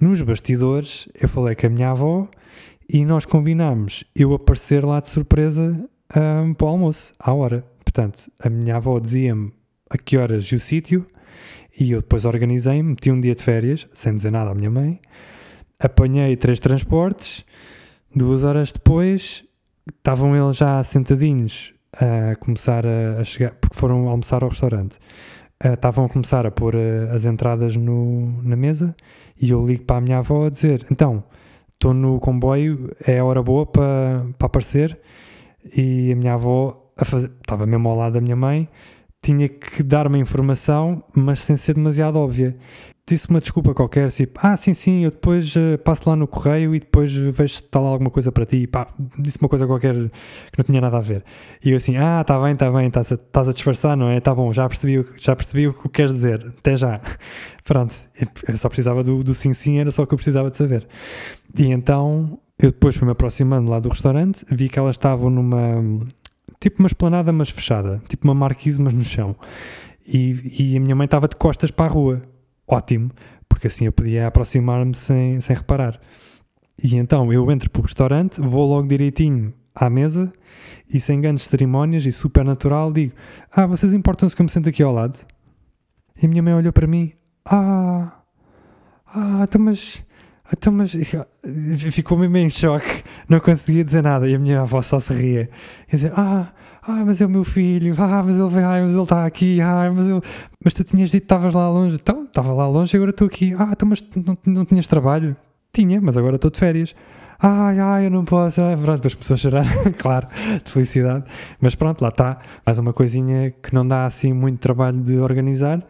nos 0.00 0.20
bastidores 0.22 1.08
eu 1.14 1.28
falei 1.28 1.54
com 1.54 1.66
a 1.66 1.70
minha 1.70 1.90
avó 1.90 2.28
e 2.88 3.04
nós 3.04 3.24
combinámos 3.24 4.04
eu 4.14 4.34
aparecer 4.34 4.84
lá 4.84 5.00
de 5.00 5.08
surpresa 5.08 5.88
um, 6.14 6.54
para 6.54 6.66
o 6.66 6.68
almoço, 6.68 7.12
à 7.18 7.32
hora. 7.32 7.64
Portanto, 7.84 8.30
a 8.38 8.48
minha 8.48 8.76
avó 8.76 8.98
dizia-me 8.98 9.52
a 9.88 9.96
que 9.96 10.16
horas 10.16 10.44
e 10.44 10.54
o 10.54 10.60
sítio, 10.60 11.06
e 11.78 11.92
eu 11.92 12.00
depois 12.00 12.24
organizei-me, 12.24 12.90
meti 12.90 13.10
um 13.10 13.20
dia 13.20 13.34
de 13.34 13.42
férias, 13.42 13.88
sem 13.94 14.14
dizer 14.14 14.30
nada 14.30 14.50
à 14.50 14.54
minha 14.54 14.70
mãe, 14.70 15.00
apanhei 15.78 16.36
três 16.36 16.58
transportes, 16.58 17.44
duas 18.14 18.44
horas 18.44 18.72
depois 18.72 19.44
estavam 19.88 20.34
eles 20.36 20.56
já 20.56 20.82
sentadinhos 20.82 21.74
a 21.92 22.34
começar 22.36 22.86
a, 22.86 23.20
a 23.20 23.24
chegar, 23.24 23.52
porque 23.52 23.76
foram 23.76 24.08
almoçar 24.08 24.42
ao 24.42 24.50
restaurante. 24.50 24.98
Uh, 25.64 25.74
estavam 25.74 26.04
a 26.04 26.08
começar 26.08 26.44
a 26.46 26.50
pôr 26.50 26.74
uh, 26.74 27.10
as 27.12 27.24
entradas 27.24 27.76
no, 27.76 28.42
na 28.42 28.54
mesa 28.54 28.94
e 29.40 29.50
eu 29.50 29.64
ligo 29.64 29.84
para 29.84 29.96
a 29.96 30.00
minha 30.00 30.18
avó 30.18 30.46
a 30.46 30.50
dizer: 30.50 30.84
Então, 30.90 31.24
estou 31.72 31.94
no 31.94 32.20
comboio, 32.20 32.94
é 33.06 33.22
hora 33.22 33.42
boa 33.42 33.64
para, 33.64 34.26
para 34.38 34.46
aparecer. 34.46 34.98
E 35.76 36.12
a 36.12 36.16
minha 36.16 36.34
avó 36.34 36.92
estava 37.00 37.66
mesmo 37.66 37.88
ao 37.88 37.96
lado 37.96 38.12
da 38.12 38.20
minha 38.20 38.36
mãe, 38.36 38.68
tinha 39.22 39.48
que 39.48 39.82
dar 39.82 40.06
uma 40.06 40.18
informação, 40.18 41.02
mas 41.14 41.40
sem 41.40 41.56
ser 41.56 41.74
demasiado 41.74 42.18
óbvia 42.18 42.56
disse 43.06 43.28
uma 43.28 43.38
desculpa 43.38 43.74
qualquer, 43.74 44.10
tipo, 44.10 44.40
ah, 44.42 44.56
sim, 44.56 44.72
sim, 44.72 45.04
eu 45.04 45.10
depois 45.10 45.54
uh, 45.56 45.76
passo 45.84 46.08
lá 46.08 46.16
no 46.16 46.26
correio 46.26 46.74
e 46.74 46.80
depois 46.80 47.12
vejo 47.12 47.54
se 47.54 47.62
está 47.62 47.78
lá 47.78 47.90
alguma 47.90 48.10
coisa 48.10 48.32
para 48.32 48.46
ti. 48.46 48.56
E 48.58 48.66
pá, 48.66 48.88
disse 49.18 49.38
uma 49.40 49.48
coisa 49.48 49.66
qualquer 49.66 49.94
que 49.94 50.58
não 50.58 50.64
tinha 50.64 50.80
nada 50.80 50.96
a 50.96 51.00
ver. 51.00 51.22
E 51.62 51.70
eu 51.70 51.76
assim, 51.76 51.96
ah, 51.96 52.22
está 52.22 52.40
bem, 52.40 52.54
está 52.54 52.70
bem, 52.70 52.86
estás 52.86 53.12
a, 53.12 53.50
a 53.50 53.52
disfarçar, 53.52 53.96
não 53.96 54.08
é? 54.08 54.16
Está 54.16 54.34
bom, 54.34 54.52
já 54.52 54.66
percebi, 54.66 55.04
já 55.18 55.36
percebi 55.36 55.68
o 55.68 55.74
que 55.74 55.88
queres 55.90 56.12
dizer, 56.12 56.54
até 56.58 56.76
já. 56.76 56.98
Pronto, 57.64 57.94
eu 58.48 58.56
só 58.56 58.68
precisava 58.68 59.04
do, 59.04 59.22
do 59.22 59.34
sim, 59.34 59.52
sim, 59.52 59.78
era 59.78 59.90
só 59.90 60.02
o 60.02 60.06
que 60.06 60.14
eu 60.14 60.18
precisava 60.18 60.50
de 60.50 60.56
saber. 60.56 60.86
E 61.58 61.66
então, 61.66 62.38
eu 62.58 62.70
depois 62.70 62.96
fui-me 62.96 63.12
aproximando 63.12 63.70
lá 63.70 63.80
do 63.80 63.90
restaurante, 63.90 64.44
vi 64.50 64.68
que 64.70 64.78
elas 64.78 64.96
estavam 64.96 65.28
numa, 65.28 66.06
tipo 66.58 66.78
uma 66.78 66.86
esplanada, 66.86 67.32
mas 67.32 67.50
fechada, 67.50 68.02
tipo 68.08 68.26
uma 68.26 68.34
marquise, 68.34 68.80
mas 68.80 68.94
no 68.94 69.02
chão. 69.02 69.36
E, 70.06 70.72
e 70.72 70.76
a 70.76 70.80
minha 70.80 70.94
mãe 70.94 71.04
estava 71.04 71.28
de 71.28 71.36
costas 71.36 71.70
para 71.70 71.86
a 71.86 71.88
rua 71.88 72.33
ótimo, 72.66 73.10
porque 73.48 73.66
assim 73.66 73.86
eu 73.86 73.92
podia 73.92 74.26
aproximar-me 74.26 74.94
sem, 74.94 75.40
sem 75.40 75.56
reparar. 75.56 76.00
E 76.82 76.96
então 76.96 77.32
eu 77.32 77.50
entro 77.50 77.70
para 77.70 77.80
o 77.80 77.84
restaurante, 77.84 78.40
vou 78.40 78.66
logo 78.66 78.88
direitinho 78.88 79.54
à 79.74 79.88
mesa 79.88 80.32
e 80.88 81.00
sem 81.00 81.20
grandes 81.20 81.44
cerimónias 81.44 82.04
e 82.06 82.12
super 82.12 82.44
natural 82.44 82.92
digo: 82.92 83.14
Ah, 83.50 83.66
vocês 83.66 83.92
importam-se 83.92 84.34
que 84.34 84.42
eu 84.42 84.44
me 84.44 84.50
sento 84.50 84.68
aqui 84.68 84.82
ao 84.82 84.92
lado? 84.92 85.24
E 86.20 86.26
a 86.26 86.28
minha 86.28 86.42
mãe 86.42 86.54
olhou 86.54 86.72
para 86.72 86.86
mim: 86.86 87.12
Ah, 87.44 88.20
ah, 89.06 89.40
então 89.42 89.60
mas. 89.60 90.04
Então, 90.52 90.70
mas 90.72 90.94
ficou 91.90 92.18
mesmo 92.18 92.36
em 92.36 92.50
choque, 92.50 93.02
não 93.26 93.40
conseguia 93.40 93.82
dizer 93.82 94.02
nada. 94.02 94.28
E 94.28 94.34
a 94.34 94.38
minha 94.38 94.60
avó 94.60 94.82
só 94.82 95.00
se 95.00 95.14
ria 95.14 95.48
e 95.88 95.92
dizia: 95.92 96.12
Ah, 96.14 96.52
ah, 96.86 97.02
mas 97.04 97.20
é 97.20 97.26
o 97.26 97.30
meu 97.30 97.44
filho, 97.44 97.94
ah, 97.98 98.22
mas 98.22 98.36
ele 98.36 98.48
vem, 98.48 98.62
ah, 98.62 98.80
mas 98.82 98.92
ele 98.92 99.02
está 99.02 99.24
aqui, 99.24 99.60
ah, 99.60 99.90
mas 99.94 100.08
ele... 100.08 100.20
Mas 100.62 100.74
tu 100.74 100.84
tinhas 100.84 101.10
dito 101.10 101.22
que 101.22 101.24
estavas 101.24 101.54
lá 101.54 101.68
longe. 101.70 101.96
Então, 101.96 102.24
estava 102.24 102.52
lá 102.52 102.66
longe 102.66 102.94
e 102.94 102.96
agora 102.96 103.10
estou 103.10 103.26
aqui. 103.26 103.54
Ah, 103.58 103.70
então, 103.72 103.88
mas 103.88 104.04
não, 104.14 104.36
não 104.44 104.64
tinhas 104.64 104.86
trabalho? 104.86 105.36
Tinha, 105.72 106.00
mas 106.00 106.18
agora 106.18 106.36
estou 106.36 106.50
de 106.50 106.58
férias. 106.58 106.94
Ai, 107.40 107.78
ai, 107.78 108.06
eu 108.06 108.10
não 108.10 108.24
posso. 108.24 108.60
Ah, 108.60 108.76
pronto, 108.76 108.96
depois 108.96 109.14
começou 109.14 109.34
a 109.34 109.36
chorar, 109.36 109.66
claro, 109.98 110.28
de 110.62 110.70
felicidade. 110.70 111.24
Mas 111.60 111.74
pronto, 111.74 112.02
lá 112.02 112.08
está. 112.08 112.38
Mais 112.66 112.78
uma 112.78 112.92
coisinha 112.92 113.50
que 113.50 113.74
não 113.74 113.86
dá 113.86 114.04
assim 114.04 114.32
muito 114.32 114.58
trabalho 114.58 115.00
de 115.00 115.18
organizar 115.18 115.82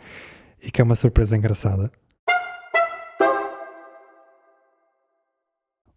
e 0.63 0.71
que 0.71 0.81
é 0.81 0.85
uma 0.85 0.95
surpresa 0.95 1.37
engraçada. 1.37 1.91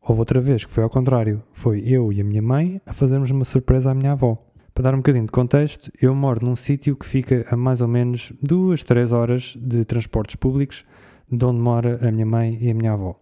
Houve 0.01 0.21
outra 0.21 0.39
vez 0.39 0.63
que 0.63 0.71
foi 0.71 0.83
ao 0.83 0.89
contrário. 0.89 1.43
Foi 1.51 1.83
eu 1.85 2.11
e 2.13 2.21
a 2.21 2.23
minha 2.23 2.41
mãe 2.41 2.81
a 2.85 2.93
fazermos 2.93 3.29
uma 3.29 3.43
surpresa 3.45 3.91
à 3.91 3.93
minha 3.93 4.13
avó. 4.13 4.37
Para 4.77 4.91
dar 4.91 4.93
um 4.93 4.97
bocadinho 4.97 5.25
de 5.25 5.31
contexto, 5.31 5.91
eu 5.99 6.13
moro 6.13 6.45
num 6.45 6.55
sítio 6.55 6.95
que 6.95 7.03
fica 7.03 7.47
a 7.49 7.57
mais 7.57 7.81
ou 7.81 7.87
menos 7.87 8.31
duas, 8.39 8.83
três 8.83 9.11
horas 9.11 9.57
de 9.59 9.83
transportes 9.83 10.35
públicos 10.35 10.85
de 11.31 11.43
onde 11.43 11.59
mora 11.59 11.97
a 12.07 12.11
minha 12.11 12.27
mãe 12.27 12.59
e 12.61 12.69
a 12.69 12.75
minha 12.75 12.93
avó. 12.93 13.19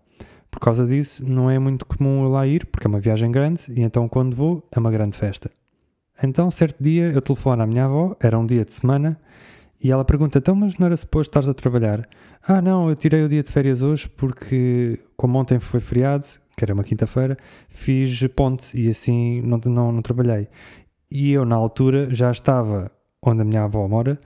Por 0.51 0.59
causa 0.59 0.85
disso, 0.85 1.25
não 1.25 1.49
é 1.49 1.57
muito 1.57 1.85
comum 1.85 2.25
eu 2.25 2.29
lá 2.29 2.45
ir, 2.45 2.65
porque 2.65 2.85
é 2.85 2.89
uma 2.89 2.99
viagem 2.99 3.31
grande 3.31 3.61
e 3.69 3.81
então 3.83 4.09
quando 4.09 4.35
vou 4.35 4.67
é 4.69 4.77
uma 4.77 4.91
grande 4.91 5.15
festa. 5.15 5.49
Então, 6.21 6.51
certo 6.51 6.83
dia, 6.83 7.09
eu 7.09 7.21
telefono 7.21 7.63
à 7.63 7.65
minha 7.65 7.85
avó, 7.85 8.17
era 8.19 8.37
um 8.37 8.45
dia 8.45 8.65
de 8.65 8.73
semana, 8.73 9.17
e 9.81 9.89
ela 9.89 10.03
pergunta: 10.03 10.39
Então, 10.39 10.55
mas 10.55 10.77
não 10.77 10.87
era 10.87 10.97
suposto 10.97 11.29
estares 11.29 11.47
a 11.47 11.53
trabalhar? 11.53 12.05
Ah, 12.45 12.61
não, 12.61 12.89
eu 12.89 12.97
tirei 12.97 13.23
o 13.23 13.29
dia 13.29 13.41
de 13.41 13.49
férias 13.49 13.81
hoje 13.81 14.09
porque, 14.09 14.99
como 15.15 15.39
ontem 15.39 15.57
foi 15.57 15.79
feriado, 15.79 16.25
que 16.57 16.65
era 16.65 16.73
uma 16.73 16.83
quinta-feira, 16.83 17.37
fiz 17.69 18.27
ponte 18.35 18.77
e 18.77 18.89
assim 18.89 19.41
não, 19.41 19.57
não, 19.65 19.91
não 19.93 20.01
trabalhei. 20.01 20.49
E 21.09 21.31
eu, 21.31 21.45
na 21.45 21.55
altura, 21.55 22.13
já 22.13 22.31
estava 22.31 22.91
onde 23.21 23.41
a 23.41 23.45
minha 23.45 23.63
avó 23.63 23.87
mora 23.87 24.19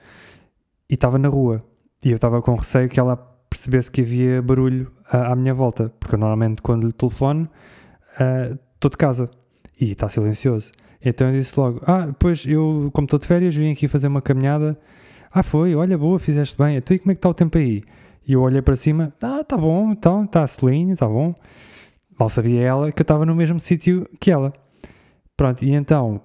e 0.88 0.94
estava 0.94 1.18
na 1.18 1.28
rua. 1.28 1.64
E 2.04 2.10
eu 2.10 2.16
estava 2.16 2.40
com 2.42 2.54
receio 2.54 2.88
que 2.88 2.98
ela 2.98 3.16
percebesse 3.48 3.90
que 3.90 4.00
havia 4.00 4.40
barulho 4.40 4.90
à, 5.10 5.32
à 5.32 5.36
minha 5.36 5.52
volta, 5.52 5.92
porque 5.98 6.14
eu 6.14 6.18
normalmente, 6.18 6.62
quando 6.62 6.86
lhe 6.86 6.92
telefono, 6.92 7.48
uh, 8.20 8.58
estou 8.74 8.90
de 8.90 8.96
casa 8.96 9.30
e 9.80 9.92
está 9.92 10.08
silencioso. 10.08 10.72
Então 11.04 11.28
eu 11.28 11.38
disse 11.38 11.58
logo: 11.58 11.80
Ah, 11.86 12.14
pois 12.18 12.46
eu, 12.46 12.90
como 12.92 13.06
estou 13.06 13.18
de 13.18 13.26
férias, 13.26 13.54
vim 13.54 13.72
aqui 13.72 13.88
fazer 13.88 14.06
uma 14.06 14.22
caminhada. 14.22 14.78
Ah, 15.32 15.42
foi, 15.42 15.74
olha, 15.74 15.96
boa, 15.96 16.18
fizeste 16.18 16.56
bem. 16.56 16.76
Então 16.76 16.94
e 16.94 16.98
como 16.98 17.12
é 17.12 17.14
que 17.14 17.18
está 17.18 17.28
o 17.28 17.34
tempo 17.34 17.56
aí? 17.58 17.82
E 18.26 18.32
eu 18.32 18.42
olhei 18.42 18.62
para 18.62 18.76
cima: 18.76 19.12
Ah, 19.22 19.40
está 19.40 19.56
bom, 19.56 19.90
então, 19.90 20.24
está 20.24 20.46
selinho, 20.46 20.92
está 20.92 21.06
bom. 21.06 21.34
Mal 22.18 22.28
sabia 22.28 22.60
ela 22.60 22.92
que 22.92 23.00
eu 23.00 23.04
estava 23.04 23.24
no 23.24 23.34
mesmo 23.34 23.58
sítio 23.58 24.06
que 24.20 24.30
ela. 24.30 24.52
Pronto, 25.36 25.62
e 25.64 25.72
então 25.72 26.20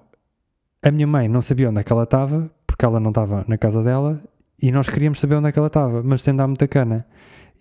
a 0.86 0.90
minha 0.92 1.06
mãe 1.06 1.26
não 1.26 1.42
sabia 1.42 1.68
onde 1.68 1.80
é 1.80 1.82
que 1.82 1.92
ela 1.92 2.04
estava, 2.04 2.48
porque 2.64 2.84
ela 2.84 3.00
não 3.00 3.08
estava 3.08 3.44
na 3.48 3.58
casa 3.58 3.82
dela, 3.82 4.22
e 4.62 4.70
nós 4.70 4.88
queríamos 4.88 5.18
saber 5.18 5.34
onde 5.34 5.48
é 5.48 5.52
que 5.52 5.58
ela 5.58 5.66
estava, 5.66 6.00
mas 6.00 6.22
sem 6.22 6.34
dar 6.34 6.46
muita 6.46 6.68
cana. 6.68 7.04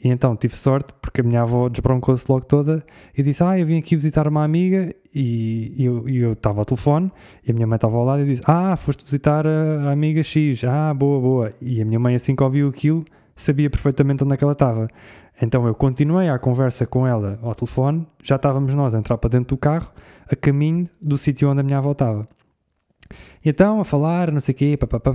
E 0.03 0.09
então 0.09 0.35
tive 0.35 0.55
sorte, 0.55 0.93
porque 1.01 1.21
a 1.21 1.23
minha 1.23 1.41
avó 1.41 1.67
desbroncou-se 1.67 2.23
logo 2.29 2.45
toda 2.45 2.85
e 3.17 3.23
disse: 3.23 3.43
Ah, 3.43 3.57
eu 3.57 3.65
vim 3.65 3.79
aqui 3.79 3.95
visitar 3.95 4.27
uma 4.27 4.43
amiga. 4.43 4.93
E, 5.11 5.73
eu 5.79 6.33
estava 6.33 6.59
ao 6.59 6.65
telefone 6.65 7.11
e 7.43 7.49
a 7.49 7.53
minha 7.53 7.65
mãe 7.65 7.77
estava 7.77 7.97
ao 7.97 8.03
lado 8.03 8.21
e 8.21 8.25
disse: 8.25 8.43
Ah, 8.45 8.75
foste 8.77 9.03
visitar 9.03 9.47
a, 9.47 9.87
a, 9.87 9.91
amiga 9.91 10.21
X. 10.21 10.63
Ah, 10.63 10.93
boa, 10.93 11.19
boa. 11.19 11.53
E 11.59 11.81
a 11.81 11.85
minha 11.85 11.99
mãe, 11.99 12.13
assim 12.13 12.35
que 12.35 12.43
ouviu 12.43 12.67
aquilo, 12.67 13.03
sabia 13.35 13.69
perfeitamente 13.69 14.23
onde 14.23 14.35
é 14.35 14.37
que 14.37 14.43
ela 14.43 14.53
estava. 14.53 14.87
Então 15.41 15.65
eu 15.65 15.73
continuei 15.73 16.29
a 16.29 16.37
conversa 16.37 16.85
com 16.85 17.07
ela 17.07 17.39
ao 17.41 17.55
telefone, 17.55 18.05
já 18.21 18.35
estávamos 18.35 18.75
nós 18.75 18.93
a 18.93 18.99
entrar 18.99 19.17
para 19.17 19.31
dentro 19.31 19.55
do 19.55 19.59
carro, 19.59 19.89
a 20.29 20.35
caminho 20.35 20.87
do 21.01 21.17
sítio 21.17 21.49
onde 21.49 21.61
a 21.61 21.63
minha 21.63 21.79
avó 21.79 21.93
estava. 21.93 22.27
E 23.43 23.49
então, 23.49 23.79
a 23.79 23.85
falar, 23.85 24.31
não 24.31 24.41
sei 24.41 24.53
o 24.53 24.57
quê, 24.57 24.77
papapá, 24.77 25.13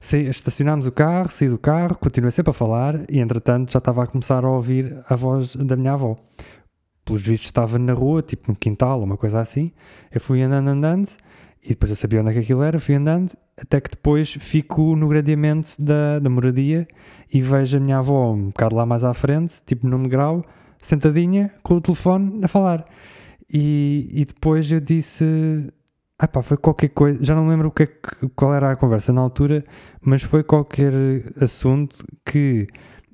estacionámos 0.00 0.86
o 0.86 0.92
carro, 0.92 1.30
saí 1.30 1.48
do 1.48 1.58
carro, 1.58 1.96
continuei 1.96 2.30
sempre 2.30 2.50
a 2.50 2.54
falar 2.54 3.00
e, 3.08 3.20
entretanto, 3.20 3.72
já 3.72 3.78
estava 3.78 4.02
a 4.02 4.06
começar 4.06 4.44
a 4.44 4.50
ouvir 4.50 4.98
a 5.08 5.14
voz 5.14 5.54
da 5.56 5.76
minha 5.76 5.92
avó. 5.92 6.16
Pelos 7.04 7.22
vistos, 7.22 7.46
estava 7.46 7.78
na 7.78 7.92
rua, 7.92 8.20
tipo 8.20 8.50
no 8.50 8.56
quintal, 8.56 9.00
uma 9.02 9.16
coisa 9.16 9.38
assim. 9.38 9.72
Eu 10.10 10.20
fui 10.20 10.42
andando, 10.42 10.68
andando, 10.68 11.08
e 11.62 11.70
depois 11.70 11.90
eu 11.90 11.96
sabia 11.96 12.20
onde 12.20 12.30
é 12.30 12.32
que 12.32 12.40
aquilo 12.40 12.62
era, 12.62 12.80
fui 12.80 12.96
andando, 12.96 13.32
até 13.56 13.80
que 13.80 13.90
depois 13.90 14.32
fico 14.32 14.96
no 14.96 15.08
gradeamento 15.08 15.70
da, 15.78 16.18
da 16.18 16.28
moradia 16.28 16.86
e 17.32 17.40
vejo 17.40 17.76
a 17.76 17.80
minha 17.80 17.98
avó 17.98 18.32
um 18.32 18.46
bocado 18.46 18.74
lá 18.74 18.84
mais 18.84 19.04
à 19.04 19.14
frente, 19.14 19.62
tipo 19.64 19.86
num 19.86 20.02
degrau, 20.02 20.44
sentadinha, 20.80 21.52
com 21.62 21.74
o 21.74 21.80
telefone 21.80 22.44
a 22.44 22.48
falar. 22.48 22.84
E, 23.52 24.08
e 24.12 24.24
depois 24.24 24.70
eu 24.70 24.80
disse 24.80 25.72
ah 26.18 26.26
pá, 26.28 26.42
foi 26.42 26.56
qualquer 26.56 26.88
coisa, 26.88 27.22
já 27.22 27.34
não 27.34 27.48
lembro 27.48 27.68
o 27.68 27.70
que 27.70 27.82
é 27.82 27.86
que, 27.86 28.28
qual 28.34 28.54
era 28.54 28.70
a 28.72 28.76
conversa 28.76 29.12
na 29.12 29.20
altura, 29.20 29.64
mas 30.00 30.22
foi 30.22 30.42
qualquer 30.42 30.92
assunto 31.40 32.04
que 32.24 32.66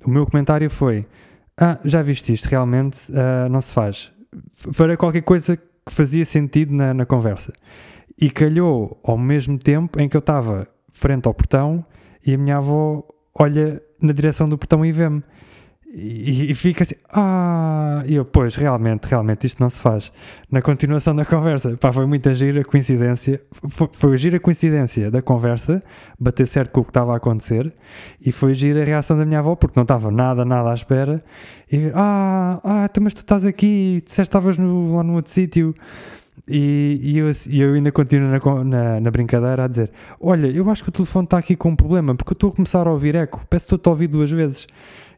o 0.05 0.09
meu 0.09 0.25
comentário 0.25 0.69
foi: 0.69 1.05
Ah, 1.57 1.79
já 1.83 2.01
viste 2.01 2.33
isto, 2.33 2.45
realmente 2.45 3.11
uh, 3.11 3.49
não 3.49 3.61
se 3.61 3.73
faz. 3.73 4.11
Foi 4.53 4.95
qualquer 4.97 5.21
coisa 5.21 5.57
que 5.57 5.93
fazia 5.93 6.25
sentido 6.25 6.73
na, 6.73 6.93
na 6.93 7.05
conversa. 7.05 7.53
E 8.19 8.29
calhou 8.29 8.99
ao 9.03 9.17
mesmo 9.17 9.57
tempo 9.57 9.99
em 9.99 10.07
que 10.07 10.15
eu 10.15 10.19
estava 10.19 10.67
frente 10.89 11.27
ao 11.27 11.33
portão 11.33 11.85
e 12.25 12.33
a 12.33 12.37
minha 12.37 12.57
avó 12.57 13.03
olha 13.37 13.81
na 14.01 14.13
direção 14.13 14.47
do 14.47 14.57
portão 14.57 14.85
e 14.85 14.91
vê-me. 14.91 15.23
E, 15.95 16.49
e, 16.49 16.55
fica 16.55 16.83
assim, 16.83 16.95
ah, 17.11 18.01
e 18.07 18.15
eu, 18.15 18.25
pois, 18.25 18.55
realmente, 18.55 19.05
realmente, 19.05 19.45
isto 19.45 19.61
não 19.61 19.69
se 19.69 19.79
faz. 19.79 20.11
Na 20.49 20.59
continuação 20.59 21.15
da 21.15 21.23
conversa, 21.23 21.77
pá, 21.77 21.93
foi 21.93 22.07
muita 22.07 22.33
gira 22.33 22.63
coincidência, 22.63 23.39
foi, 23.51 23.87
foi 23.93 24.17
gira 24.17 24.39
coincidência 24.39 25.11
da 25.11 25.21
conversa, 25.21 25.83
bater 26.19 26.47
certo 26.47 26.71
com 26.71 26.81
o 26.81 26.83
que 26.83 26.89
estava 26.89 27.13
a 27.13 27.17
acontecer, 27.17 27.71
e 28.19 28.31
foi 28.31 28.55
gira 28.55 28.81
a 28.81 28.85
reação 28.85 29.15
da 29.15 29.23
minha 29.23 29.37
avó, 29.37 29.55
porque 29.55 29.79
não 29.79 29.83
estava 29.83 30.09
nada, 30.09 30.43
nada 30.43 30.71
à 30.71 30.73
espera, 30.73 31.23
e 31.71 31.91
ah, 31.93 32.59
ah, 32.63 32.87
então, 32.89 33.03
mas 33.03 33.13
tu 33.13 33.21
estás 33.21 33.45
aqui, 33.45 34.01
tu 34.03 34.09
disseste 34.09 34.31
que 34.31 34.37
estavas 34.37 34.57
no, 34.57 34.95
lá 34.95 35.03
no 35.03 35.13
outro 35.13 35.31
sítio, 35.31 35.75
e, 36.47 36.99
e, 37.01 37.17
eu, 37.17 37.31
eu 37.51 37.73
ainda 37.73 37.91
continuo 37.91 38.27
na, 38.27 38.63
na, 38.63 38.99
na, 38.99 39.11
brincadeira 39.11 39.63
a 39.63 39.67
dizer: 39.67 39.91
Olha, 40.19 40.47
eu 40.47 40.69
acho 40.69 40.83
que 40.83 40.89
o 40.89 40.91
telefone 40.91 41.25
está 41.25 41.37
aqui 41.37 41.55
com 41.55 41.69
um 41.69 41.75
problema, 41.75 42.15
porque 42.15 42.31
eu 42.31 42.35
estou 42.35 42.49
a 42.49 42.53
começar 42.53 42.85
a 42.85 42.91
ouvir 42.91 43.15
eco, 43.15 43.45
peço 43.49 43.67
que 43.67 43.75
estou 43.75 43.91
a 43.91 43.93
ouvir 43.93 44.07
duas 44.07 44.29
vezes. 44.29 44.67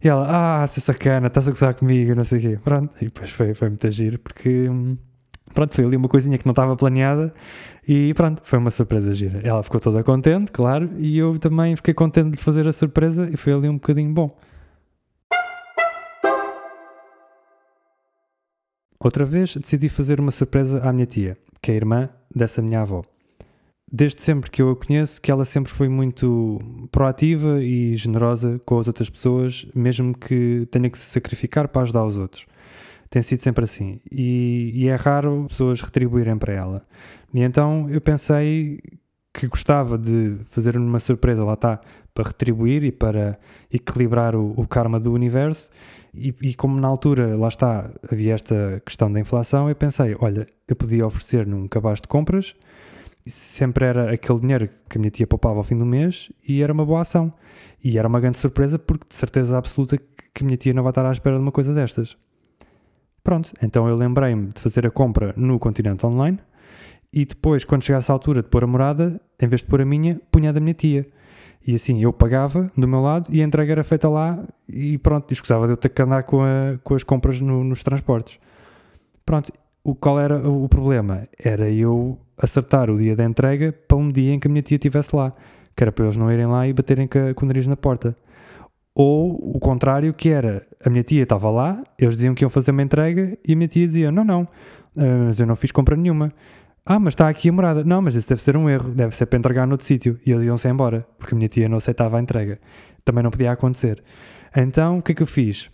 E 0.03 0.07
ela, 0.07 0.61
ah, 0.61 0.67
seu 0.67 0.84
sacana, 0.84 1.28
estás 1.28 1.47
a 1.47 1.51
gozar 1.51 1.73
comigo, 1.73 2.13
não 2.13 2.23
sei 2.23 2.38
o 2.38 2.41
quê. 2.41 2.59
Pronto, 2.63 2.93
e 3.01 3.05
depois 3.05 3.32
foi, 3.32 3.55
foi 3.55 3.69
muito 3.69 3.89
giro, 3.89 4.19
porque, 4.19 4.69
pronto, 5.51 5.73
foi 5.73 5.86
ali 5.86 5.95
uma 5.97 6.07
coisinha 6.07 6.38
que 6.38 6.45
não 6.45 6.51
estava 6.51 6.76
planeada 6.76 7.34
e 7.88 8.13
pronto, 8.13 8.41
foi 8.43 8.59
uma 8.59 8.69
surpresa 8.69 9.11
gira. 9.11 9.41
Ela 9.43 9.63
ficou 9.63 9.80
toda 9.80 10.03
contente, 10.03 10.51
claro, 10.51 10.91
e 10.99 11.17
eu 11.17 11.39
também 11.39 11.76
fiquei 11.76 11.93
contente 11.93 12.38
de 12.38 12.43
fazer 12.43 12.67
a 12.67 12.73
surpresa 12.73 13.28
e 13.32 13.36
foi 13.36 13.53
ali 13.53 13.67
um 13.67 13.76
bocadinho 13.76 14.13
bom. 14.13 14.38
Outra 19.06 19.24
vez 19.24 19.56
decidi 19.56 19.88
fazer 19.88 20.20
uma 20.20 20.32
surpresa 20.32 20.82
à 20.82 20.91
minha 20.91 21.06
tia, 21.06 21.38
que 21.62 21.70
é 21.70 21.76
a 21.76 21.78
irmã 21.78 22.10
dessa 22.36 22.60
minha 22.60 22.82
avó. 22.82 23.03
Desde 23.88 24.20
sempre 24.20 24.49
que 24.49 24.64
eu 24.64 24.72
a 24.72 24.76
conheço, 24.76 25.22
que 25.22 25.30
ela 25.30 25.45
sempre 25.45 25.72
foi 25.72 25.88
muito 25.88 26.58
proativa 26.91 27.62
e 27.62 27.95
generosa 27.95 28.60
com 28.66 28.80
as 28.80 28.88
outras 28.88 29.08
pessoas, 29.08 29.68
mesmo 29.76 30.18
que 30.18 30.68
tenha 30.72 30.89
que 30.89 30.97
se 30.97 31.06
sacrificar 31.06 31.68
para 31.68 31.84
ajudar 31.84 32.03
os 32.03 32.18
outros. 32.18 32.47
Tem 33.08 33.22
sido 33.22 33.41
sempre 33.41 33.64
assim. 33.64 34.01
E, 34.12 34.72
e 34.74 34.88
é 34.88 34.95
raro 34.95 35.45
pessoas 35.49 35.82
retribuírem 35.82 36.39
para 36.39 36.53
ela. 36.53 36.82
E 37.32 37.41
então 37.41 37.88
eu 37.91 38.01
pensei 38.01 38.80
que 39.32 39.45
gostava 39.45 39.99
de 39.99 40.38
fazer 40.45 40.76
uma 40.76 40.99
surpresa, 40.99 41.45
lá 41.45 41.53
está, 41.53 41.80
para 42.12 42.30
retribuir 42.30 42.84
e 42.84 42.91
para 42.91 43.38
equilibrar 43.72 44.36
o, 44.36 44.53
o 44.58 44.68
karma 44.68 44.99
do 44.99 45.14
universo. 45.14 45.70
E, 46.18 46.34
e, 46.41 46.53
como 46.53 46.80
na 46.80 46.88
altura, 46.88 47.36
lá 47.36 47.47
está, 47.47 47.89
havia 48.11 48.34
esta 48.34 48.82
questão 48.86 49.11
da 49.11 49.20
inflação, 49.20 49.70
eu 49.70 49.76
pensei, 49.76 50.16
olha, 50.20 50.47
eu 50.68 50.76
podia 50.76 51.05
oferecer 51.05 51.45
num 51.45 51.68
cabaz 51.68 51.99
de 51.99 52.07
compras, 52.07 52.55
sempre 53.26 53.86
era 53.86 54.13
aquele 54.13 54.39
dinheiro 54.39 54.70
que 54.89 54.97
a 54.97 54.99
minha 54.99 55.11
tia 55.11 55.28
poupava 55.28 55.57
ao 55.57 55.63
fim 55.63 55.78
do 55.78 55.86
mês 55.86 56.32
e 56.47 56.61
era 56.61 56.72
uma 56.72 56.86
boa 56.86 57.01
ação. 57.01 57.34
E 57.84 57.97
era 57.97 58.07
uma 58.07 58.20
grande 58.20 58.38
surpresa 58.38 58.78
porque 58.80 59.05
de 59.09 59.16
certeza 59.16 59.57
absoluta 59.57 59.97
que 59.97 60.43
a 60.43 60.45
minha 60.45 60.57
tia 60.57 60.74
não 60.74 60.84
vai 60.84 60.91
estar 60.91 61.05
à 61.05 61.11
espera 61.11 61.36
de 61.36 61.41
uma 61.41 61.51
coisa 61.51 61.74
destas. 61.74 62.18
Pronto, 63.24 63.51
então 63.61 63.88
eu 63.88 63.95
lembrei-me 63.95 64.51
de 64.51 64.61
fazer 64.61 64.86
a 64.86 64.91
compra 64.91 65.34
no 65.36 65.57
Continente 65.57 66.05
Online 66.05 66.38
e 67.11 67.26
depois, 67.26 67.63
quando 67.63 67.84
chegasse 67.84 68.11
a 68.11 68.13
altura 68.13 68.43
de 68.43 68.49
pôr 68.49 68.63
a 68.63 68.68
morada, 68.68 69.22
em 69.39 69.47
vez 69.47 69.61
de 69.61 69.68
pôr 69.68 69.82
a 69.82 69.86
minha, 69.86 70.20
punha 70.30 70.49
a 70.49 70.53
da 70.53 70.59
minha 70.59 70.74
tia. 70.74 71.07
E 71.66 71.74
assim, 71.74 72.01
eu 72.01 72.13
pagava 72.13 72.72
do 72.78 72.88
meu 72.88 73.01
lado 73.01 73.28
e 73.32 73.41
a 73.41 73.45
entrega 73.45 73.72
era 73.72 73.84
feita 73.84 74.07
lá 74.07 74.43
e 74.70 74.97
pronto, 74.99 75.32
escusava 75.32 75.66
de 75.66 75.74
eu 75.74 75.78
ter 75.78 75.89
que 75.89 76.01
andar 76.01 76.24
com, 76.24 76.43
a, 76.43 76.78
com 76.84 76.93
as 76.93 77.03
compras 77.03 77.41
no, 77.41 77.63
nos 77.63 77.82
transportes. 77.82 78.39
Pronto, 79.26 79.51
o, 79.84 79.95
qual 79.95 80.20
era 80.20 80.38
o 80.47 80.70
problema? 80.70 81.28
Era 81.39 81.70
eu 81.70 82.20
acertar 82.38 82.89
o 82.91 82.97
dia 82.97 83.16
da 83.16 83.24
entrega 83.24 83.74
para 83.88 83.97
um 83.97 84.11
dia 84.11 84.34
em 84.34 84.39
que 84.39 84.47
a 84.47 84.51
minha 84.51 84.61
tia 84.61 84.76
estivesse 84.76 85.16
lá, 85.16 85.34
que 85.76 85.84
era 85.84 85.91
para 85.91 86.05
eles 86.05 86.18
não 86.18 86.32
irem 86.32 86.45
lá 86.45 86.68
e 86.68 86.74
baterem 86.74 87.07
com, 87.07 87.34
com 87.34 87.45
o 87.45 87.47
nariz 87.47 87.66
na 87.66 87.76
porta. 87.76 88.16
Ou 88.93 89.55
o 89.55 89.59
contrário, 89.59 90.13
que 90.13 90.30
era 90.30 90.66
a 90.86 90.89
minha 90.89 91.03
tia 91.03 91.24
estava 91.24 91.49
lá, 91.49 91.84
eles 91.97 92.16
diziam 92.16 92.36
que 92.36 92.43
iam 92.43 92.49
fazer 92.49 92.72
uma 92.72 92.84
entrega 92.84 93.38
e 93.45 93.53
a 93.53 93.55
minha 93.55 93.68
tia 93.68 93.86
dizia: 93.86 94.11
Não, 94.11 94.24
não, 94.24 94.47
eh, 94.95 95.26
mas 95.26 95.39
eu 95.39 95.45
não 95.45 95.55
fiz 95.55 95.72
compra 95.72 95.97
nenhuma. 95.97 96.32
Ah, 96.86 96.99
mas 96.99 97.13
está 97.13 97.27
aqui 97.27 97.49
a 97.49 97.51
morada. 97.51 97.83
Não, 97.83 98.01
mas 98.01 98.13
isso 98.13 98.29
deve 98.29 98.41
ser 98.41 98.55
um 98.55 98.69
erro, 98.69 98.91
deve 98.91 99.15
ser 99.15 99.25
para 99.25 99.39
entregar 99.39 99.65
noutro 99.65 99.86
sítio. 99.86 100.19
E 100.23 100.31
eles 100.31 100.43
iam-se 100.43 100.67
embora, 100.67 101.05
porque 101.17 101.33
a 101.33 101.38
minha 101.38 101.49
tia 101.49 101.67
não 101.67 101.77
aceitava 101.77 102.17
a 102.17 102.21
entrega. 102.21 102.59
Também 103.03 103.23
não 103.23 103.31
podia 103.31 103.51
acontecer. 103.51 104.03
Então, 104.55 104.99
o 104.99 105.01
que 105.01 105.11
é 105.11 105.15
que 105.15 105.23
eu 105.23 105.27
fiz? 105.27 105.71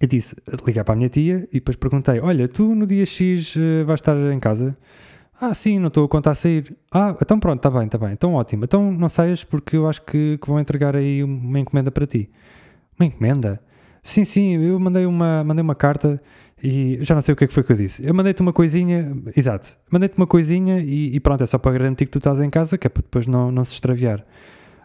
Eu 0.00 0.08
disse, 0.08 0.34
liguei 0.66 0.82
para 0.82 0.92
a 0.92 0.96
minha 0.96 1.08
tia 1.08 1.48
e 1.52 1.54
depois 1.54 1.76
perguntei: 1.76 2.18
Olha, 2.20 2.48
tu 2.48 2.74
no 2.74 2.84
dia 2.84 3.06
X 3.06 3.54
uh, 3.54 3.84
vais 3.86 4.00
estar 4.00 4.16
em 4.16 4.40
casa? 4.40 4.76
Ah, 5.40 5.54
sim, 5.54 5.78
não 5.78 5.88
estou 5.88 6.04
a 6.04 6.08
contar 6.08 6.32
a 6.32 6.34
sair. 6.34 6.76
Ah, 6.90 7.16
então 7.20 7.38
pronto, 7.38 7.58
está 7.58 7.70
bem, 7.70 7.86
está 7.86 7.98
bem. 7.98 8.12
Então 8.12 8.34
ótimo. 8.34 8.64
Então 8.64 8.90
não 8.90 9.08
saias 9.08 9.44
porque 9.44 9.76
eu 9.76 9.88
acho 9.88 10.02
que, 10.02 10.38
que 10.38 10.48
vão 10.48 10.58
entregar 10.58 10.96
aí 10.96 11.22
uma 11.22 11.60
encomenda 11.60 11.90
para 11.90 12.06
ti. 12.06 12.28
Uma 12.98 13.06
encomenda? 13.06 13.60
Sim, 14.02 14.24
sim, 14.24 14.56
eu 14.62 14.78
mandei 14.78 15.06
uma, 15.06 15.42
mandei 15.44 15.62
uma 15.62 15.74
carta 15.74 16.20
e 16.64 16.98
já 17.02 17.14
não 17.14 17.20
sei 17.20 17.34
o 17.34 17.36
que, 17.36 17.44
é 17.44 17.46
que 17.46 17.52
foi 17.52 17.62
que 17.62 17.72
eu 17.72 17.76
disse. 17.76 18.06
Eu 18.06 18.14
mandei-te 18.14 18.40
uma 18.40 18.52
coisinha, 18.52 19.14
exato, 19.36 19.76
mandei-te 19.90 20.16
uma 20.16 20.26
coisinha 20.26 20.78
e, 20.78 21.14
e, 21.14 21.20
pronto, 21.20 21.44
é 21.44 21.46
só 21.46 21.58
para 21.58 21.72
garantir 21.72 22.06
que 22.06 22.12
tu 22.12 22.16
estás 22.16 22.40
em 22.40 22.48
casa, 22.48 22.78
que 22.78 22.86
é 22.86 22.90
para 22.90 23.02
depois 23.02 23.26
não, 23.26 23.52
não 23.52 23.66
se 23.66 23.74
extraviar. 23.74 24.24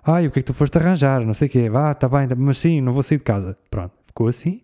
Ah, 0.03 0.21
e 0.21 0.27
o 0.27 0.31
que 0.31 0.39
é 0.39 0.41
que 0.41 0.47
tu 0.47 0.53
foste 0.53 0.77
arranjar? 0.77 1.25
Não 1.25 1.33
sei 1.33 1.47
o 1.47 1.51
quê. 1.51 1.71
Ah, 1.73 1.91
está 1.91 2.09
bem, 2.09 2.27
mas 2.35 2.57
sim, 2.57 2.81
não 2.81 2.91
vou 2.91 3.01
sair 3.01 3.17
de 3.17 3.23
casa. 3.23 3.57
Pronto, 3.71 3.93
ficou 4.03 4.27
assim. 4.27 4.61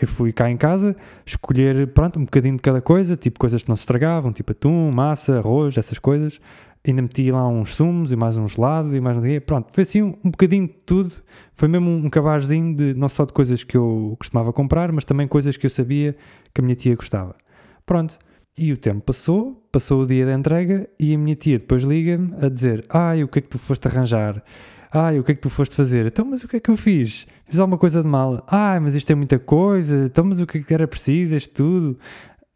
Eu 0.00 0.08
fui 0.08 0.32
cá 0.32 0.50
em 0.50 0.56
casa 0.56 0.96
escolher, 1.24 1.86
pronto, 1.88 2.18
um 2.18 2.24
bocadinho 2.24 2.56
de 2.56 2.62
cada 2.62 2.80
coisa, 2.80 3.16
tipo 3.16 3.38
coisas 3.38 3.62
que 3.62 3.68
não 3.68 3.76
se 3.76 3.82
estragavam, 3.82 4.32
tipo 4.32 4.50
atum, 4.50 4.90
massa, 4.90 5.38
arroz, 5.38 5.78
essas 5.78 6.00
coisas. 6.00 6.40
Ainda 6.86 7.02
meti 7.02 7.32
lá 7.32 7.48
uns 7.48 7.74
sumos 7.74 8.12
e 8.12 8.16
mais 8.16 8.36
um 8.36 8.46
gelado 8.46 8.94
e 8.94 9.00
mais 9.00 9.16
não 9.16 9.40
Pronto, 9.40 9.72
foi 9.72 9.82
assim 9.82 10.02
um, 10.02 10.14
um 10.24 10.30
bocadinho 10.30 10.68
de 10.68 10.74
tudo. 10.86 11.12
Foi 11.52 11.66
mesmo 11.68 11.90
um, 11.90 12.06
um 12.06 12.10
cabazzinho 12.10 12.76
de, 12.76 12.94
não 12.94 13.08
só 13.08 13.24
de 13.24 13.32
coisas 13.32 13.64
que 13.64 13.76
eu 13.76 14.14
costumava 14.18 14.52
comprar, 14.52 14.92
mas 14.92 15.04
também 15.04 15.26
coisas 15.26 15.56
que 15.56 15.66
eu 15.66 15.70
sabia 15.70 16.16
que 16.54 16.60
a 16.60 16.64
minha 16.64 16.76
tia 16.76 16.94
gostava. 16.94 17.34
Pronto, 17.84 18.18
e 18.58 18.72
o 18.72 18.76
tempo 18.76 19.00
passou, 19.00 19.66
passou 19.70 20.02
o 20.02 20.06
dia 20.06 20.24
da 20.24 20.32
entrega 20.32 20.88
e 20.98 21.14
a 21.14 21.18
minha 21.18 21.34
tia 21.34 21.58
depois 21.58 21.82
liga-me 21.82 22.34
a 22.40 22.48
dizer: 22.48 22.86
Ai, 22.88 23.22
o 23.22 23.28
que 23.28 23.40
é 23.40 23.42
que 23.42 23.48
tu 23.48 23.58
foste 23.58 23.86
arranjar? 23.88 24.42
Ai, 24.92 25.18
o 25.18 25.24
que 25.24 25.32
é 25.32 25.34
que 25.34 25.40
tu 25.40 25.50
foste 25.50 25.74
fazer? 25.74 26.06
Então, 26.06 26.24
mas 26.24 26.42
o 26.42 26.48
que 26.48 26.56
é 26.56 26.60
que 26.60 26.70
eu 26.70 26.76
fiz? 26.76 27.26
Fiz 27.46 27.58
alguma 27.58 27.76
coisa 27.76 28.02
de 28.02 28.08
mal? 28.08 28.42
Ai, 28.48 28.80
mas 28.80 28.94
isto 28.94 29.10
é 29.10 29.14
muita 29.14 29.38
coisa. 29.38 30.06
Então, 30.06 30.24
mas 30.24 30.40
o 30.40 30.46
que 30.46 30.58
é 30.58 30.62
que 30.62 30.72
era 30.72 30.88
preciso? 30.88 31.36
Isto 31.36 31.52
tudo? 31.54 31.98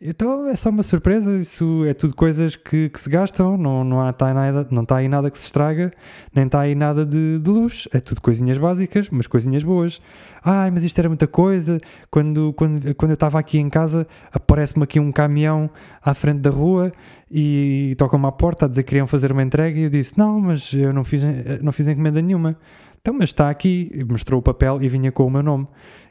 Então 0.03 0.46
é 0.46 0.57
só 0.57 0.70
uma 0.70 0.82
surpresa, 0.82 1.36
isso 1.36 1.84
é 1.84 1.92
tudo 1.92 2.16
coisas 2.16 2.57
que, 2.57 2.88
que 2.88 2.98
se 2.98 3.11
gastam, 3.11 3.59
não, 3.59 3.84
não, 3.84 4.01
há, 4.01 4.11
tá 4.14 4.32
nada, 4.32 4.66
não 4.70 4.82
está 4.82 4.96
aí 4.96 5.09
nada 5.11 5.30
que 5.30 5.36
se 5.36 5.44
estraga, 5.44 5.92
nem 6.34 6.46
está 6.46 6.61
aí 6.61 6.74
nada 6.74 7.05
de, 7.05 7.38
de, 7.38 7.51
luz, 7.51 7.86
é 7.92 8.01
tudo 8.01 8.22
coisinhas 8.22 8.57
básicas, 8.57 9.11
mas 9.11 9.26
coisinhas 9.26 9.62
boas. 9.62 10.01
Ai, 10.42 10.70
mas 10.70 10.84
isto 10.84 10.98
era 10.98 11.07
muita 11.07 11.26
coisa, 11.26 11.78
quando, 12.11 12.55
quando, 12.55 12.94
quando 12.94 13.11
eu 13.11 13.14
estava 13.14 13.38
aqui 13.38 13.59
em 13.59 13.68
casa 13.68 14.07
aparece-me 14.32 14.84
aqui 14.84 14.98
um 14.98 15.12
caminhão 15.12 15.68
à 16.03 16.14
frente 16.14 16.40
da 16.40 16.48
rua 16.48 16.90
e 17.30 17.94
tocam-me 17.98 18.24
à 18.26 18.32
porta 18.32 18.64
a 18.64 18.68
dizer 18.70 18.84
que 18.84 18.88
queriam 18.88 19.07
fazer 19.07 19.30
uma 19.32 19.42
entrega 19.42 19.78
e 19.78 19.82
eu 19.82 19.90
disse, 19.90 20.16
não, 20.16 20.40
mas 20.40 20.72
eu 20.72 20.94
não 20.94 21.05
fiz, 21.05 21.22
não 21.61 21.72
fiz 21.72 21.86
encomenda 21.88 22.22
nenhuma. 22.22 22.57
Então, 23.03 23.12
mas 23.14 23.30
está 23.30 23.51
aqui, 23.51 24.05
mostrou 24.09 24.40
o 24.40 24.42
papel 24.42 24.82
e 24.82 24.88
vinha 24.88 25.12
com 25.12 25.26
o 25.26 25.30
meu 25.30 25.42
nome. 25.42 25.66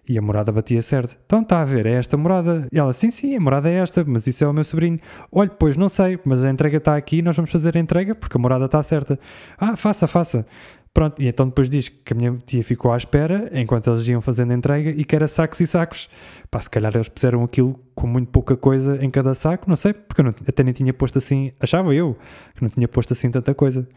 E 0.09 0.17
a 0.17 0.21
morada 0.23 0.51
batia 0.51 0.81
certo. 0.81 1.15
Então 1.23 1.41
está 1.41 1.61
a 1.61 1.65
ver, 1.65 1.85
é 1.85 1.91
esta 1.91 2.17
morada. 2.17 2.67
E 2.73 2.79
ela, 2.79 2.91
sim, 2.93 3.11
sim, 3.11 3.35
a 3.35 3.39
morada 3.39 3.69
é 3.69 3.75
esta, 3.75 4.03
mas 4.03 4.25
isso 4.25 4.43
é 4.43 4.47
o 4.47 4.51
meu 4.51 4.63
sobrinho. 4.63 4.99
Olha, 5.31 5.51
pois 5.51 5.77
não 5.77 5.87
sei, 5.87 6.19
mas 6.25 6.43
a 6.43 6.49
entrega 6.49 6.77
está 6.77 6.97
aqui, 6.97 7.21
nós 7.21 7.35
vamos 7.35 7.51
fazer 7.51 7.77
a 7.77 7.79
entrega 7.79 8.15
porque 8.15 8.35
a 8.35 8.41
morada 8.41 8.65
está 8.65 8.81
certa. 8.81 9.19
Ah, 9.55 9.77
faça, 9.77 10.07
faça. 10.07 10.47
Pronto, 10.91 11.21
e 11.21 11.27
então 11.27 11.45
depois 11.45 11.69
diz 11.69 11.87
que 11.87 12.13
a 12.13 12.15
minha 12.15 12.35
tia 12.43 12.63
ficou 12.63 12.91
à 12.91 12.97
espera 12.97 13.51
enquanto 13.53 13.87
eles 13.87 14.07
iam 14.07 14.19
fazendo 14.19 14.51
a 14.51 14.55
entrega 14.55 14.89
e 14.89 15.05
que 15.05 15.15
era 15.15 15.27
sacos 15.27 15.59
e 15.59 15.67
sacos. 15.67 16.09
Pá, 16.49 16.59
se 16.59 16.69
calhar 16.69 16.91
eles 16.95 17.07
puseram 17.07 17.43
aquilo 17.43 17.79
com 17.93 18.07
muito 18.07 18.31
pouca 18.31 18.57
coisa 18.57 18.97
em 19.05 19.09
cada 19.11 19.35
saco, 19.35 19.69
não 19.69 19.75
sei, 19.75 19.93
porque 19.93 20.21
eu 20.21 20.25
não, 20.25 20.33
até 20.47 20.63
nem 20.63 20.73
tinha 20.73 20.91
posto 20.91 21.19
assim, 21.19 21.51
achava 21.59 21.93
eu 21.93 22.17
que 22.55 22.63
não 22.63 22.69
tinha 22.69 22.87
posto 22.87 23.13
assim 23.13 23.29
tanta 23.29 23.53
coisa. 23.53 23.87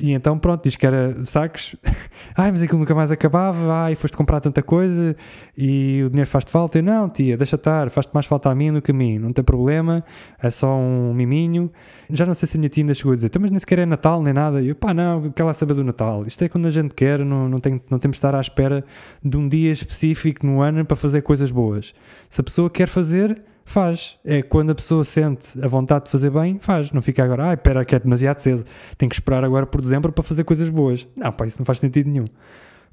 E 0.00 0.12
então, 0.12 0.38
pronto, 0.38 0.62
diz 0.62 0.76
que 0.76 0.86
era 0.86 1.16
sacos. 1.24 1.74
ai, 2.36 2.52
mas 2.52 2.62
aquilo 2.62 2.78
nunca 2.78 2.94
mais 2.94 3.10
acabava. 3.10 3.82
Ai, 3.82 3.96
foste 3.96 4.16
comprar 4.16 4.40
tanta 4.40 4.62
coisa 4.62 5.16
e 5.56 6.02
o 6.04 6.08
dinheiro 6.08 6.30
faz-te 6.30 6.52
falta. 6.52 6.78
Eu, 6.78 6.84
não, 6.84 7.08
tia, 7.08 7.36
deixa 7.36 7.56
estar, 7.56 7.90
faz-te 7.90 8.12
mais 8.14 8.24
falta 8.24 8.48
a 8.48 8.54
mim 8.54 8.72
do 8.72 8.80
que 8.80 8.92
a 8.92 8.94
mim. 8.94 9.18
Não 9.18 9.32
tem 9.32 9.44
problema, 9.44 10.04
é 10.40 10.50
só 10.50 10.72
um 10.76 11.12
miminho. 11.12 11.70
Já 12.10 12.24
não 12.24 12.34
sei 12.34 12.46
se 12.46 12.56
a 12.56 12.60
minha 12.60 12.68
tia 12.68 12.84
ainda 12.84 12.94
chegou 12.94 13.12
a 13.12 13.14
dizer, 13.16 13.26
então, 13.26 13.42
mas 13.42 13.50
nem 13.50 13.58
sequer 13.58 13.80
é 13.80 13.86
Natal 13.86 14.22
nem 14.22 14.32
nada. 14.32 14.62
E 14.62 14.68
eu, 14.68 14.76
pá, 14.76 14.94
não, 14.94 15.30
quer 15.32 15.42
lá 15.42 15.52
saber 15.52 15.74
do 15.74 15.82
Natal. 15.82 16.24
Isto 16.26 16.44
é 16.44 16.48
quando 16.48 16.66
a 16.66 16.70
gente 16.70 16.94
quer, 16.94 17.18
não, 17.24 17.48
não, 17.48 17.58
tem, 17.58 17.80
não 17.90 17.98
temos 17.98 18.14
de 18.14 18.18
estar 18.18 18.34
à 18.36 18.40
espera 18.40 18.84
de 19.24 19.36
um 19.36 19.48
dia 19.48 19.72
específico 19.72 20.46
no 20.46 20.60
ano 20.60 20.84
para 20.84 20.96
fazer 20.96 21.22
coisas 21.22 21.50
boas. 21.50 21.92
Se 22.30 22.40
a 22.40 22.44
pessoa 22.44 22.70
quer 22.70 22.86
fazer, 22.86 23.42
faz. 23.70 24.18
É 24.24 24.42
quando 24.42 24.70
a 24.70 24.74
pessoa 24.74 25.04
sente 25.04 25.62
a 25.62 25.68
vontade 25.68 26.06
de 26.06 26.10
fazer 26.10 26.30
bem, 26.30 26.58
faz. 26.58 26.90
Não 26.90 27.02
fica 27.02 27.22
agora, 27.24 27.50
ah, 27.50 27.54
espera 27.54 27.84
que 27.84 27.94
é 27.94 27.98
demasiado 27.98 28.40
cedo, 28.40 28.64
tenho 28.96 29.08
que 29.08 29.16
esperar 29.16 29.44
agora 29.44 29.66
por 29.66 29.80
dezembro 29.80 30.12
para 30.12 30.24
fazer 30.24 30.44
coisas 30.44 30.70
boas. 30.70 31.06
Não, 31.16 31.30
pá, 31.32 31.46
isso 31.46 31.58
não 31.58 31.64
faz 31.66 31.78
sentido 31.78 32.08
nenhum. 32.08 32.26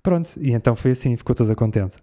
Pronto, 0.03 0.29
e 0.37 0.51
então 0.51 0.75
foi 0.75 0.91
assim, 0.91 1.15
ficou 1.15 1.35
toda 1.35 1.55
contente. 1.55 1.97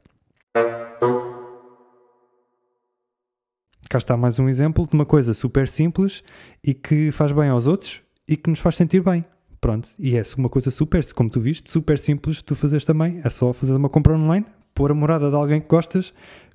Cá 3.88 3.98
está 3.98 4.16
mais 4.16 4.38
um 4.38 4.48
exemplo 4.48 4.86
de 4.86 4.94
uma 4.94 5.04
coisa 5.04 5.34
super 5.34 5.68
simples 5.68 6.24
e 6.64 6.72
que 6.72 7.10
faz 7.10 7.30
bem 7.30 7.50
aos 7.50 7.66
outros 7.66 8.00
e 8.26 8.36
que 8.36 8.48
nos 8.48 8.58
faz 8.58 8.76
sentir 8.76 9.02
bem. 9.02 9.24
Pronto, 9.60 9.88
e 9.98 10.16
é 10.16 10.22
uma 10.36 10.48
coisa 10.48 10.70
super, 10.72 11.04
como 11.12 11.30
tu 11.30 11.38
viste, 11.38 11.70
super 11.70 11.96
simples 11.96 12.36
de 12.36 12.44
tu 12.44 12.56
fazeres 12.56 12.84
também. 12.84 13.20
É 13.22 13.28
só 13.28 13.52
fazer 13.52 13.74
uma 13.74 13.88
compra 13.88 14.14
online, 14.14 14.46
pôr 14.74 14.90
a 14.90 14.94
morada 14.94 15.28
de 15.28 15.36
alguém 15.36 15.60
que 15.60 15.68
gostas 15.68 16.12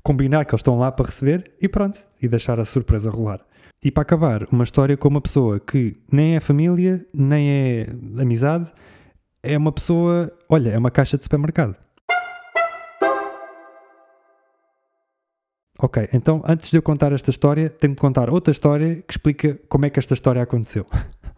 combinar 0.07 0.45
que 0.45 0.53
eles 0.53 0.61
estão 0.61 0.79
lá 0.79 0.89
para 0.89 1.07
receber 1.07 1.51
e 1.61 1.67
pronto, 1.67 1.99
e 2.21 2.29
deixar 2.29 2.61
a 2.61 2.63
surpresa 2.63 3.09
rolar. 3.09 3.41
E 3.83 3.91
para 3.91 4.03
acabar, 4.03 4.47
uma 4.49 4.63
história 4.63 4.95
com 4.95 5.09
uma 5.09 5.19
pessoa 5.19 5.59
que 5.59 5.97
nem 6.09 6.37
é 6.37 6.39
família, 6.39 7.05
nem 7.13 7.49
é 7.49 7.87
amizade, 8.17 8.71
é 9.43 9.57
uma 9.57 9.69
pessoa, 9.69 10.31
olha, 10.47 10.69
é 10.69 10.77
uma 10.77 10.89
caixa 10.89 11.17
de 11.17 11.25
supermercado. 11.25 11.75
Ok, 15.77 16.07
então 16.13 16.41
antes 16.47 16.71
de 16.71 16.77
eu 16.77 16.81
contar 16.81 17.11
esta 17.11 17.29
história, 17.29 17.69
tenho 17.69 17.93
de 17.93 17.99
contar 17.99 18.29
outra 18.29 18.53
história 18.53 19.03
que 19.05 19.11
explica 19.11 19.59
como 19.67 19.87
é 19.87 19.89
que 19.89 19.99
esta 19.99 20.13
história 20.13 20.41
aconteceu. 20.41 20.85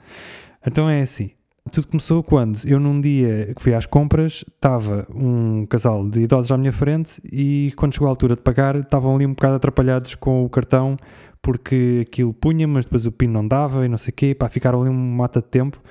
então 0.63 0.88
é 0.88 1.01
assim: 1.01 1.32
tudo 1.70 1.88
começou 1.88 2.24
quando 2.24 2.59
eu, 2.65 2.80
num 2.80 2.99
dia 2.99 3.53
que 3.55 3.61
fui 3.61 3.74
às 3.74 3.86
compras, 3.86 4.43
estava 4.47 5.07
um 5.13 5.65
casal 5.65 6.07
de 6.07 6.22
idosos 6.22 6.51
à 6.51 6.57
minha 6.57 6.74
frente 6.74 7.22
e 7.32 7.72
quando 7.76 7.93
chegou 7.93 8.07
a 8.07 8.11
altura 8.11 8.36
de 8.36 8.41
pagar, 8.41 8.76
estavam 8.76 9.15
ali 9.15 9.26
um 9.26 9.34
bocado 9.34 9.55
atrapalhados 9.55 10.15
com 10.15 10.43
o 10.43 10.49
cartão 10.49 10.97
porque 11.41 12.05
aquilo 12.07 12.34
punha, 12.34 12.67
mas 12.67 12.86
depois 12.86 13.05
o 13.05 13.11
pino 13.11 13.34
não 13.34 13.47
dava 13.47 13.86
e 13.86 13.89
não 13.89 13.97
sei 13.97 14.11
o 14.11 14.15
quê, 14.15 14.36
pá, 14.36 14.49
ficaram 14.49 14.82
ali 14.82 14.89
um 14.89 14.93
mata 14.93 15.41
de 15.41 15.47
tempo. 15.47 15.82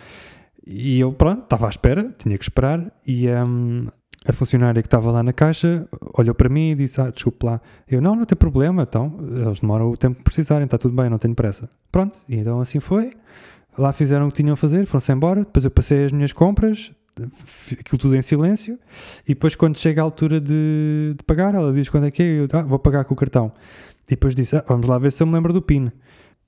E 0.67 1.01
eu, 1.01 1.13
pronto, 1.13 1.45
estava 1.45 1.67
à 1.67 1.71
espera, 1.71 2.13
tinha 2.19 2.37
que 2.37 2.45
esperar, 2.45 2.93
e 3.07 3.27
um, 3.31 3.87
a 4.27 4.33
funcionária 4.33 4.83
que 4.83 4.87
estava 4.87 5.11
lá 5.11 5.23
na 5.23 5.33
caixa 5.33 5.89
olhou 6.15 6.35
para 6.35 6.49
mim 6.51 6.71
e 6.71 6.75
disse: 6.75 7.01
Ah, 7.01 7.11
desculpe 7.11 7.47
lá. 7.47 7.61
Eu, 7.89 8.03
não, 8.03 8.15
não 8.15 8.27
tem 8.27 8.37
problema, 8.37 8.83
então, 8.83 9.17
eles 9.23 9.61
demoram 9.61 9.91
o 9.91 9.97
tempo 9.97 10.19
que 10.19 10.25
precisarem, 10.25 10.65
está 10.65 10.77
tudo 10.77 10.95
bem, 10.95 11.09
não 11.09 11.19
tenho 11.19 11.35
pressa. 11.35 11.71
Pronto, 11.91 12.19
e 12.29 12.37
então 12.37 12.61
assim 12.61 12.81
foi. 12.81 13.15
Lá 13.79 13.93
fizeram 13.93 14.27
o 14.27 14.31
que 14.31 14.43
tinham 14.43 14.55
a 14.55 14.57
fazer, 14.57 14.87
foram-se 14.87 15.13
embora. 15.13 15.41
Depois 15.41 15.65
eu 15.65 15.71
passei 15.71 16.05
as 16.05 16.13
minhas 16.13 16.33
compras, 16.33 16.93
aquilo 17.73 17.99
tudo 17.99 18.17
em 18.17 18.23
silêncio. 18.23 18.79
E 19.25 19.35
depois, 19.35 19.55
quando 19.55 19.79
chega 19.79 20.01
a 20.01 20.05
altura 20.05 20.41
de, 20.41 21.15
de 21.17 21.25
pagar, 21.25 21.55
ela 21.55 21.73
diz 21.73 21.89
quando 21.89 22.07
é 22.07 22.11
que 22.11 22.23
é, 22.23 22.27
eu 22.41 22.49
ah, 22.53 22.63
vou 22.63 22.79
pagar 22.79 23.05
com 23.05 23.15
o 23.15 23.17
cartão. 23.17 23.53
E 24.07 24.11
depois 24.11 24.35
disse: 24.35 24.57
ah, 24.57 24.65
Vamos 24.67 24.87
lá 24.87 24.99
ver 24.99 25.13
se 25.13 25.23
eu 25.23 25.27
me 25.27 25.35
lembro 25.35 25.53
do 25.53 25.63
PIN. 25.63 25.93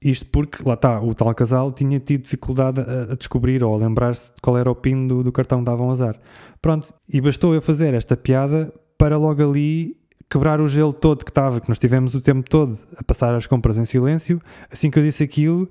Isto 0.02 0.26
porque, 0.26 0.62
lá 0.66 0.74
está, 0.74 1.00
o 1.00 1.14
tal 1.14 1.32
casal 1.34 1.70
tinha 1.70 2.00
tido 2.00 2.22
dificuldade 2.22 2.80
a, 2.80 3.12
a 3.12 3.14
descobrir 3.14 3.62
ou 3.62 3.74
a 3.74 3.78
lembrar-se 3.78 4.34
de 4.34 4.40
qual 4.40 4.56
era 4.56 4.70
o 4.70 4.74
PIN 4.74 5.06
do, 5.06 5.22
do 5.22 5.30
cartão 5.30 5.58
que 5.58 5.66
davam 5.66 5.90
azar. 5.90 6.18
Pronto, 6.60 6.92
e 7.08 7.20
bastou 7.20 7.54
eu 7.54 7.60
fazer 7.60 7.92
esta 7.92 8.16
piada 8.16 8.72
para 8.96 9.16
logo 9.18 9.42
ali 9.42 9.96
quebrar 10.30 10.60
o 10.60 10.68
gelo 10.68 10.92
todo 10.92 11.24
que 11.24 11.30
estava, 11.30 11.60
que 11.60 11.68
nós 11.68 11.78
tivemos 11.78 12.14
o 12.14 12.20
tempo 12.20 12.48
todo 12.48 12.78
a 12.96 13.02
passar 13.02 13.34
as 13.34 13.46
compras 13.46 13.76
em 13.76 13.84
silêncio. 13.84 14.40
Assim 14.70 14.90
que 14.90 14.98
eu 14.98 15.02
disse 15.02 15.22
aquilo, 15.22 15.68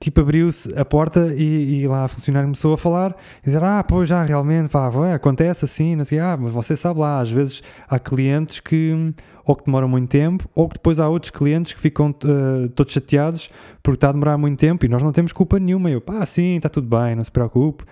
tipo 0.00 0.20
abriu-se 0.20 0.78
a 0.78 0.84
porta 0.84 1.34
e, 1.36 1.80
e, 1.80 1.88
lá 1.88 2.04
a 2.04 2.08
funcionária 2.08 2.46
começou 2.46 2.74
a 2.74 2.78
falar 2.78 3.16
e 3.42 3.46
dizer, 3.46 3.62
ah, 3.62 3.82
pois 3.82 4.08
já 4.08 4.22
realmente, 4.22 4.68
pá, 4.68 4.88
ué, 4.90 5.14
acontece 5.14 5.64
assim, 5.64 5.96
não 5.96 6.04
sei, 6.04 6.18
ah, 6.18 6.36
mas 6.38 6.52
você 6.52 6.76
sabe 6.76 7.00
lá, 7.00 7.20
às 7.20 7.30
vezes 7.30 7.62
há 7.88 7.98
clientes 7.98 8.60
que 8.60 9.14
ou 9.48 9.56
que 9.56 9.64
demoram 9.64 9.88
muito 9.88 10.10
tempo, 10.10 10.46
ou 10.54 10.68
que 10.68 10.74
depois 10.74 11.00
há 11.00 11.08
outros 11.08 11.30
clientes 11.30 11.72
que 11.72 11.80
ficam 11.80 12.10
uh, 12.10 12.68
todos 12.68 12.92
chateados 12.92 13.50
porque 13.82 13.96
está 13.96 14.10
a 14.10 14.12
demorar 14.12 14.36
muito 14.36 14.58
tempo 14.58 14.84
e 14.84 14.88
nós 14.90 15.02
não 15.02 15.10
temos 15.10 15.32
culpa 15.32 15.58
nenhuma. 15.58 15.90
Eu, 15.90 16.02
pá, 16.02 16.26
sim, 16.26 16.56
está 16.56 16.68
tudo 16.68 16.86
bem, 16.86 17.16
não 17.16 17.24
se 17.24 17.30
preocupe. 17.30 17.82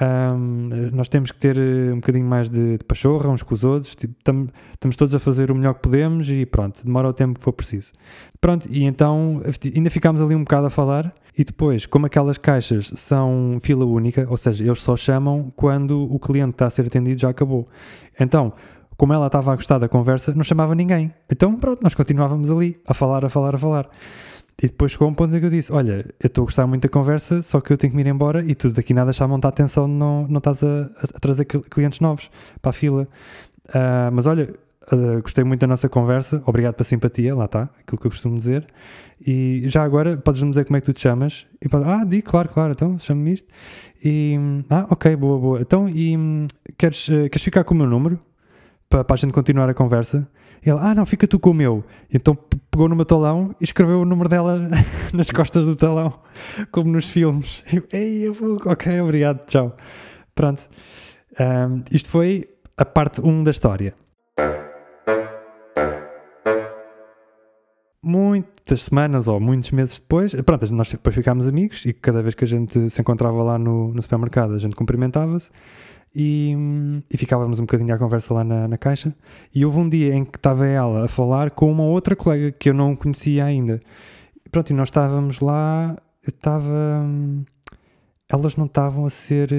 Um, 0.00 0.68
nós 0.92 1.08
temos 1.08 1.30
que 1.30 1.38
ter 1.38 1.56
eh, 1.56 1.92
um 1.92 1.96
bocadinho 1.96 2.26
mais 2.26 2.50
de, 2.50 2.76
de 2.76 2.84
pachorra 2.84 3.30
uns 3.30 3.42
com 3.42 3.54
os 3.54 3.64
outros, 3.64 3.94
tipo, 3.94 4.14
estamos 4.74 4.96
todos 4.96 5.14
a 5.14 5.18
fazer 5.18 5.50
o 5.50 5.54
melhor 5.54 5.74
que 5.74 5.80
podemos 5.80 6.28
e 6.28 6.44
pronto, 6.44 6.84
demora 6.84 7.08
o 7.08 7.14
tempo 7.14 7.38
que 7.38 7.44
for 7.44 7.52
preciso. 7.52 7.92
Pronto, 8.40 8.68
e 8.70 8.84
então 8.84 9.40
ainda 9.74 9.88
ficámos 9.88 10.20
ali 10.20 10.34
um 10.34 10.40
bocado 10.40 10.66
a 10.66 10.70
falar 10.70 11.14
e 11.36 11.44
depois, 11.44 11.84
como 11.84 12.06
aquelas 12.06 12.38
caixas 12.38 12.92
são 12.96 13.58
fila 13.60 13.84
única, 13.84 14.26
ou 14.30 14.36
seja, 14.36 14.64
eles 14.64 14.80
só 14.80 14.96
chamam 14.96 15.52
quando 15.54 16.02
o 16.10 16.18
cliente 16.18 16.52
está 16.52 16.66
a 16.66 16.70
ser 16.70 16.86
atendido 16.86 17.20
já 17.20 17.28
acabou. 17.28 17.68
Então, 18.18 18.54
como 18.96 19.12
ela 19.12 19.26
estava 19.26 19.52
a 19.52 19.54
gostar 19.54 19.78
da 19.78 19.88
conversa, 19.88 20.32
não 20.34 20.42
chamava 20.42 20.74
ninguém. 20.74 21.12
Então, 21.30 21.54
pronto, 21.56 21.82
nós 21.82 21.94
continuávamos 21.94 22.50
ali 22.50 22.80
a 22.86 22.94
falar, 22.94 23.24
a 23.24 23.28
falar, 23.28 23.54
a 23.54 23.58
falar. 23.58 23.90
E 24.62 24.68
depois 24.68 24.92
chegou 24.92 25.06
um 25.06 25.14
ponto 25.14 25.36
em 25.36 25.38
que 25.38 25.44
eu 25.44 25.50
disse: 25.50 25.70
Olha, 25.70 26.06
eu 26.18 26.26
estou 26.26 26.42
a 26.42 26.44
gostar 26.46 26.66
muito 26.66 26.82
da 26.82 26.88
conversa, 26.88 27.42
só 27.42 27.60
que 27.60 27.70
eu 27.70 27.76
tenho 27.76 27.90
que 27.90 27.96
me 27.96 28.02
ir 28.02 28.06
embora 28.06 28.42
e 28.42 28.54
tu 28.54 28.72
daqui 28.72 28.94
nada 28.94 29.12
chamam 29.12 29.38
a 29.42 29.48
atenção, 29.48 29.86
não, 29.86 30.26
não 30.26 30.38
estás 30.38 30.64
a, 30.64 30.90
a, 31.14 31.20
trazer 31.20 31.44
clientes 31.44 32.00
novos 32.00 32.30
para 32.62 32.70
a 32.70 32.72
fila. 32.72 33.06
Uh, 33.68 34.10
mas 34.10 34.26
olha, 34.26 34.54
uh, 34.92 35.22
gostei 35.22 35.44
muito 35.44 35.60
da 35.60 35.66
nossa 35.66 35.88
conversa, 35.88 36.42
obrigado 36.46 36.74
pela 36.74 36.84
simpatia, 36.84 37.34
lá 37.34 37.46
está, 37.46 37.62
aquilo 37.80 38.00
que 38.00 38.06
eu 38.06 38.10
costumo 38.10 38.36
dizer. 38.36 38.66
E 39.24 39.62
já 39.66 39.82
agora, 39.82 40.16
podes-me 40.16 40.50
dizer 40.50 40.64
como 40.64 40.76
é 40.76 40.80
que 40.80 40.86
tu 40.86 40.92
te 40.92 41.00
chamas? 41.00 41.46
E 41.60 41.68
pode, 41.68 41.84
ah, 41.88 42.04
di, 42.04 42.22
claro, 42.22 42.48
claro, 42.48 42.72
então 42.72 42.98
chamo-me 42.98 43.32
isto. 43.32 43.48
E, 44.04 44.38
ah, 44.70 44.86
ok, 44.90 45.16
boa, 45.16 45.38
boa. 45.38 45.60
Então, 45.60 45.88
e 45.88 46.46
queres, 46.76 47.08
uh, 47.08 47.28
queres 47.30 47.42
ficar 47.42 47.64
com 47.64 47.74
o 47.74 47.76
meu 47.76 47.86
número? 47.86 48.20
para, 48.88 49.04
para 49.04 49.14
a 49.14 49.16
gente 49.16 49.32
continuar 49.32 49.68
a 49.68 49.74
conversa. 49.74 50.28
E 50.64 50.70
ele, 50.70 50.78
ah, 50.80 50.94
não, 50.94 51.06
fica 51.06 51.26
tu 51.26 51.38
com 51.38 51.50
o 51.50 51.54
meu. 51.54 51.84
E 52.12 52.16
então 52.16 52.36
pegou 52.70 52.88
no 52.88 52.96
meu 52.96 53.04
talão 53.04 53.54
e 53.60 53.64
escreveu 53.64 54.00
o 54.00 54.04
número 54.04 54.28
dela 54.28 54.68
nas 55.12 55.30
costas 55.30 55.66
do 55.66 55.76
talão, 55.76 56.18
como 56.70 56.90
nos 56.90 57.08
filmes. 57.08 57.62
E 57.72 57.96
Ei, 57.96 58.26
eu 58.26 58.32
vou, 58.32 58.58
ok, 58.64 59.00
obrigado, 59.00 59.44
tchau. 59.46 59.76
Pronto. 60.34 60.68
Um, 61.38 61.82
isto 61.90 62.08
foi 62.08 62.48
a 62.76 62.84
parte 62.84 63.20
1 63.20 63.44
da 63.44 63.50
história. 63.50 63.94
Muitas 68.08 68.82
semanas 68.82 69.26
ou 69.26 69.40
muitos 69.40 69.72
meses 69.72 69.98
depois, 69.98 70.32
pronto, 70.42 70.72
nós 70.72 70.92
depois 70.92 71.12
ficámos 71.12 71.48
amigos 71.48 71.84
e 71.86 71.92
cada 71.92 72.22
vez 72.22 72.36
que 72.36 72.44
a 72.44 72.46
gente 72.46 72.88
se 72.88 73.00
encontrava 73.00 73.42
lá 73.42 73.58
no, 73.58 73.92
no 73.92 74.00
supermercado, 74.00 74.54
a 74.54 74.58
gente 74.58 74.76
cumprimentava-se 74.76 75.50
e, 76.14 76.56
e, 77.10 77.16
ficávamos 77.18 77.58
um 77.58 77.64
bocadinho 77.64 77.92
à 77.92 77.98
conversa 77.98 78.32
lá 78.32 78.44
na, 78.44 78.68
na, 78.68 78.78
caixa. 78.78 79.12
E 79.52 79.64
houve 79.64 79.78
um 79.78 79.88
dia 79.88 80.14
em 80.14 80.24
que 80.24 80.38
estava 80.38 80.66
ela 80.66 81.06
a 81.06 81.08
falar 81.08 81.50
com 81.50 81.68
uma 81.68 81.82
outra 81.82 82.14
colega 82.14 82.52
que 82.52 82.70
eu 82.70 82.74
não 82.74 82.94
conhecia 82.94 83.44
ainda. 83.44 83.82
Pronto, 84.52 84.70
e 84.70 84.74
nós 84.74 84.86
estávamos 84.86 85.40
lá, 85.40 85.96
estava. 86.26 87.04
Elas 88.28 88.56
não 88.56 88.66
estavam 88.66 89.06
a 89.06 89.10
ser. 89.10 89.50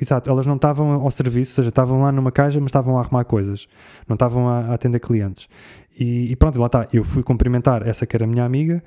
Exato, 0.00 0.28
elas 0.28 0.46
não 0.46 0.56
estavam 0.56 0.90
ao 0.92 1.10
serviço, 1.10 1.52
ou 1.52 1.56
seja, 1.56 1.68
estavam 1.68 2.02
lá 2.02 2.10
numa 2.10 2.32
caixa, 2.32 2.58
mas 2.58 2.70
estavam 2.70 2.98
a 2.98 3.00
arrumar 3.00 3.24
coisas, 3.24 3.68
não 4.08 4.14
estavam 4.14 4.48
a, 4.48 4.66
a 4.66 4.74
atender 4.74 4.98
clientes. 4.98 5.48
E, 5.98 6.30
e, 6.32 6.36
pronto, 6.36 6.58
lá 6.60 6.66
está, 6.66 6.86
eu 6.92 7.02
fui 7.02 7.22
cumprimentar 7.22 7.86
essa 7.86 8.04
que 8.04 8.14
era 8.14 8.24
a 8.24 8.28
minha 8.28 8.44
amiga 8.44 8.84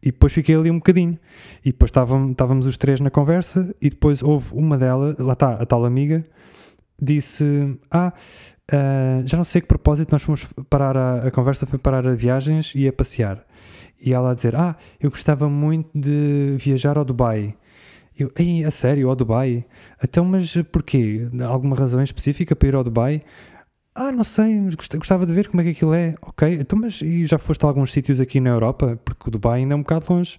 e 0.00 0.12
depois 0.12 0.32
fiquei 0.32 0.54
ali 0.54 0.70
um 0.70 0.76
bocadinho. 0.76 1.18
E 1.64 1.72
depois 1.72 1.88
estávamos, 1.88 2.30
estávamos 2.30 2.66
os 2.66 2.76
três 2.76 3.00
na 3.00 3.10
conversa 3.10 3.74
e 3.80 3.90
depois 3.90 4.22
houve 4.22 4.54
uma 4.54 4.78
delas, 4.78 5.18
lá 5.18 5.32
está, 5.32 5.54
a 5.54 5.66
tal 5.66 5.84
amiga, 5.84 6.24
disse: 7.00 7.76
Ah, 7.90 8.12
uh, 8.72 9.26
já 9.26 9.36
não 9.36 9.44
sei 9.44 9.60
que 9.60 9.66
propósito 9.66 10.12
nós 10.12 10.22
fomos 10.22 10.52
parar 10.70 10.96
a, 10.96 11.26
a, 11.26 11.30
conversa, 11.30 11.66
foi 11.66 11.78
parar 11.78 12.06
a 12.06 12.14
viagens 12.14 12.72
e 12.76 12.86
a 12.86 12.92
passear. 12.92 13.44
E 14.00 14.12
ela 14.12 14.30
a 14.30 14.34
dizer: 14.34 14.54
Ah, 14.54 14.76
eu 15.00 15.10
gostava 15.10 15.48
muito 15.48 15.90
de 15.94 16.54
viajar 16.58 16.96
ao 16.96 17.04
Dubai. 17.04 17.56
Eu, 18.18 18.30
Ei, 18.38 18.64
a 18.64 18.70
sério, 18.70 19.08
ao 19.08 19.16
Dubai? 19.16 19.64
Então, 20.02 20.24
mas 20.24 20.54
porquê? 20.70 21.28
Alguma 21.46 21.76
razão 21.76 22.02
específica 22.02 22.54
para 22.54 22.68
ir 22.68 22.74
ao 22.74 22.84
Dubai? 22.84 23.22
Ah, 23.94 24.10
não 24.10 24.24
sei, 24.24 24.58
mas 24.60 24.74
gostava 24.74 25.26
de 25.26 25.32
ver 25.32 25.48
como 25.48 25.60
é 25.60 25.64
que 25.64 25.70
aquilo 25.70 25.94
é. 25.94 26.14
Ok, 26.22 26.54
então, 26.60 26.78
mas 26.78 27.02
e 27.02 27.26
já 27.26 27.38
foste 27.38 27.64
a 27.64 27.68
alguns 27.68 27.92
sítios 27.92 28.20
aqui 28.20 28.40
na 28.40 28.50
Europa? 28.50 28.98
Porque 29.04 29.28
o 29.28 29.30
Dubai 29.30 29.60
ainda 29.60 29.74
é 29.74 29.76
um 29.76 29.82
bocado 29.82 30.06
longe. 30.12 30.38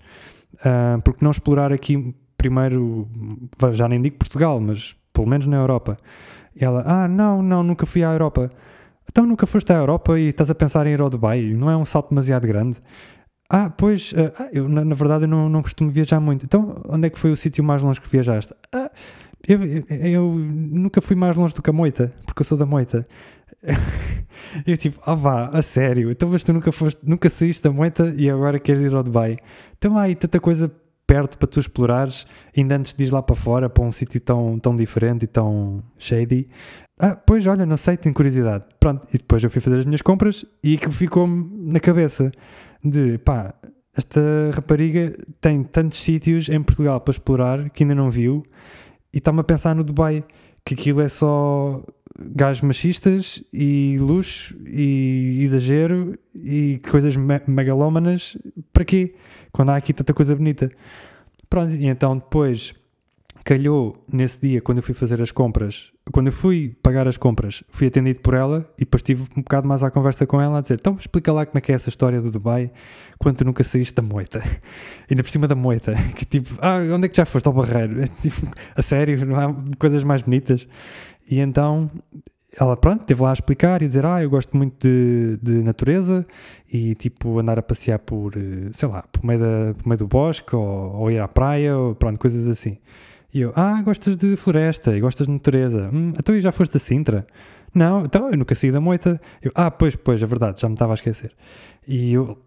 Uh, 0.55 1.01
porque 1.03 1.24
não 1.24 1.32
explorar 1.32 1.71
aqui 1.71 2.15
primeiro, 2.38 3.07
já 3.71 3.88
nem 3.88 4.01
digo 4.01 4.17
Portugal, 4.17 4.59
mas 4.59 4.95
pelo 5.13 5.28
menos 5.28 5.45
na 5.45 5.57
Europa. 5.57 5.97
E 6.55 6.63
ela, 6.63 6.84
ah, 6.86 7.07
não, 7.07 7.41
não, 7.41 7.63
nunca 7.63 7.86
fui 7.86 8.03
à 8.03 8.11
Europa. 8.11 8.51
Então 9.09 9.26
nunca 9.26 9.45
foste 9.45 9.71
à 9.71 9.78
Europa 9.78 10.19
e 10.19 10.30
estás 10.30 10.49
a 10.49 10.55
pensar 10.55 10.88
em 10.88 10.93
ir 10.93 11.01
ao 11.01 11.09
Dubai? 11.09 11.41
Não 11.41 11.69
é 11.69 11.78
um 11.78 11.86
salto 11.86 12.09
demasiado 12.09 12.47
grande? 12.47 12.78
Ah, 13.55 13.69
pois, 13.69 14.11
uh, 14.13 14.49
eu, 14.51 14.67
na, 14.67 14.83
na, 14.83 14.95
verdade 14.95 15.25
eu 15.25 15.27
não, 15.27 15.47
não 15.47 15.61
costumo 15.61 15.87
viajar 15.87 16.19
muito. 16.19 16.43
Então 16.43 16.81
onde 16.89 17.05
é 17.05 17.09
que 17.11 17.19
foi 17.19 17.31
o 17.31 17.37
sítio 17.37 17.63
mais 17.63 17.83
longe 17.83 18.01
que 18.01 18.09
viajaste? 18.09 18.51
Ah, 18.73 18.89
eu, 19.47 19.63
eu, 19.63 19.85
eu, 19.89 20.31
nunca 20.33 20.99
fui 20.99 21.15
mais 21.15 21.35
longe 21.35 21.53
do 21.53 21.61
que 21.61 21.69
a 21.69 21.73
Moita, 21.73 22.11
porque 22.25 22.41
eu 22.41 22.45
sou 22.45 22.57
da 22.57 22.65
Moita. 22.65 23.07
eu 24.65 24.75
tipo, 24.75 24.99
ah 25.05 25.13
vá, 25.13 25.49
a 25.53 25.61
sério, 25.61 26.09
então 26.09 26.29
mas 26.29 26.43
tu 26.43 26.51
nunca 26.51 26.71
foste, 26.71 26.99
nunca 27.03 27.29
saíste 27.29 27.61
da 27.61 27.69
Moita 27.69 28.11
e 28.17 28.27
agora 28.27 28.57
queres 28.57 28.81
ir 28.81 28.91
ao 28.91 29.03
Dubai? 29.03 29.37
Então 29.77 29.99
há 29.99 30.01
aí 30.01 30.15
tanta 30.15 30.39
coisa 30.39 30.71
perto 31.05 31.37
para 31.37 31.47
tu 31.47 31.59
explorares, 31.59 32.25
ainda 32.57 32.75
antes 32.75 32.95
de 32.95 33.03
ir 33.03 33.11
lá 33.13 33.21
para 33.21 33.35
fora, 33.35 33.69
para 33.69 33.83
um 33.83 33.91
sítio 33.91 34.19
tão, 34.19 34.57
tão 34.57 34.75
diferente 34.75 35.25
e 35.25 35.27
tão 35.27 35.83
shady. 35.99 36.49
Ah, 36.99 37.15
pois 37.15 37.45
olha, 37.45 37.67
não 37.67 37.77
sei, 37.77 37.97
tenho 37.97 38.15
curiosidade. 38.15 38.63
Pronto, 38.79 39.05
e 39.13 39.17
depois 39.19 39.43
eu 39.43 39.51
fui 39.51 39.61
fazer 39.61 39.77
as 39.77 39.85
minhas 39.85 40.01
compras 40.01 40.43
e 40.63 40.73
aquilo 40.73 40.91
ficou-me 40.91 41.71
na 41.71 41.79
cabeça 41.79 42.31
de 42.84 43.17
pá, 43.19 43.53
esta 43.95 44.21
rapariga 44.53 45.15
tem 45.39 45.63
tantos 45.63 45.99
sítios 45.99 46.49
em 46.49 46.61
Portugal 46.61 46.99
para 46.99 47.11
explorar 47.11 47.69
que 47.69 47.84
ainda 47.84 47.95
não 47.95 48.09
viu 48.09 48.43
e 49.13 49.19
está-me 49.19 49.39
a 49.39 49.43
pensar 49.43 49.75
no 49.75 49.84
Dubai, 49.84 50.23
que 50.65 50.73
aquilo 50.73 51.01
é 51.01 51.07
só 51.07 51.84
gajos 52.19 52.61
machistas 52.61 53.43
e 53.53 53.97
luxo 53.99 54.55
e 54.65 55.39
exagero 55.43 56.17
e 56.34 56.79
coisas 56.89 57.15
megalómanas. 57.47 58.38
Para 58.71 58.86
quê? 58.86 59.15
quando 59.53 59.69
há 59.69 59.77
aqui 59.77 59.93
tanta 59.93 60.13
coisa 60.13 60.36
bonita. 60.36 60.69
Pronto, 61.47 61.71
e 61.71 61.86
então 61.86 62.17
depois 62.17 62.73
calhou 63.43 64.03
nesse 64.11 64.39
dia, 64.39 64.61
quando 64.61 64.77
eu 64.77 64.83
fui 64.83 64.93
fazer 64.93 65.21
as 65.21 65.31
compras, 65.31 65.91
quando 66.11 66.27
eu 66.27 66.33
fui 66.33 66.75
pagar 66.81 67.07
as 67.07 67.17
compras, 67.17 67.63
fui 67.69 67.87
atendido 67.87 68.19
por 68.21 68.33
ela 68.33 68.69
e 68.77 68.81
depois 68.85 69.03
tive 69.03 69.23
um 69.35 69.41
bocado 69.41 69.67
mais 69.67 69.83
à 69.83 69.91
conversa 69.91 70.25
com 70.25 70.41
ela 70.41 70.57
a 70.57 70.61
dizer: 70.61 70.75
então 70.75 70.95
explica 70.99 71.31
lá 71.31 71.45
como 71.45 71.57
é 71.57 71.61
que 71.61 71.71
é 71.71 71.75
essa 71.75 71.89
história 71.89 72.21
do 72.21 72.31
Dubai 72.31 72.71
quando 73.19 73.37
tu 73.37 73.45
nunca 73.45 73.63
saíste 73.63 73.95
da 73.95 74.01
moita. 74.01 74.41
Ainda 75.09 75.23
por 75.23 75.29
cima 75.29 75.47
da 75.47 75.55
moita, 75.55 75.93
que 76.15 76.25
tipo, 76.25 76.55
ah, 76.61 76.79
onde 76.93 77.05
é 77.05 77.09
que 77.09 77.17
já 77.17 77.25
foste 77.25 77.47
ao 77.47 77.53
barreiro? 77.53 78.07
Tipo, 78.21 78.47
a 78.75 78.81
sério, 78.81 79.25
não 79.25 79.39
há 79.39 79.55
coisas 79.77 80.03
mais 80.03 80.21
bonitas. 80.21 80.67
E 81.29 81.39
então 81.39 81.89
ela, 82.59 82.77
pronto, 82.77 83.03
teve 83.03 83.21
lá 83.21 83.31
a 83.31 83.33
explicar 83.33 83.81
e 83.81 83.87
dizer: 83.87 84.05
Ah, 84.05 84.21
eu 84.21 84.29
gosto 84.29 84.55
muito 84.55 84.87
de, 84.87 85.37
de 85.41 85.63
natureza 85.63 86.25
e 86.71 86.95
tipo 86.95 87.39
andar 87.39 87.57
a 87.57 87.61
passear 87.61 87.99
por, 87.99 88.33
eh, 88.37 88.69
sei 88.71 88.87
lá, 88.87 89.03
por 89.11 89.23
meio, 89.23 89.39
da, 89.39 89.73
por 89.73 89.87
meio 89.87 89.97
do 89.97 90.07
bosque 90.07 90.55
ou, 90.55 90.95
ou, 90.95 91.11
ir 91.11 91.19
à 91.19 91.27
praia, 91.27 91.75
ou 91.75 91.95
pronto, 91.95 92.19
coisas 92.19 92.47
assim. 92.47 92.77
E 93.34 93.41
eu: 93.41 93.51
Ah, 93.55 93.81
gostas 93.81 94.15
de 94.15 94.36
floresta 94.36 94.95
e 94.95 94.99
gostas 94.99 95.27
de 95.27 95.34
natureza? 95.34 95.89
Hum, 95.91 96.13
então 96.17 96.39
já 96.39 96.51
foste 96.51 96.77
a 96.77 96.79
Sintra? 96.79 97.25
Não, 97.73 98.05
então 98.05 98.29
eu 98.29 98.38
nunca 98.38 98.53
saí 98.53 98.71
da 98.71 98.79
moita. 98.79 99.19
Eu, 99.41 99.51
ah, 99.55 99.71
pois, 99.71 99.95
pois, 99.95 100.21
é 100.21 100.25
verdade, 100.25 100.61
já 100.61 100.69
me 100.69 100.75
estava 100.75 100.93
a 100.93 100.95
esquecer. 100.95 101.31
E 101.88 102.13
eu, 102.13 102.38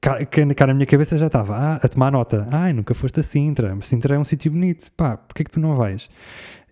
cá 0.00 0.66
na 0.66 0.74
minha 0.74 0.86
cabeça 0.86 1.16
já 1.16 1.28
estava 1.28 1.56
ah, 1.56 1.74
a 1.82 1.88
tomar 1.88 2.12
nota. 2.12 2.46
Ai, 2.50 2.72
nunca 2.74 2.94
foste 2.94 3.20
a 3.20 3.22
Sintra, 3.22 3.74
mas 3.74 3.86
Sintra 3.86 4.16
é 4.16 4.18
um 4.18 4.24
sítio 4.24 4.50
bonito. 4.50 4.90
Pá, 4.92 5.16
porquê 5.16 5.42
é 5.42 5.44
que 5.44 5.50
tu 5.50 5.60
não 5.60 5.74
vais? 5.76 6.10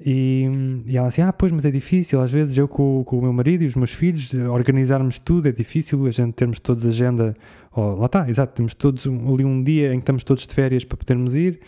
E, 0.05 0.47
e 0.87 0.99
ela 0.99 1.09
assim, 1.09 1.23
ah, 1.23 1.33
pois, 1.33 1.51
mas 1.51 1.65
é 1.65 1.71
difícil. 1.71 2.21
Às 2.21 2.31
vezes 2.31 2.57
eu 2.59 2.69
com, 2.69 3.03
com 3.05 3.19
o 3.19 3.23
meu 3.23 3.33
marido 3.33 3.63
e 3.65 3.67
os 3.67 3.75
meus 3.75 3.93
filhos 3.93 4.35
organizarmos 4.35 5.19
tudo 5.19 5.49
é 5.49 5.53
difícil. 5.53 6.07
A 6.07 6.11
gente 6.11 6.35
termos 6.35 6.61
todos 6.61 6.85
agenda. 6.85 7.35
Oh, 7.75 7.95
lá 7.95 8.07
está, 8.07 8.29
exato, 8.29 8.53
temos 8.55 8.75
todos 8.75 9.07
um, 9.07 9.33
ali 9.33 9.47
um 9.47 9.63
dia 9.63 9.95
em 9.95 9.97
que 9.97 10.03
estamos 10.03 10.23
todos 10.23 10.47
de 10.47 10.53
férias 10.53 10.85
para 10.85 10.99
podermos 10.99 11.35
ir. 11.35 11.61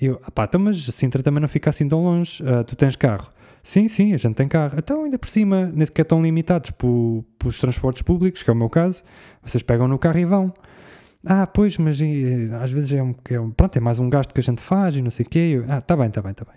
E 0.00 0.06
eu, 0.06 0.20
pá, 0.34 0.44
então, 0.44 0.60
mas 0.60 0.82
Sintra 0.94 1.22
também 1.22 1.40
não 1.40 1.48
fica 1.48 1.70
assim 1.70 1.86
tão 1.86 2.02
longe. 2.02 2.42
Uh, 2.42 2.64
tu 2.64 2.74
tens 2.74 2.96
carro. 2.96 3.30
Sim, 3.62 3.88
sim, 3.88 4.14
a 4.14 4.16
gente 4.16 4.34
tem 4.34 4.48
carro. 4.48 4.74
Então, 4.78 5.04
ainda 5.04 5.18
por 5.18 5.28
cima, 5.28 5.70
nem 5.74 5.84
sequer 5.84 6.02
estão 6.02 6.22
limitados 6.22 6.70
pelos 6.70 7.58
transportes 7.58 8.02
públicos, 8.02 8.42
que 8.42 8.48
é 8.48 8.52
o 8.52 8.56
meu 8.56 8.70
caso. 8.70 9.02
Vocês 9.42 9.62
pegam 9.62 9.86
no 9.86 9.98
carro 9.98 10.18
e 10.18 10.24
vão. 10.24 10.52
Ah, 11.24 11.46
pois, 11.46 11.76
mas 11.76 12.00
e, 12.00 12.50
às 12.62 12.72
vezes 12.72 12.94
é 12.94 13.02
um, 13.02 13.14
é 13.28 13.38
um, 13.38 13.50
Pronto, 13.50 13.76
é 13.76 13.80
mais 13.80 13.98
um 13.98 14.08
gasto 14.08 14.32
que 14.32 14.40
a 14.40 14.42
gente 14.42 14.60
faz 14.60 14.96
e 14.96 15.02
não 15.02 15.10
sei 15.10 15.26
o 15.26 15.28
quê. 15.28 15.52
Eu, 15.54 15.64
ah, 15.68 15.80
tá 15.80 15.96
bem, 15.96 16.10
tá 16.10 16.22
bem, 16.22 16.32
tá 16.32 16.44
bem. 16.44 16.54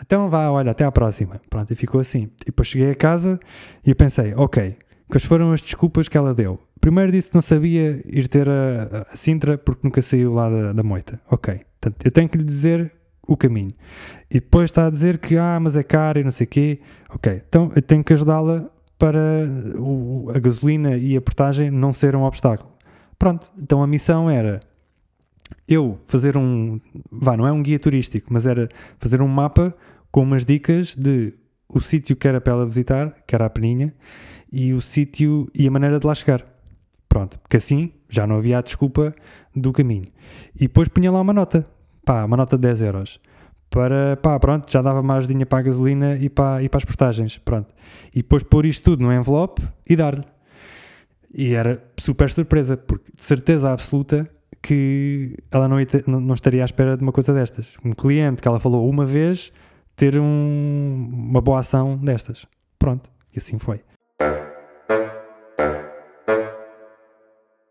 Então 0.00 0.28
vá, 0.28 0.50
olha, 0.50 0.72
até 0.72 0.84
à 0.84 0.92
próxima. 0.92 1.40
Pronto, 1.48 1.72
e 1.72 1.76
ficou 1.76 2.00
assim. 2.00 2.24
E 2.42 2.46
depois 2.46 2.68
cheguei 2.68 2.90
a 2.90 2.94
casa 2.94 3.40
e 3.84 3.90
eu 3.90 3.96
pensei, 3.96 4.34
ok, 4.34 4.76
quais 5.08 5.24
foram 5.24 5.52
as 5.52 5.62
desculpas 5.62 6.08
que 6.08 6.18
ela 6.18 6.34
deu? 6.34 6.60
Primeiro 6.80 7.10
disse 7.10 7.30
que 7.30 7.34
não 7.34 7.42
sabia 7.42 8.02
ir 8.04 8.28
ter 8.28 8.46
a, 8.46 9.06
a 9.10 9.16
Sintra 9.16 9.56
porque 9.56 9.80
nunca 9.84 10.02
saiu 10.02 10.34
lá 10.34 10.50
da, 10.50 10.72
da 10.74 10.82
moita. 10.82 11.18
Ok, 11.30 11.60
portanto, 11.84 12.04
eu 12.04 12.10
tenho 12.10 12.28
que 12.28 12.38
lhe 12.38 12.44
dizer 12.44 12.92
o 13.26 13.36
caminho. 13.36 13.72
E 14.30 14.34
depois 14.34 14.70
está 14.70 14.86
a 14.86 14.90
dizer 14.90 15.18
que, 15.18 15.36
ah, 15.36 15.58
mas 15.60 15.76
é 15.76 15.82
caro 15.82 16.18
e 16.18 16.24
não 16.24 16.30
sei 16.30 16.46
o 16.46 16.48
quê. 16.48 16.80
Ok, 17.10 17.42
então 17.48 17.72
eu 17.74 17.82
tenho 17.82 18.02
que 18.02 18.12
ajudá-la 18.12 18.70
para 18.98 19.46
o, 19.76 20.30
a 20.34 20.38
gasolina 20.38 20.96
e 20.96 21.16
a 21.16 21.20
portagem 21.20 21.70
não 21.70 21.92
ser 21.92 22.14
um 22.16 22.22
obstáculo. 22.22 22.72
Pronto, 23.18 23.50
então 23.58 23.82
a 23.82 23.86
missão 23.86 24.28
era 24.28 24.60
eu 25.68 25.98
fazer 26.04 26.36
um, 26.36 26.80
vá, 27.10 27.36
não 27.36 27.46
é 27.46 27.52
um 27.52 27.62
guia 27.62 27.78
turístico, 27.78 28.32
mas 28.32 28.46
era 28.46 28.68
fazer 28.98 29.20
um 29.20 29.28
mapa 29.28 29.74
com 30.10 30.22
umas 30.22 30.44
dicas 30.44 30.94
de 30.94 31.34
o 31.68 31.80
sítio 31.80 32.14
que 32.14 32.28
era 32.28 32.40
para 32.40 32.52
ela 32.52 32.66
visitar, 32.66 33.14
que 33.26 33.34
era 33.34 33.46
a 33.46 33.50
Peninha, 33.50 33.92
e 34.52 34.72
o 34.72 34.80
sítio 34.80 35.50
e 35.54 35.66
a 35.66 35.70
maneira 35.70 35.98
de 35.98 36.06
lá 36.06 36.14
chegar. 36.14 36.44
Pronto, 37.08 37.38
porque 37.38 37.56
assim 37.56 37.92
já 38.08 38.26
não 38.26 38.36
havia 38.36 38.58
a 38.58 38.62
desculpa 38.62 39.14
do 39.54 39.72
caminho. 39.72 40.06
E 40.54 40.60
depois 40.60 40.88
punha 40.88 41.10
lá 41.10 41.20
uma 41.20 41.32
nota, 41.32 41.66
pá, 42.04 42.24
uma 42.24 42.36
nota 42.36 42.56
de 42.56 42.62
10 42.62 42.82
euros. 42.82 43.20
Para, 43.70 44.16
pá, 44.16 44.38
pronto, 44.38 44.70
já 44.70 44.80
dava 44.80 45.02
mais 45.02 45.26
dinheiro 45.26 45.48
para 45.48 45.58
a 45.58 45.62
gasolina 45.62 46.16
e 46.16 46.28
para, 46.28 46.62
e 46.62 46.68
para 46.68 46.78
as 46.78 46.84
portagens, 46.84 47.38
pronto. 47.38 47.74
E 48.14 48.22
depois 48.22 48.42
pôr 48.42 48.66
isto 48.66 48.84
tudo 48.84 49.02
no 49.02 49.12
envelope 49.12 49.62
e 49.88 49.96
dar-lhe. 49.96 50.24
E 51.32 51.54
era 51.54 51.82
super 51.98 52.30
surpresa, 52.30 52.76
porque 52.76 53.10
de 53.16 53.24
certeza 53.24 53.72
absoluta 53.72 54.30
que 54.62 55.36
ela 55.50 55.68
não, 55.68 55.76
não 56.20 56.34
estaria 56.34 56.62
à 56.62 56.64
espera 56.64 56.96
de 56.96 57.02
uma 57.02 57.12
coisa 57.12 57.34
destas. 57.34 57.76
Um 57.84 57.92
cliente 57.92 58.40
que 58.40 58.48
ela 58.48 58.60
falou 58.60 58.88
uma 58.88 59.04
vez 59.04 59.52
ter 59.96 60.18
um, 60.18 61.10
uma 61.12 61.40
boa 61.40 61.58
ação 61.58 61.96
destas. 61.96 62.46
Pronto, 62.78 63.10
e 63.34 63.38
assim 63.38 63.58
foi. 63.58 63.80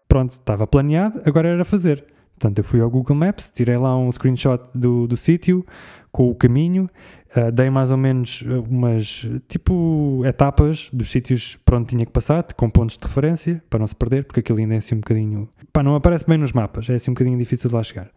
Pronto, 0.07 0.31
estava 0.31 0.67
planeado, 0.67 1.21
agora 1.25 1.47
era 1.47 1.65
fazer. 1.65 2.05
Portanto, 2.37 2.57
eu 2.57 2.63
fui 2.63 2.81
ao 2.81 2.89
Google 2.89 3.15
Maps, 3.15 3.49
tirei 3.49 3.77
lá 3.77 3.97
um 3.97 4.11
screenshot 4.11 4.61
do, 4.73 5.07
do 5.07 5.15
sítio 5.15 5.65
com 6.11 6.29
o 6.29 6.35
caminho, 6.35 6.87
uh, 7.35 7.51
dei 7.51 7.69
mais 7.71 7.89
ou 7.89 7.97
menos 7.97 8.43
eh, 8.45 8.53
umas 8.69 9.27
tipo 9.47 10.21
etapas 10.25 10.87
dos 10.93 11.09
sítios 11.09 11.57
para 11.65 11.77
onde 11.77 11.87
tinha 11.87 12.05
que 12.05 12.11
passar, 12.11 12.43
com 12.53 12.69
pontos 12.69 12.97
de 12.99 13.07
referência, 13.07 13.63
para 13.67 13.79
não 13.79 13.87
se 13.87 13.95
perder, 13.95 14.25
porque 14.25 14.39
aquilo 14.39 14.59
ainda 14.59 14.75
é 14.75 14.77
assim 14.77 14.93
um 14.93 14.99
bocadinho. 14.99 15.49
Pá, 15.71 15.81
não 15.81 15.95
aparece 15.95 16.23
bem 16.27 16.37
nos 16.37 16.51
mapas, 16.51 16.87
é 16.87 16.93
assim 16.93 17.09
um 17.09 17.15
bocadinho 17.15 17.37
difícil 17.37 17.67
de 17.67 17.75
lá 17.75 17.81
chegar. 17.81 18.11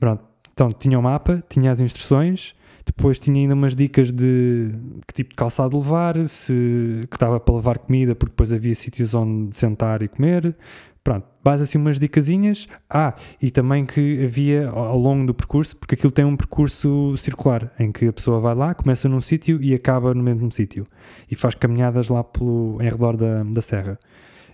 Pronto, 0.00 0.24
então 0.52 0.72
tinha 0.72 0.98
o 0.98 1.02
mapa, 1.02 1.44
tinha 1.48 1.70
as 1.70 1.78
instruções, 1.78 2.56
depois 2.84 3.18
tinha 3.20 3.40
ainda 3.40 3.54
umas 3.54 3.76
dicas 3.76 4.10
de 4.10 4.74
que 5.06 5.14
tipo 5.14 5.30
de 5.30 5.36
calçado 5.36 5.78
levar, 5.78 6.26
se 6.26 7.06
que 7.08 7.16
estava 7.16 7.38
para 7.38 7.54
levar 7.54 7.78
comida, 7.78 8.16
porque 8.16 8.32
depois 8.32 8.52
havia 8.52 8.74
sítios 8.74 9.14
onde 9.14 9.56
sentar 9.56 10.02
e 10.02 10.08
comer. 10.08 10.56
Pronto, 11.04 11.26
base 11.42 11.64
assim 11.64 11.78
umas 11.78 11.98
dicasinhas. 11.98 12.68
Ah, 12.88 13.14
e 13.40 13.50
também 13.50 13.84
que 13.84 14.24
havia 14.24 14.68
ao 14.68 14.96
longo 14.96 15.26
do 15.26 15.34
percurso, 15.34 15.76
porque 15.76 15.96
aquilo 15.96 16.12
tem 16.12 16.24
um 16.24 16.36
percurso 16.36 17.16
circular, 17.16 17.72
em 17.78 17.90
que 17.90 18.06
a 18.06 18.12
pessoa 18.12 18.40
vai 18.40 18.54
lá, 18.54 18.74
começa 18.74 19.08
num 19.08 19.20
sítio 19.20 19.60
e 19.60 19.74
acaba 19.74 20.14
no 20.14 20.22
mesmo 20.22 20.50
sítio. 20.52 20.86
E 21.30 21.34
faz 21.34 21.54
caminhadas 21.54 22.08
lá 22.08 22.22
pelo, 22.22 22.78
em 22.80 22.88
redor 22.88 23.16
da, 23.16 23.42
da 23.42 23.60
serra. 23.60 23.98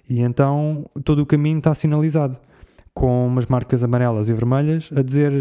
E 0.08 0.20
então 0.20 0.88
todo 1.04 1.20
o 1.20 1.26
caminho 1.26 1.58
está 1.58 1.74
sinalizado 1.74 2.38
com 2.94 3.26
umas 3.26 3.46
marcas 3.46 3.84
amarelas 3.84 4.28
e 4.28 4.32
vermelhas 4.32 4.90
a 4.96 5.02
dizer 5.02 5.32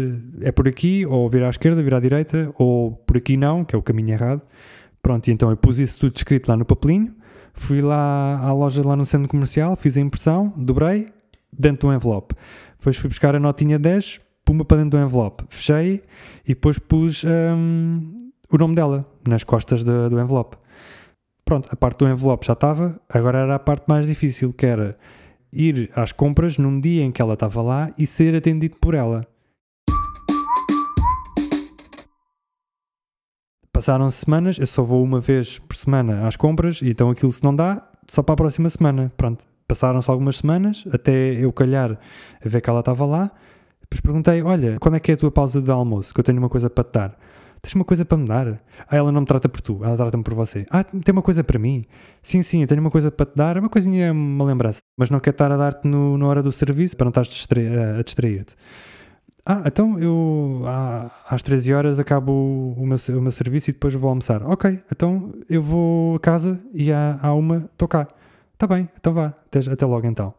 é 0.42 0.52
por 0.52 0.68
aqui, 0.68 1.06
ou 1.06 1.28
virar 1.28 1.46
à 1.46 1.50
esquerda, 1.50 1.82
virar 1.82 1.96
à 1.96 2.00
direita, 2.00 2.52
ou 2.58 2.92
por 2.92 3.16
aqui 3.16 3.36
não, 3.36 3.64
que 3.64 3.74
é 3.74 3.78
o 3.78 3.82
caminho 3.82 4.10
errado. 4.10 4.42
Pronto, 5.00 5.26
e 5.26 5.32
então 5.32 5.48
eu 5.48 5.56
pus 5.56 5.78
isso 5.78 5.98
tudo 5.98 6.14
escrito 6.16 6.48
lá 6.48 6.56
no 6.56 6.66
papelinho 6.66 7.14
Fui 7.58 7.82
lá 7.82 8.38
à 8.38 8.52
loja 8.52 8.86
lá 8.86 8.96
no 8.96 9.04
centro 9.04 9.28
comercial, 9.28 9.76
fiz 9.76 9.98
a 9.98 10.00
impressão, 10.00 10.52
dobrei, 10.56 11.08
dentro 11.52 11.88
do 11.88 11.94
envelope. 11.94 12.34
Depois 12.78 12.96
fui 12.96 13.08
buscar 13.08 13.34
a 13.34 13.40
notinha 13.40 13.78
10, 13.78 14.20
puma 14.44 14.64
para 14.64 14.78
dentro 14.78 14.98
do 14.98 15.04
envelope. 15.04 15.44
Fechei 15.48 16.02
e 16.44 16.54
depois 16.54 16.78
pus 16.78 17.24
um, 17.24 18.30
o 18.50 18.56
nome 18.56 18.74
dela 18.74 19.04
nas 19.26 19.42
costas 19.42 19.82
do, 19.82 20.08
do 20.08 20.20
envelope. 20.20 20.56
Pronto, 21.44 21.68
a 21.70 21.76
parte 21.76 21.98
do 21.98 22.08
envelope 22.08 22.46
já 22.46 22.52
estava, 22.52 22.98
agora 23.08 23.38
era 23.38 23.56
a 23.56 23.58
parte 23.58 23.84
mais 23.88 24.06
difícil, 24.06 24.52
que 24.52 24.64
era 24.64 24.96
ir 25.52 25.90
às 25.96 26.12
compras 26.12 26.58
num 26.58 26.80
dia 26.80 27.02
em 27.02 27.10
que 27.10 27.20
ela 27.20 27.34
estava 27.34 27.60
lá 27.60 27.90
e 27.98 28.06
ser 28.06 28.36
atendido 28.36 28.76
por 28.76 28.94
ela. 28.94 29.26
Passaram 33.78 34.10
semanas, 34.10 34.58
eu 34.58 34.66
só 34.66 34.82
vou 34.82 35.04
uma 35.04 35.20
vez 35.20 35.60
por 35.60 35.76
semana 35.76 36.26
às 36.26 36.34
compras, 36.34 36.80
então 36.82 37.10
aquilo 37.10 37.30
se 37.30 37.44
não 37.44 37.54
dá, 37.54 37.88
só 38.08 38.24
para 38.24 38.32
a 38.32 38.36
próxima 38.36 38.68
semana. 38.68 39.12
Pronto, 39.16 39.44
passaram-se 39.68 40.10
algumas 40.10 40.38
semanas, 40.38 40.84
até 40.92 41.34
eu 41.34 41.52
calhar 41.52 41.92
a 42.44 42.48
ver 42.48 42.60
que 42.60 42.68
ela 42.68 42.80
estava 42.80 43.06
lá. 43.06 43.30
Depois 43.82 44.00
perguntei: 44.00 44.42
Olha, 44.42 44.78
quando 44.80 44.96
é 44.96 45.00
que 45.00 45.12
é 45.12 45.14
a 45.14 45.16
tua 45.16 45.30
pausa 45.30 45.62
de 45.62 45.70
almoço? 45.70 46.12
Que 46.12 46.18
eu 46.18 46.24
tenho 46.24 46.38
uma 46.38 46.48
coisa 46.48 46.68
para 46.68 46.82
te 46.82 46.92
dar. 46.92 47.18
Tens 47.62 47.76
uma 47.76 47.84
coisa 47.84 48.04
para 48.04 48.18
me 48.18 48.26
dar? 48.26 48.60
Ah, 48.90 48.96
ela 48.96 49.12
não 49.12 49.20
me 49.20 49.26
trata 49.28 49.48
por 49.48 49.60
tu, 49.60 49.78
ela 49.84 49.96
trata-me 49.96 50.24
por 50.24 50.34
você. 50.34 50.66
Ah, 50.70 50.82
tem 50.82 51.12
uma 51.12 51.22
coisa 51.22 51.44
para 51.44 51.60
mim? 51.60 51.84
Sim, 52.20 52.42
sim, 52.42 52.62
eu 52.62 52.66
tenho 52.66 52.80
uma 52.80 52.90
coisa 52.90 53.12
para 53.12 53.26
te 53.26 53.36
dar, 53.36 53.56
uma 53.58 53.68
coisinha, 53.68 54.10
uma 54.10 54.44
lembrança. 54.44 54.80
Mas 54.98 55.08
não 55.08 55.20
quer 55.20 55.30
estar 55.30 55.52
a 55.52 55.56
dar-te 55.56 55.86
na 55.86 56.26
hora 56.26 56.42
do 56.42 56.50
serviço 56.50 56.96
para 56.96 57.04
não 57.04 57.10
estás 57.10 57.28
a 57.28 58.02
distrair-te. 58.02 58.56
Ah, 59.50 59.62
então 59.64 59.98
eu 59.98 60.62
às 61.26 61.40
13 61.40 61.72
horas 61.72 61.98
acabo 61.98 62.74
o 62.76 62.84
meu, 62.84 62.98
o 63.16 63.20
meu 63.22 63.32
serviço 63.32 63.70
e 63.70 63.72
depois 63.72 63.94
vou 63.94 64.10
almoçar. 64.10 64.42
Ok, 64.42 64.78
então 64.92 65.32
eu 65.48 65.62
vou 65.62 66.16
a 66.16 66.20
casa 66.20 66.62
e 66.74 66.92
há, 66.92 67.18
há 67.22 67.32
uma, 67.32 67.66
estou 67.72 67.88
cá. 67.88 68.06
Está 68.52 68.66
bem, 68.66 68.86
então 69.00 69.14
vá, 69.14 69.28
até, 69.28 69.60
até 69.60 69.86
logo 69.86 70.06
então. 70.06 70.34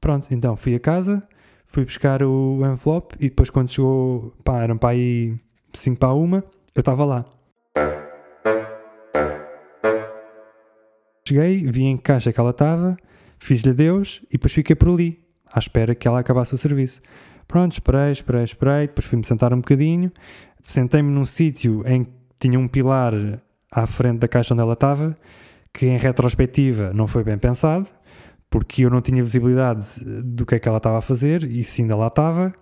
Pronto, 0.00 0.26
então 0.30 0.56
fui 0.56 0.74
a 0.74 0.80
casa, 0.80 1.22
fui 1.66 1.84
buscar 1.84 2.22
o 2.22 2.60
envelope 2.64 3.16
e 3.20 3.28
depois 3.28 3.50
quando 3.50 3.68
chegou, 3.68 4.32
pá, 4.42 4.62
eram 4.62 4.78
para 4.78 4.90
aí 4.90 5.38
5 5.74 5.98
para 5.98 6.14
uma, 6.14 6.42
eu 6.74 6.80
estava 6.80 7.04
lá. 7.04 7.26
Cheguei, 11.28 11.66
vi 11.66 11.84
em 11.84 11.98
que 11.98 12.02
caixa 12.04 12.32
que 12.32 12.40
ela 12.40 12.48
estava, 12.48 12.96
fiz-lhe 13.38 13.72
adeus 13.72 14.22
e 14.30 14.38
depois 14.38 14.54
fiquei 14.54 14.74
por 14.74 14.88
ali, 14.88 15.22
à 15.52 15.58
espera 15.58 15.94
que 15.94 16.08
ela 16.08 16.20
acabasse 16.20 16.54
o 16.54 16.58
serviço. 16.58 17.02
Pronto, 17.46 17.72
esperei, 17.72 18.12
esperei, 18.12 18.44
esperei. 18.44 18.86
Depois 18.86 19.06
fui-me 19.06 19.24
sentar 19.24 19.52
um 19.52 19.58
bocadinho. 19.58 20.10
Sentei-me 20.62 21.10
num 21.10 21.24
sítio 21.24 21.82
em 21.86 22.04
que 22.04 22.12
tinha 22.38 22.58
um 22.58 22.68
pilar 22.68 23.12
à 23.70 23.86
frente 23.86 24.18
da 24.20 24.28
caixa 24.28 24.54
onde 24.54 24.62
ela 24.62 24.74
estava, 24.74 25.16
que 25.72 25.86
em 25.86 25.98
retrospectiva 25.98 26.92
não 26.92 27.06
foi 27.06 27.24
bem 27.24 27.36
pensado, 27.36 27.88
porque 28.48 28.84
eu 28.84 28.90
não 28.90 29.00
tinha 29.00 29.22
visibilidade 29.22 29.98
do 30.22 30.46
que 30.46 30.54
é 30.54 30.58
que 30.58 30.68
ela 30.68 30.76
estava 30.76 30.98
a 30.98 31.02
fazer 31.02 31.42
e 31.44 31.64
se 31.64 31.82
ainda 31.82 31.96
lá 31.96 32.06
estava. 32.06 32.54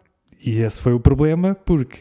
E 0.45 0.59
esse 0.59 0.81
foi 0.81 0.93
o 0.93 1.01
problema, 1.01 1.55
porque 1.55 2.01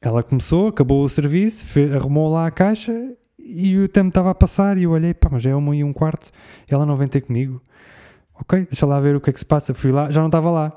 ela 0.00 0.22
começou, 0.22 0.68
acabou 0.68 1.04
o 1.04 1.08
serviço, 1.08 1.64
fez, 1.66 1.94
arrumou 1.94 2.30
lá 2.30 2.46
a 2.46 2.50
caixa 2.50 2.92
e 3.38 3.78
o 3.78 3.88
tempo 3.88 4.08
estava 4.08 4.30
a 4.30 4.34
passar 4.34 4.76
e 4.76 4.82
eu 4.82 4.90
olhei, 4.90 5.14
pá, 5.14 5.28
mas 5.30 5.46
é 5.46 5.54
uma 5.54 5.74
e 5.74 5.84
um 5.84 5.92
quarto, 5.92 6.30
ela 6.68 6.84
não 6.84 6.96
vem 6.96 7.08
ter 7.08 7.20
comigo. 7.20 7.62
Ok, 8.34 8.66
deixa 8.68 8.86
lá 8.86 8.98
ver 8.98 9.16
o 9.16 9.20
que 9.20 9.30
é 9.30 9.32
que 9.32 9.38
se 9.38 9.44
passa. 9.44 9.74
Fui 9.74 9.92
lá, 9.92 10.10
já 10.10 10.20
não 10.20 10.28
estava 10.28 10.50
lá. 10.50 10.76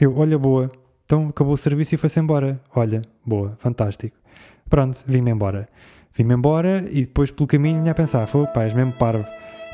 Eu, 0.00 0.16
olha, 0.16 0.38
boa. 0.38 0.70
Então 1.12 1.28
acabou 1.28 1.52
o 1.52 1.58
serviço 1.58 1.94
e 1.94 1.98
foi-se 1.98 2.18
embora. 2.18 2.58
Olha, 2.74 3.02
boa, 3.22 3.54
fantástico. 3.58 4.16
Pronto, 4.70 5.04
vim-me 5.06 5.30
embora. 5.30 5.68
Vim-me 6.14 6.32
embora 6.32 6.86
e 6.90 7.02
depois 7.02 7.30
pelo 7.30 7.46
caminho 7.46 7.84
ia 7.84 7.92
pensar: 7.92 8.26
foi, 8.26 8.46
pá, 8.46 8.62
és 8.62 8.72
mesmo 8.72 8.94
parvo. 8.94 9.26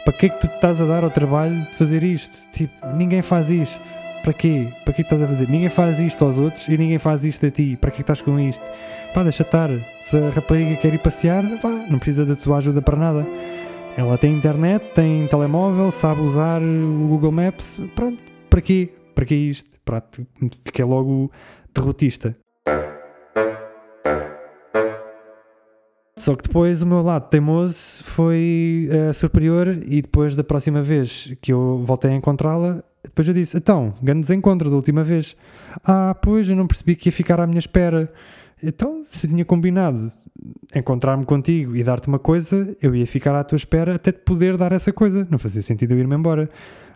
Para 0.04 0.12
que 0.14 0.26
é 0.26 0.28
que 0.30 0.40
tu 0.40 0.52
estás 0.52 0.80
a 0.80 0.84
dar 0.84 1.04
ao 1.04 1.12
trabalho 1.12 1.54
de 1.66 1.76
fazer 1.76 2.02
isto? 2.02 2.36
Tipo, 2.50 2.74
ninguém 2.88 3.22
faz 3.22 3.50
isto. 3.50 3.88
Para 4.24 4.32
quê? 4.32 4.72
Para 4.84 4.92
que 4.92 5.02
estás 5.02 5.22
a 5.22 5.28
fazer? 5.28 5.48
Ninguém 5.48 5.68
faz 5.68 6.00
isto 6.00 6.24
aos 6.24 6.38
outros 6.38 6.66
e 6.66 6.76
ninguém 6.76 6.98
faz 6.98 7.24
isto 7.24 7.46
a 7.46 7.50
ti. 7.52 7.78
Para 7.80 7.92
que 7.92 8.00
estás 8.00 8.20
com 8.20 8.36
isto? 8.40 8.68
Pá, 9.14 9.22
deixa 9.22 9.44
estar. 9.44 9.70
Se 10.00 10.16
a 10.16 10.30
rapariga 10.30 10.74
quer 10.74 10.92
ir 10.92 10.98
passear, 10.98 11.44
vá, 11.62 11.86
não 11.88 12.00
precisa 12.00 12.26
da 12.26 12.34
tua 12.34 12.56
ajuda 12.56 12.82
para 12.82 12.96
nada. 12.96 13.24
Ela 13.96 14.18
tem 14.18 14.34
internet, 14.34 14.84
tem 14.92 15.24
telemóvel, 15.28 15.92
sabe 15.92 16.20
usar 16.20 16.60
o 16.60 17.06
Google 17.06 17.30
Maps. 17.30 17.80
Pronto, 17.94 18.20
para 18.50 18.60
quê? 18.60 18.88
para 19.18 19.26
que 19.26 19.34
é 19.34 19.36
isto? 19.36 19.68
Pronto, 19.88 20.26
fiquei 20.66 20.84
logo 20.84 21.32
derrotista. 21.74 22.36
Só 26.14 26.36
que 26.36 26.42
depois 26.42 26.82
o 26.82 26.86
meu 26.86 27.00
lado 27.00 27.30
teimoso 27.30 28.04
foi 28.04 28.86
uh, 28.92 29.14
superior 29.14 29.68
e 29.68 30.02
depois 30.02 30.36
da 30.36 30.44
próxima 30.44 30.82
vez 30.82 31.32
que 31.40 31.54
eu 31.54 31.82
voltei 31.82 32.10
a 32.10 32.14
encontrá-la, 32.14 32.84
depois 33.02 33.26
eu 33.28 33.32
disse, 33.32 33.56
então, 33.56 33.94
grande 34.02 34.20
desencontro 34.20 34.68
da 34.68 34.76
última 34.76 35.02
vez. 35.02 35.34
Ah, 35.82 36.14
pois, 36.20 36.50
eu 36.50 36.56
não 36.56 36.66
percebi 36.66 36.94
que 36.94 37.08
ia 37.08 37.12
ficar 37.12 37.40
à 37.40 37.46
minha 37.46 37.58
espera. 37.58 38.12
Então, 38.62 39.06
se 39.10 39.26
tinha 39.26 39.46
combinado 39.46 40.12
encontrar-me 40.74 41.24
contigo 41.24 41.74
e 41.74 41.82
dar-te 41.82 42.08
uma 42.08 42.18
coisa, 42.18 42.76
eu 42.82 42.94
ia 42.94 43.06
ficar 43.06 43.34
à 43.34 43.42
tua 43.42 43.56
espera 43.56 43.94
até 43.94 44.12
te 44.12 44.18
poder 44.18 44.58
dar 44.58 44.70
essa 44.72 44.92
coisa. 44.92 45.26
Não 45.30 45.38
fazia 45.38 45.62
sentido 45.62 45.92
eu 45.92 45.98
ir-me 45.98 46.14
embora. 46.14 46.50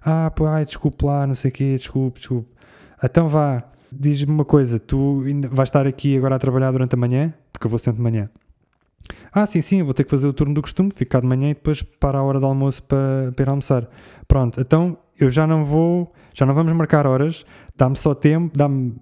Ah, 0.04 0.30
pô, 0.30 0.44
ai, 0.44 0.66
desculpe 0.66 1.06
lá, 1.06 1.26
não 1.26 1.34
sei 1.34 1.50
o 1.50 1.54
quê, 1.54 1.74
desculpe, 1.74 2.20
desculpe. 2.20 2.51
Então 3.02 3.28
vá, 3.28 3.64
diz-me 3.90 4.32
uma 4.32 4.44
coisa, 4.44 4.78
tu 4.78 5.22
vais 5.50 5.68
estar 5.68 5.86
aqui 5.86 6.16
agora 6.16 6.36
a 6.36 6.38
trabalhar 6.38 6.70
durante 6.70 6.94
a 6.94 6.98
manhã? 6.98 7.34
Porque 7.52 7.66
eu 7.66 7.70
vou 7.70 7.78
sempre 7.78 7.98
de 7.98 8.02
manhã. 8.02 8.30
Ah, 9.32 9.46
sim, 9.46 9.60
sim, 9.60 9.82
vou 9.82 9.94
ter 9.94 10.04
que 10.04 10.10
fazer 10.10 10.26
o 10.26 10.32
turno 10.32 10.54
do 10.54 10.62
costume, 10.62 10.90
ficar 10.90 11.20
de 11.20 11.26
manhã 11.26 11.50
e 11.50 11.54
depois 11.54 11.82
para 11.82 12.18
a 12.18 12.22
hora 12.22 12.38
do 12.38 12.46
almoço 12.46 12.82
para, 12.82 13.32
para 13.34 13.42
ir 13.44 13.48
almoçar. 13.48 13.88
Pronto, 14.28 14.60
então 14.60 14.96
eu 15.18 15.30
já 15.30 15.46
não 15.46 15.64
vou, 15.64 16.12
já 16.32 16.46
não 16.46 16.54
vamos 16.54 16.72
marcar 16.72 17.06
horas, 17.06 17.44
dá-me 17.76 17.96
só 17.96 18.14
tempo, 18.14 18.56
dá-me 18.56 18.94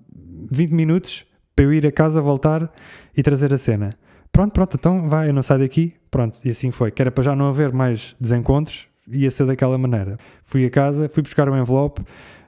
20 0.51 0.73
minutos 0.73 1.25
para 1.55 1.65
eu 1.65 1.73
ir 1.73 1.87
a 1.87 1.93
casa, 1.93 2.21
voltar 2.21 2.73
e 3.17 3.23
trazer 3.23 3.53
a 3.53 3.59
cena. 3.59 3.91
Pronto, 4.33 4.53
pronto, 4.53 4.77
então 4.77 5.09
vai, 5.09 5.29
eu 5.29 5.35
não 5.35 5.43
saio 5.43 5.61
daqui. 5.61 5.95
Pronto, 6.11 6.39
e 6.45 6.51
assim 6.51 6.71
foi. 6.71 6.91
Que 6.91 7.03
era 7.03 7.11
para 7.11 7.25
já 7.25 7.37
não 7.37 7.49
haver 7.49 7.73
mais 7.73 8.15
desencontros, 8.21 8.87
ia 9.09 9.31
ser 9.31 9.47
daquela 9.47 9.77
maneira. 9.77 10.19
Fui 10.43 10.65
a 10.65 10.71
casa, 10.71 11.09
fui 11.09 11.23
buscar 11.23 11.49
o 11.49 11.57
envelope, 11.57 12.03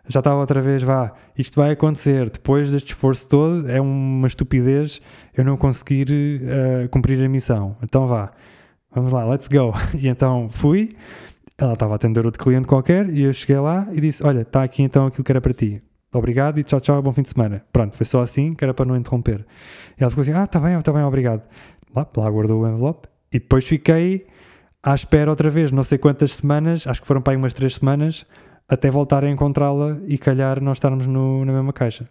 já 0.09 0.21
estava 0.21 0.37
outra 0.37 0.61
vez, 0.61 0.83
vá, 0.83 1.13
isto 1.37 1.55
vai 1.55 1.73
acontecer. 1.73 2.31
Depois 2.31 2.71
deste 2.71 2.89
esforço 2.89 3.29
todo, 3.29 3.69
é 3.69 3.81
uma 3.81 4.27
estupidez 4.27 5.01
eu 5.37 5.45
não 5.45 5.57
conseguir 5.57 6.09
uh, 6.11 6.89
cumprir 6.89 7.25
a 7.25 7.29
missão. 7.29 7.77
Então 7.83 8.07
vá, 8.07 8.33
vamos 8.95 9.13
lá, 9.13 9.25
let's 9.25 9.49
go. 9.49 9.73
E 9.99 10.09
então 10.09 10.49
fui, 10.51 10.97
ela 11.57 11.75
estava 11.75 11.95
a 11.95 11.97
atender 11.97 12.25
outro 12.27 12.43
cliente 12.43 12.67
qualquer 12.67 13.09
e 13.11 13.23
eu 13.23 13.33
cheguei 13.33 13.59
lá 13.59 13.89
e 13.93 14.01
disse: 14.01 14.25
Olha, 14.25 14.43
está 14.43 14.63
aqui 14.63 14.83
então 14.83 15.07
aquilo 15.07 15.25
que 15.25 15.33
era 15.33 15.41
para 15.41 15.53
ti. 15.53 15.81
Obrigado 16.15 16.59
e 16.59 16.63
tchau, 16.63 16.81
tchau, 16.81 17.01
bom 17.01 17.13
fim 17.13 17.23
de 17.23 17.31
semana. 17.31 17.65
Pronto, 17.73 17.97
foi 17.97 18.05
só 18.05 18.21
assim, 18.21 18.53
que 18.53 18.63
era 18.63 18.75
para 18.75 18.85
não 18.85 18.97
interromper. 18.97 19.47
E 19.99 20.03
ela 20.03 20.11
ficou 20.11 20.23
assim: 20.23 20.33
Ah, 20.33 20.45
está 20.45 20.59
bem, 20.59 20.79
está 20.79 20.93
bem, 20.93 21.03
obrigado. 21.03 21.43
Lá, 21.95 22.07
lá 22.17 22.31
guardou 22.31 22.63
o 22.63 22.69
envelope 22.69 23.09
e 23.33 23.39
depois 23.39 23.65
fiquei 23.67 24.27
à 24.83 24.95
espera 24.95 25.31
outra 25.31 25.49
vez, 25.49 25.71
não 25.71 25.85
sei 25.85 25.97
quantas 25.97 26.35
semanas, 26.35 26.87
acho 26.87 27.01
que 27.01 27.07
foram 27.07 27.23
para 27.23 27.35
aí 27.35 27.37
umas 27.37 27.53
três 27.53 27.75
semanas, 27.75 28.27
até 28.69 28.91
voltar 28.91 29.25
a 29.25 29.31
encontrá-la 29.31 29.99
e 30.07 30.17
calhar 30.19 30.63
nós 30.63 30.77
estarmos 30.77 31.07
no, 31.07 31.45
na 31.45 31.53
mesma 31.53 31.73
caixa. 31.73 32.09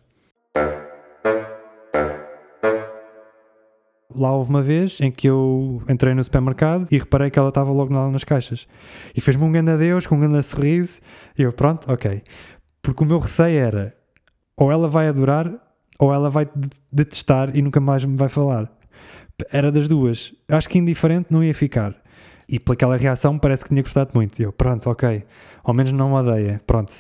Lá 4.14 4.32
houve 4.34 4.50
uma 4.50 4.62
vez 4.62 5.00
em 5.00 5.12
que 5.12 5.28
eu 5.28 5.82
entrei 5.90 6.14
no 6.14 6.24
supermercado 6.24 6.88
e 6.92 6.98
reparei 6.98 7.30
que 7.30 7.40
ela 7.40 7.50
estava 7.50 7.72
logo 7.72 7.94
lá 7.94 8.10
nas 8.10 8.24
caixas. 8.24 8.68
E 9.16 9.22
fez-me 9.22 9.44
um 9.44 9.52
grande 9.52 9.72
adeus, 9.72 10.06
com 10.06 10.16
um 10.16 10.20
grande 10.20 10.44
sorriso. 10.44 11.02
E 11.38 11.44
eu, 11.44 11.54
pronto, 11.54 11.92
ok. 11.92 12.22
Porque 12.82 13.04
o 13.04 13.08
meu 13.08 13.20
receio 13.20 13.58
era 13.58 13.96
ou 14.56 14.72
ela 14.72 14.88
vai 14.88 15.08
adorar 15.08 15.52
ou 15.98 16.14
ela 16.14 16.30
vai 16.30 16.48
detestar 16.92 17.56
e 17.56 17.62
nunca 17.62 17.80
mais 17.80 18.04
me 18.04 18.18
vai 18.18 18.30
falar. 18.30 18.72
Era 19.52 19.72
das 19.72 19.88
duas. 19.88 20.34
Acho 20.50 20.70
que 20.70 20.78
indiferente 20.78 21.28
não 21.32 21.44
ia 21.44 21.54
ficar. 21.56 21.96
E 22.48 22.60
pelaquela 22.60 22.98
reação 22.98 23.40
parece 23.40 23.64
que 23.64 23.70
tinha 23.70 23.82
gostado 23.82 24.12
muito. 24.14 24.40
E 24.40 24.44
eu, 24.44 24.52
pronto, 24.52 24.90
ok. 24.90 25.24
Ao 25.64 25.74
menos 25.74 25.92
não 25.92 26.14
odeia. 26.14 26.62
Pronto, 26.66 26.94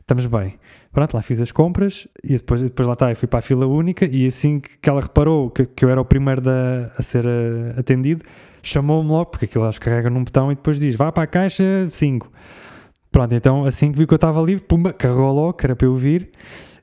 estamos 0.00 0.26
bem. 0.26 0.58
Pronto, 0.92 1.14
lá 1.14 1.22
fiz 1.22 1.40
as 1.40 1.52
compras 1.52 2.08
e 2.24 2.32
depois, 2.32 2.62
depois 2.62 2.86
lá 2.86 2.94
está, 2.94 3.10
eu 3.10 3.16
fui 3.16 3.28
para 3.28 3.40
a 3.40 3.42
fila 3.42 3.66
única 3.66 4.06
e 4.06 4.26
assim 4.26 4.58
que 4.60 4.88
ela 4.88 5.00
reparou 5.00 5.50
que, 5.50 5.66
que 5.66 5.84
eu 5.84 5.90
era 5.90 6.00
o 6.00 6.04
primeiro 6.04 6.40
da, 6.40 6.90
a 6.96 7.02
ser 7.02 7.24
uh, 7.26 7.78
atendido, 7.78 8.24
chamou-me 8.62 9.08
logo, 9.08 9.26
porque 9.26 9.44
aquilo 9.44 9.70
que 9.70 9.80
carrega 9.80 10.08
num 10.08 10.24
botão 10.24 10.50
e 10.50 10.54
depois 10.54 10.80
diz, 10.80 10.96
vá 10.96 11.12
para 11.12 11.24
a 11.24 11.26
caixa 11.26 11.86
5. 11.88 12.32
Pronto, 13.12 13.34
então 13.34 13.64
assim 13.64 13.92
que 13.92 13.98
vi 13.98 14.06
que 14.06 14.14
eu 14.14 14.16
estava 14.16 14.40
livre, 14.40 14.64
pumba, 14.64 14.92
carregou 14.92 15.32
logo, 15.32 15.52
que 15.54 15.66
era 15.66 15.76
para 15.76 15.86
eu 15.86 15.94
vir 15.94 16.30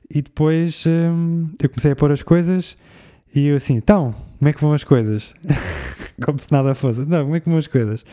e 0.08 0.22
depois 0.22 0.84
hum, 0.86 1.48
eu 1.60 1.68
comecei 1.68 1.92
a 1.92 1.96
pôr 1.96 2.12
as 2.12 2.22
coisas 2.22 2.76
e 3.34 3.48
eu 3.48 3.56
assim, 3.56 3.74
então, 3.74 4.14
como 4.38 4.48
é 4.48 4.52
que 4.52 4.60
vão 4.60 4.72
as 4.72 4.84
coisas? 4.84 5.34
como 6.24 6.38
se 6.38 6.50
nada 6.50 6.74
fosse, 6.74 7.04
não, 7.04 7.24
como 7.24 7.36
é 7.36 7.40
que 7.40 7.48
vão 7.48 7.58
as 7.58 7.66
coisas? 7.66 8.04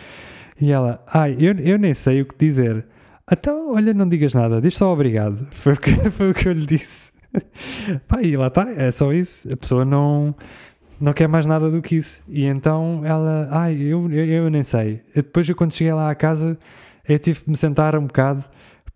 E 0.59 0.71
ela, 0.71 1.03
ai, 1.07 1.35
eu, 1.39 1.53
eu 1.59 1.77
nem 1.77 1.93
sei 1.93 2.21
o 2.21 2.25
que 2.25 2.35
dizer. 2.37 2.85
Então, 3.33 3.73
olha, 3.73 3.95
não 3.95 4.07
digas 4.07 4.33
nada, 4.35 4.61
diz 4.61 4.75
só 4.75 4.93
obrigado. 4.93 5.47
Foi 5.53 5.73
o 5.73 5.77
que, 5.77 5.91
foi 6.11 6.29
o 6.29 6.33
que 6.35 6.47
eu 6.47 6.53
lhe 6.53 6.67
disse. 6.67 7.11
Pá, 8.07 8.21
e 8.21 8.37
lá 8.37 8.47
está, 8.47 8.69
é 8.69 8.91
só 8.91 9.11
isso. 9.11 9.51
A 9.51 9.57
pessoa 9.57 9.83
não, 9.83 10.35
não 11.01 11.13
quer 11.13 11.27
mais 11.27 11.45
nada 11.47 11.71
do 11.71 11.81
que 11.81 11.95
isso. 11.95 12.21
E 12.27 12.45
então 12.45 13.01
ela, 13.03 13.47
ai, 13.49 13.75
eu, 13.81 14.07
eu, 14.11 14.25
eu 14.25 14.49
nem 14.51 14.61
sei. 14.61 15.01
depois, 15.15 15.49
eu, 15.49 15.55
quando 15.55 15.73
cheguei 15.73 15.91
lá 15.91 16.11
à 16.11 16.15
casa, 16.15 16.57
eu 17.09 17.17
tive 17.17 17.43
de 17.43 17.49
me 17.49 17.57
sentar 17.57 17.95
um 17.95 18.05
bocado 18.05 18.45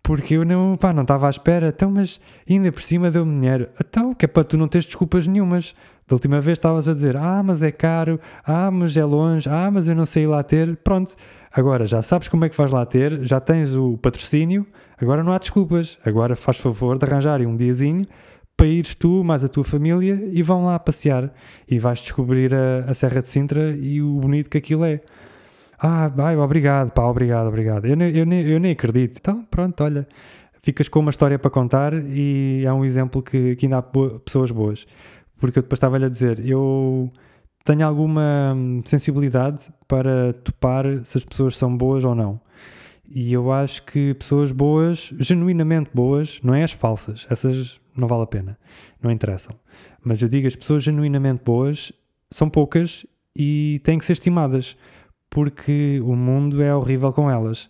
porque 0.04 0.34
eu 0.34 0.44
não, 0.44 0.76
pá, 0.76 0.92
não 0.92 1.02
estava 1.02 1.26
à 1.26 1.30
espera. 1.30 1.68
Então, 1.68 1.90
mas 1.90 2.20
ainda 2.48 2.70
por 2.70 2.82
cima 2.82 3.10
deu-me 3.10 3.40
dinheiro. 3.40 3.68
Então, 3.80 4.14
que 4.14 4.24
é 4.24 4.28
para 4.28 4.44
tu 4.44 4.56
não 4.56 4.68
teres 4.68 4.86
desculpas 4.86 5.26
nenhumas. 5.26 5.74
Da 6.06 6.14
última 6.14 6.40
vez 6.40 6.56
estavas 6.56 6.88
a 6.88 6.94
dizer, 6.94 7.16
ah, 7.16 7.42
mas 7.42 7.62
é 7.62 7.70
caro, 7.70 8.18
ah, 8.42 8.70
mas 8.70 8.96
é 8.96 9.04
longe, 9.04 9.46
ah, 9.50 9.70
mas 9.70 9.86
eu 9.88 9.94
não 9.94 10.06
sei 10.06 10.26
lá 10.26 10.42
ter. 10.42 10.76
Pronto, 10.76 11.14
agora 11.52 11.86
já 11.86 12.02
sabes 12.02 12.28
como 12.28 12.44
é 12.44 12.48
que 12.48 12.56
vais 12.56 12.70
lá 12.70 12.84
ter, 12.84 13.24
já 13.24 13.40
tens 13.40 13.74
o 13.74 13.96
patrocínio, 13.98 14.66
agora 15.00 15.22
não 15.22 15.32
há 15.32 15.38
desculpas. 15.38 15.98
Agora 16.04 16.36
faz 16.36 16.58
favor 16.58 16.98
de 16.98 17.04
arranjar 17.04 17.40
um 17.40 17.56
diazinho 17.56 18.06
para 18.56 18.66
ires 18.66 18.94
tu, 18.94 19.22
mais 19.22 19.44
a 19.44 19.48
tua 19.48 19.64
família, 19.64 20.18
e 20.32 20.42
vão 20.42 20.64
lá 20.64 20.78
passear. 20.78 21.32
E 21.68 21.78
vais 21.78 22.00
descobrir 22.00 22.54
a, 22.54 22.90
a 22.90 22.94
Serra 22.94 23.20
de 23.20 23.28
Sintra 23.28 23.70
e 23.70 24.02
o 24.02 24.18
bonito 24.20 24.50
que 24.50 24.58
aquilo 24.58 24.84
é. 24.84 25.00
Ah, 25.78 26.08
vai, 26.08 26.36
obrigado, 26.36 26.90
pá, 26.90 27.04
obrigado, 27.04 27.46
obrigado. 27.46 27.86
Eu, 27.86 27.96
eu, 27.96 28.10
eu, 28.10 28.32
eu 28.32 28.60
nem 28.60 28.72
acredito. 28.72 29.18
Então, 29.18 29.44
pronto, 29.44 29.84
olha, 29.84 30.08
ficas 30.60 30.88
com 30.88 30.98
uma 30.98 31.10
história 31.10 31.38
para 31.38 31.50
contar 31.50 31.92
e 31.94 32.64
é 32.66 32.72
um 32.72 32.84
exemplo 32.84 33.22
que, 33.22 33.54
que 33.54 33.66
ainda 33.66 33.78
há 33.78 33.82
pessoas 34.24 34.50
boas 34.50 34.86
porque 35.38 35.58
eu 35.58 35.62
depois 35.62 35.78
estava-lhe 35.78 36.04
a 36.04 36.08
dizer, 36.08 36.44
eu 36.44 37.10
tenho 37.68 37.86
alguma 37.86 38.56
sensibilidade 38.86 39.70
para 39.86 40.32
topar 40.32 41.04
se 41.04 41.18
as 41.18 41.24
pessoas 41.24 41.54
são 41.54 41.76
boas 41.76 42.02
ou 42.02 42.14
não. 42.14 42.40
E 43.06 43.30
eu 43.30 43.52
acho 43.52 43.84
que 43.84 44.14
pessoas 44.14 44.52
boas, 44.52 45.12
genuinamente 45.18 45.90
boas, 45.92 46.40
não 46.42 46.54
é 46.54 46.62
as 46.62 46.72
falsas, 46.72 47.26
essas 47.28 47.78
não 47.94 48.08
vale 48.08 48.22
a 48.22 48.26
pena, 48.26 48.58
não 49.02 49.10
interessam. 49.10 49.54
Mas 50.02 50.22
eu 50.22 50.28
digo, 50.30 50.46
as 50.46 50.56
pessoas 50.56 50.82
genuinamente 50.82 51.42
boas 51.44 51.92
são 52.30 52.48
poucas 52.48 53.04
e 53.36 53.82
têm 53.84 53.98
que 53.98 54.04
ser 54.06 54.14
estimadas, 54.14 54.74
porque 55.28 56.00
o 56.02 56.16
mundo 56.16 56.62
é 56.62 56.74
horrível 56.74 57.12
com 57.12 57.30
elas. 57.30 57.68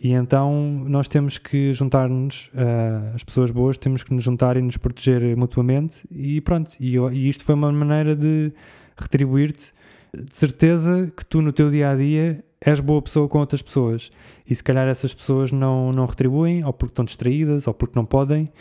E 0.00 0.12
então 0.12 0.84
nós 0.86 1.08
temos 1.08 1.36
que 1.36 1.74
juntar-nos, 1.74 2.46
uh, 2.54 3.12
as 3.12 3.24
pessoas 3.24 3.50
boas, 3.50 3.76
temos 3.76 4.04
que 4.04 4.14
nos 4.14 4.22
juntar 4.22 4.56
e 4.56 4.62
nos 4.62 4.76
proteger 4.76 5.36
mutuamente. 5.36 6.06
E 6.12 6.40
pronto, 6.40 6.76
e, 6.78 6.94
eu, 6.94 7.12
e 7.12 7.28
isto 7.28 7.42
foi 7.42 7.56
uma 7.56 7.72
maneira 7.72 8.14
de 8.14 8.52
retribuir-te. 8.96 9.72
De 10.14 10.36
certeza 10.36 11.10
que 11.16 11.24
tu 11.24 11.40
no 11.40 11.52
teu 11.52 11.70
dia 11.70 11.90
a 11.90 11.96
dia 11.96 12.44
és 12.60 12.80
boa 12.80 13.02
pessoa 13.02 13.28
com 13.28 13.38
outras 13.38 13.62
pessoas. 13.62 14.10
E 14.48 14.54
se 14.54 14.62
calhar 14.62 14.86
essas 14.86 15.12
pessoas 15.12 15.50
não, 15.50 15.92
não 15.92 16.06
retribuem, 16.06 16.64
ou 16.64 16.72
porque 16.72 16.92
estão 16.92 17.04
distraídas, 17.04 17.66
ou 17.66 17.74
porque 17.74 17.98
não 17.98 18.04
podem. 18.04 18.52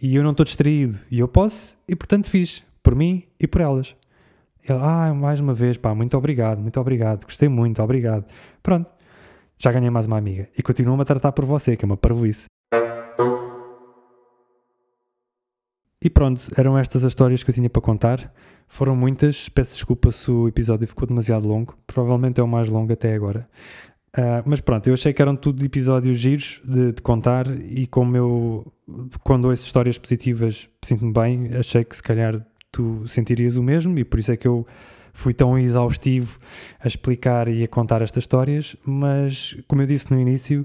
E 0.00 0.14
eu 0.16 0.22
não 0.22 0.32
estou 0.32 0.44
distraído, 0.44 0.98
e 1.10 1.18
eu 1.18 1.28
posso, 1.28 1.76
e 1.88 1.94
portanto 1.94 2.28
fiz, 2.28 2.62
por 2.82 2.94
mim 2.94 3.24
e 3.38 3.46
por 3.46 3.60
elas. 3.60 3.94
Ele, 4.66 4.78
ah, 4.80 5.12
mais 5.14 5.40
uma 5.40 5.52
vez, 5.52 5.76
pá, 5.76 5.94
muito 5.94 6.16
obrigado, 6.16 6.58
muito 6.58 6.80
obrigado, 6.80 7.24
gostei 7.24 7.48
muito, 7.48 7.82
obrigado. 7.82 8.24
Pronto, 8.62 8.90
já 9.58 9.70
ganhei 9.70 9.90
mais 9.90 10.06
uma 10.06 10.16
amiga. 10.16 10.48
E 10.56 10.62
continuam-me 10.62 11.02
a 11.02 11.04
tratar 11.04 11.32
por 11.32 11.44
você, 11.44 11.76
que 11.76 11.84
é 11.84 11.86
uma 11.86 11.96
parvoíce. 11.96 12.46
E 16.04 16.10
pronto, 16.10 16.50
eram 16.54 16.76
estas 16.76 17.02
as 17.02 17.12
histórias 17.12 17.42
que 17.42 17.48
eu 17.50 17.54
tinha 17.54 17.70
para 17.70 17.80
contar. 17.80 18.30
Foram 18.68 18.94
muitas, 18.94 19.48
peço 19.48 19.72
desculpa 19.72 20.12
se 20.12 20.30
o 20.30 20.46
episódio 20.46 20.86
ficou 20.86 21.08
demasiado 21.08 21.48
longo. 21.48 21.74
Provavelmente 21.86 22.38
é 22.38 22.44
o 22.44 22.46
mais 22.46 22.68
longo 22.68 22.92
até 22.92 23.14
agora. 23.14 23.48
Uh, 24.16 24.44
mas 24.44 24.60
pronto, 24.60 24.86
eu 24.86 24.92
achei 24.92 25.14
que 25.14 25.22
eram 25.22 25.34
tudo 25.34 25.64
episódios 25.64 26.18
giros 26.18 26.60
de, 26.62 26.92
de, 26.92 27.02
contar 27.02 27.46
e 27.48 27.86
como 27.86 28.16
eu, 28.16 28.72
quando 29.24 29.46
ouço 29.46 29.64
histórias 29.64 29.98
positivas, 29.98 30.68
sinto-me 30.82 31.12
bem, 31.12 31.50
achei 31.58 31.82
que 31.82 31.96
se 31.96 32.02
calhar 32.02 32.46
tu 32.70 33.02
sentirias 33.08 33.56
o 33.56 33.62
mesmo 33.62 33.98
e 33.98 34.04
por 34.04 34.20
isso 34.20 34.30
é 34.30 34.36
que 34.36 34.46
eu 34.46 34.64
fui 35.12 35.34
tão 35.34 35.58
exaustivo 35.58 36.38
a 36.78 36.86
explicar 36.86 37.48
e 37.48 37.64
a 37.64 37.68
contar 37.68 38.02
estas 38.02 38.22
histórias, 38.22 38.76
mas 38.84 39.56
como 39.66 39.82
eu 39.82 39.86
disse 39.86 40.12
no 40.12 40.20
início, 40.20 40.64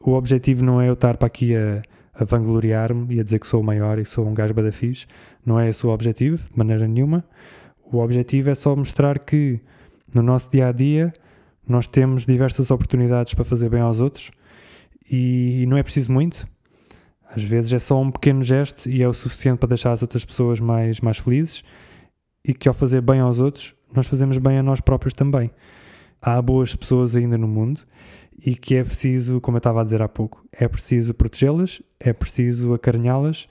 o 0.00 0.12
objetivo 0.12 0.64
não 0.64 0.80
é 0.80 0.88
eu 0.88 0.94
estar 0.94 1.18
para 1.18 1.26
aqui 1.26 1.54
a, 1.54 1.82
a 2.18 2.24
vangloriar-me 2.24 3.14
e 3.14 3.20
a 3.20 3.22
dizer 3.22 3.38
que 3.38 3.46
sou 3.46 3.60
o 3.60 3.64
maior 3.64 3.98
e 3.98 4.02
que 4.02 4.08
sou 4.08 4.26
um 4.26 4.34
gajo 4.34 4.54
badafis, 4.54 5.06
não 5.44 5.60
é 5.60 5.68
esse 5.68 5.86
o 5.86 5.90
objetivo, 5.90 6.48
de 6.50 6.58
maneira 6.58 6.88
nenhuma. 6.88 7.24
O 7.84 7.98
objetivo 7.98 8.50
é 8.50 8.54
só 8.54 8.74
mostrar 8.74 9.18
que 9.18 9.60
no 10.14 10.22
nosso 10.22 10.50
dia 10.50 10.68
a 10.68 10.72
dia 10.72 11.12
nós 11.68 11.86
temos 11.86 12.24
diversas 12.24 12.70
oportunidades 12.70 13.34
para 13.34 13.44
fazer 13.44 13.68
bem 13.68 13.80
aos 13.80 14.00
outros 14.00 14.30
e 15.10 15.64
não 15.68 15.76
é 15.76 15.82
preciso 15.82 16.12
muito. 16.12 16.46
Às 17.28 17.42
vezes 17.42 17.72
é 17.72 17.78
só 17.78 18.00
um 18.00 18.10
pequeno 18.10 18.42
gesto 18.42 18.88
e 18.88 19.02
é 19.02 19.08
o 19.08 19.12
suficiente 19.12 19.58
para 19.58 19.68
deixar 19.68 19.92
as 19.92 20.00
outras 20.00 20.24
pessoas 20.24 20.58
mais, 20.58 21.00
mais 21.00 21.18
felizes 21.18 21.62
e 22.44 22.54
que 22.54 22.68
ao 22.68 22.74
fazer 22.74 23.00
bem 23.00 23.20
aos 23.20 23.38
outros, 23.40 23.74
nós 23.92 24.06
fazemos 24.06 24.38
bem 24.38 24.58
a 24.58 24.62
nós 24.62 24.80
próprios 24.80 25.12
também. 25.12 25.50
Há 26.22 26.40
boas 26.40 26.74
pessoas 26.74 27.14
ainda 27.14 27.36
no 27.36 27.46
mundo 27.46 27.82
e 28.44 28.54
que 28.54 28.74
é 28.74 28.84
preciso, 28.84 29.40
como 29.40 29.56
eu 29.56 29.58
estava 29.58 29.80
a 29.80 29.84
dizer 29.84 30.02
há 30.02 30.08
pouco, 30.08 30.44
é 30.52 30.68
preciso 30.68 31.14
protegê-las, 31.14 31.82
é 31.98 32.12
preciso 32.12 32.74
acarinhá-las 32.74 33.48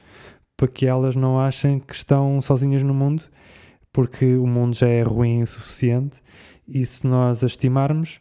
para 0.56 0.68
que 0.68 0.86
elas 0.86 1.16
não 1.16 1.40
achem 1.40 1.80
que 1.80 1.94
estão 1.94 2.42
sozinhas 2.42 2.82
no 2.84 2.94
mundo, 2.94 3.24
porque 3.92 4.36
o 4.36 4.48
mundo 4.48 4.76
já 4.76 4.88
é 4.88 5.02
ruim 5.02 5.42
o 5.42 5.48
suficiente 5.48 6.22
e 6.68 6.86
se 6.86 7.06
nós 7.06 7.44
as 7.44 7.52
estimarmos, 7.52 8.20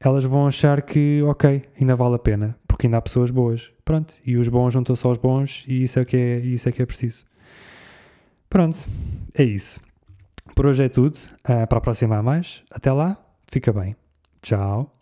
elas 0.00 0.24
vão 0.24 0.46
achar 0.46 0.82
que, 0.82 1.22
ok, 1.24 1.62
ainda 1.80 1.94
vale 1.94 2.16
a 2.16 2.18
pena, 2.18 2.56
porque 2.66 2.86
ainda 2.86 2.98
há 2.98 3.02
pessoas 3.02 3.30
boas. 3.30 3.70
Pronto, 3.84 4.14
e 4.24 4.36
os 4.36 4.48
bons 4.48 4.72
juntam-se 4.72 5.06
aos 5.06 5.18
bons 5.18 5.64
e 5.66 5.84
isso 5.84 5.98
é 5.98 6.04
que 6.04 6.16
é, 6.16 6.38
isso 6.38 6.68
é, 6.68 6.72
que 6.72 6.82
é 6.82 6.86
preciso. 6.86 7.24
Pronto, 8.48 8.78
é 9.34 9.44
isso. 9.44 9.80
Por 10.54 10.66
hoje 10.66 10.84
é 10.84 10.88
tudo. 10.88 11.16
Uh, 11.40 11.66
para 11.66 11.78
a 11.78 11.80
próxima 11.80 12.16
há 12.16 12.22
mais. 12.22 12.62
Até 12.70 12.92
lá, 12.92 13.16
fica 13.50 13.72
bem. 13.72 13.96
Tchau. 14.42 15.01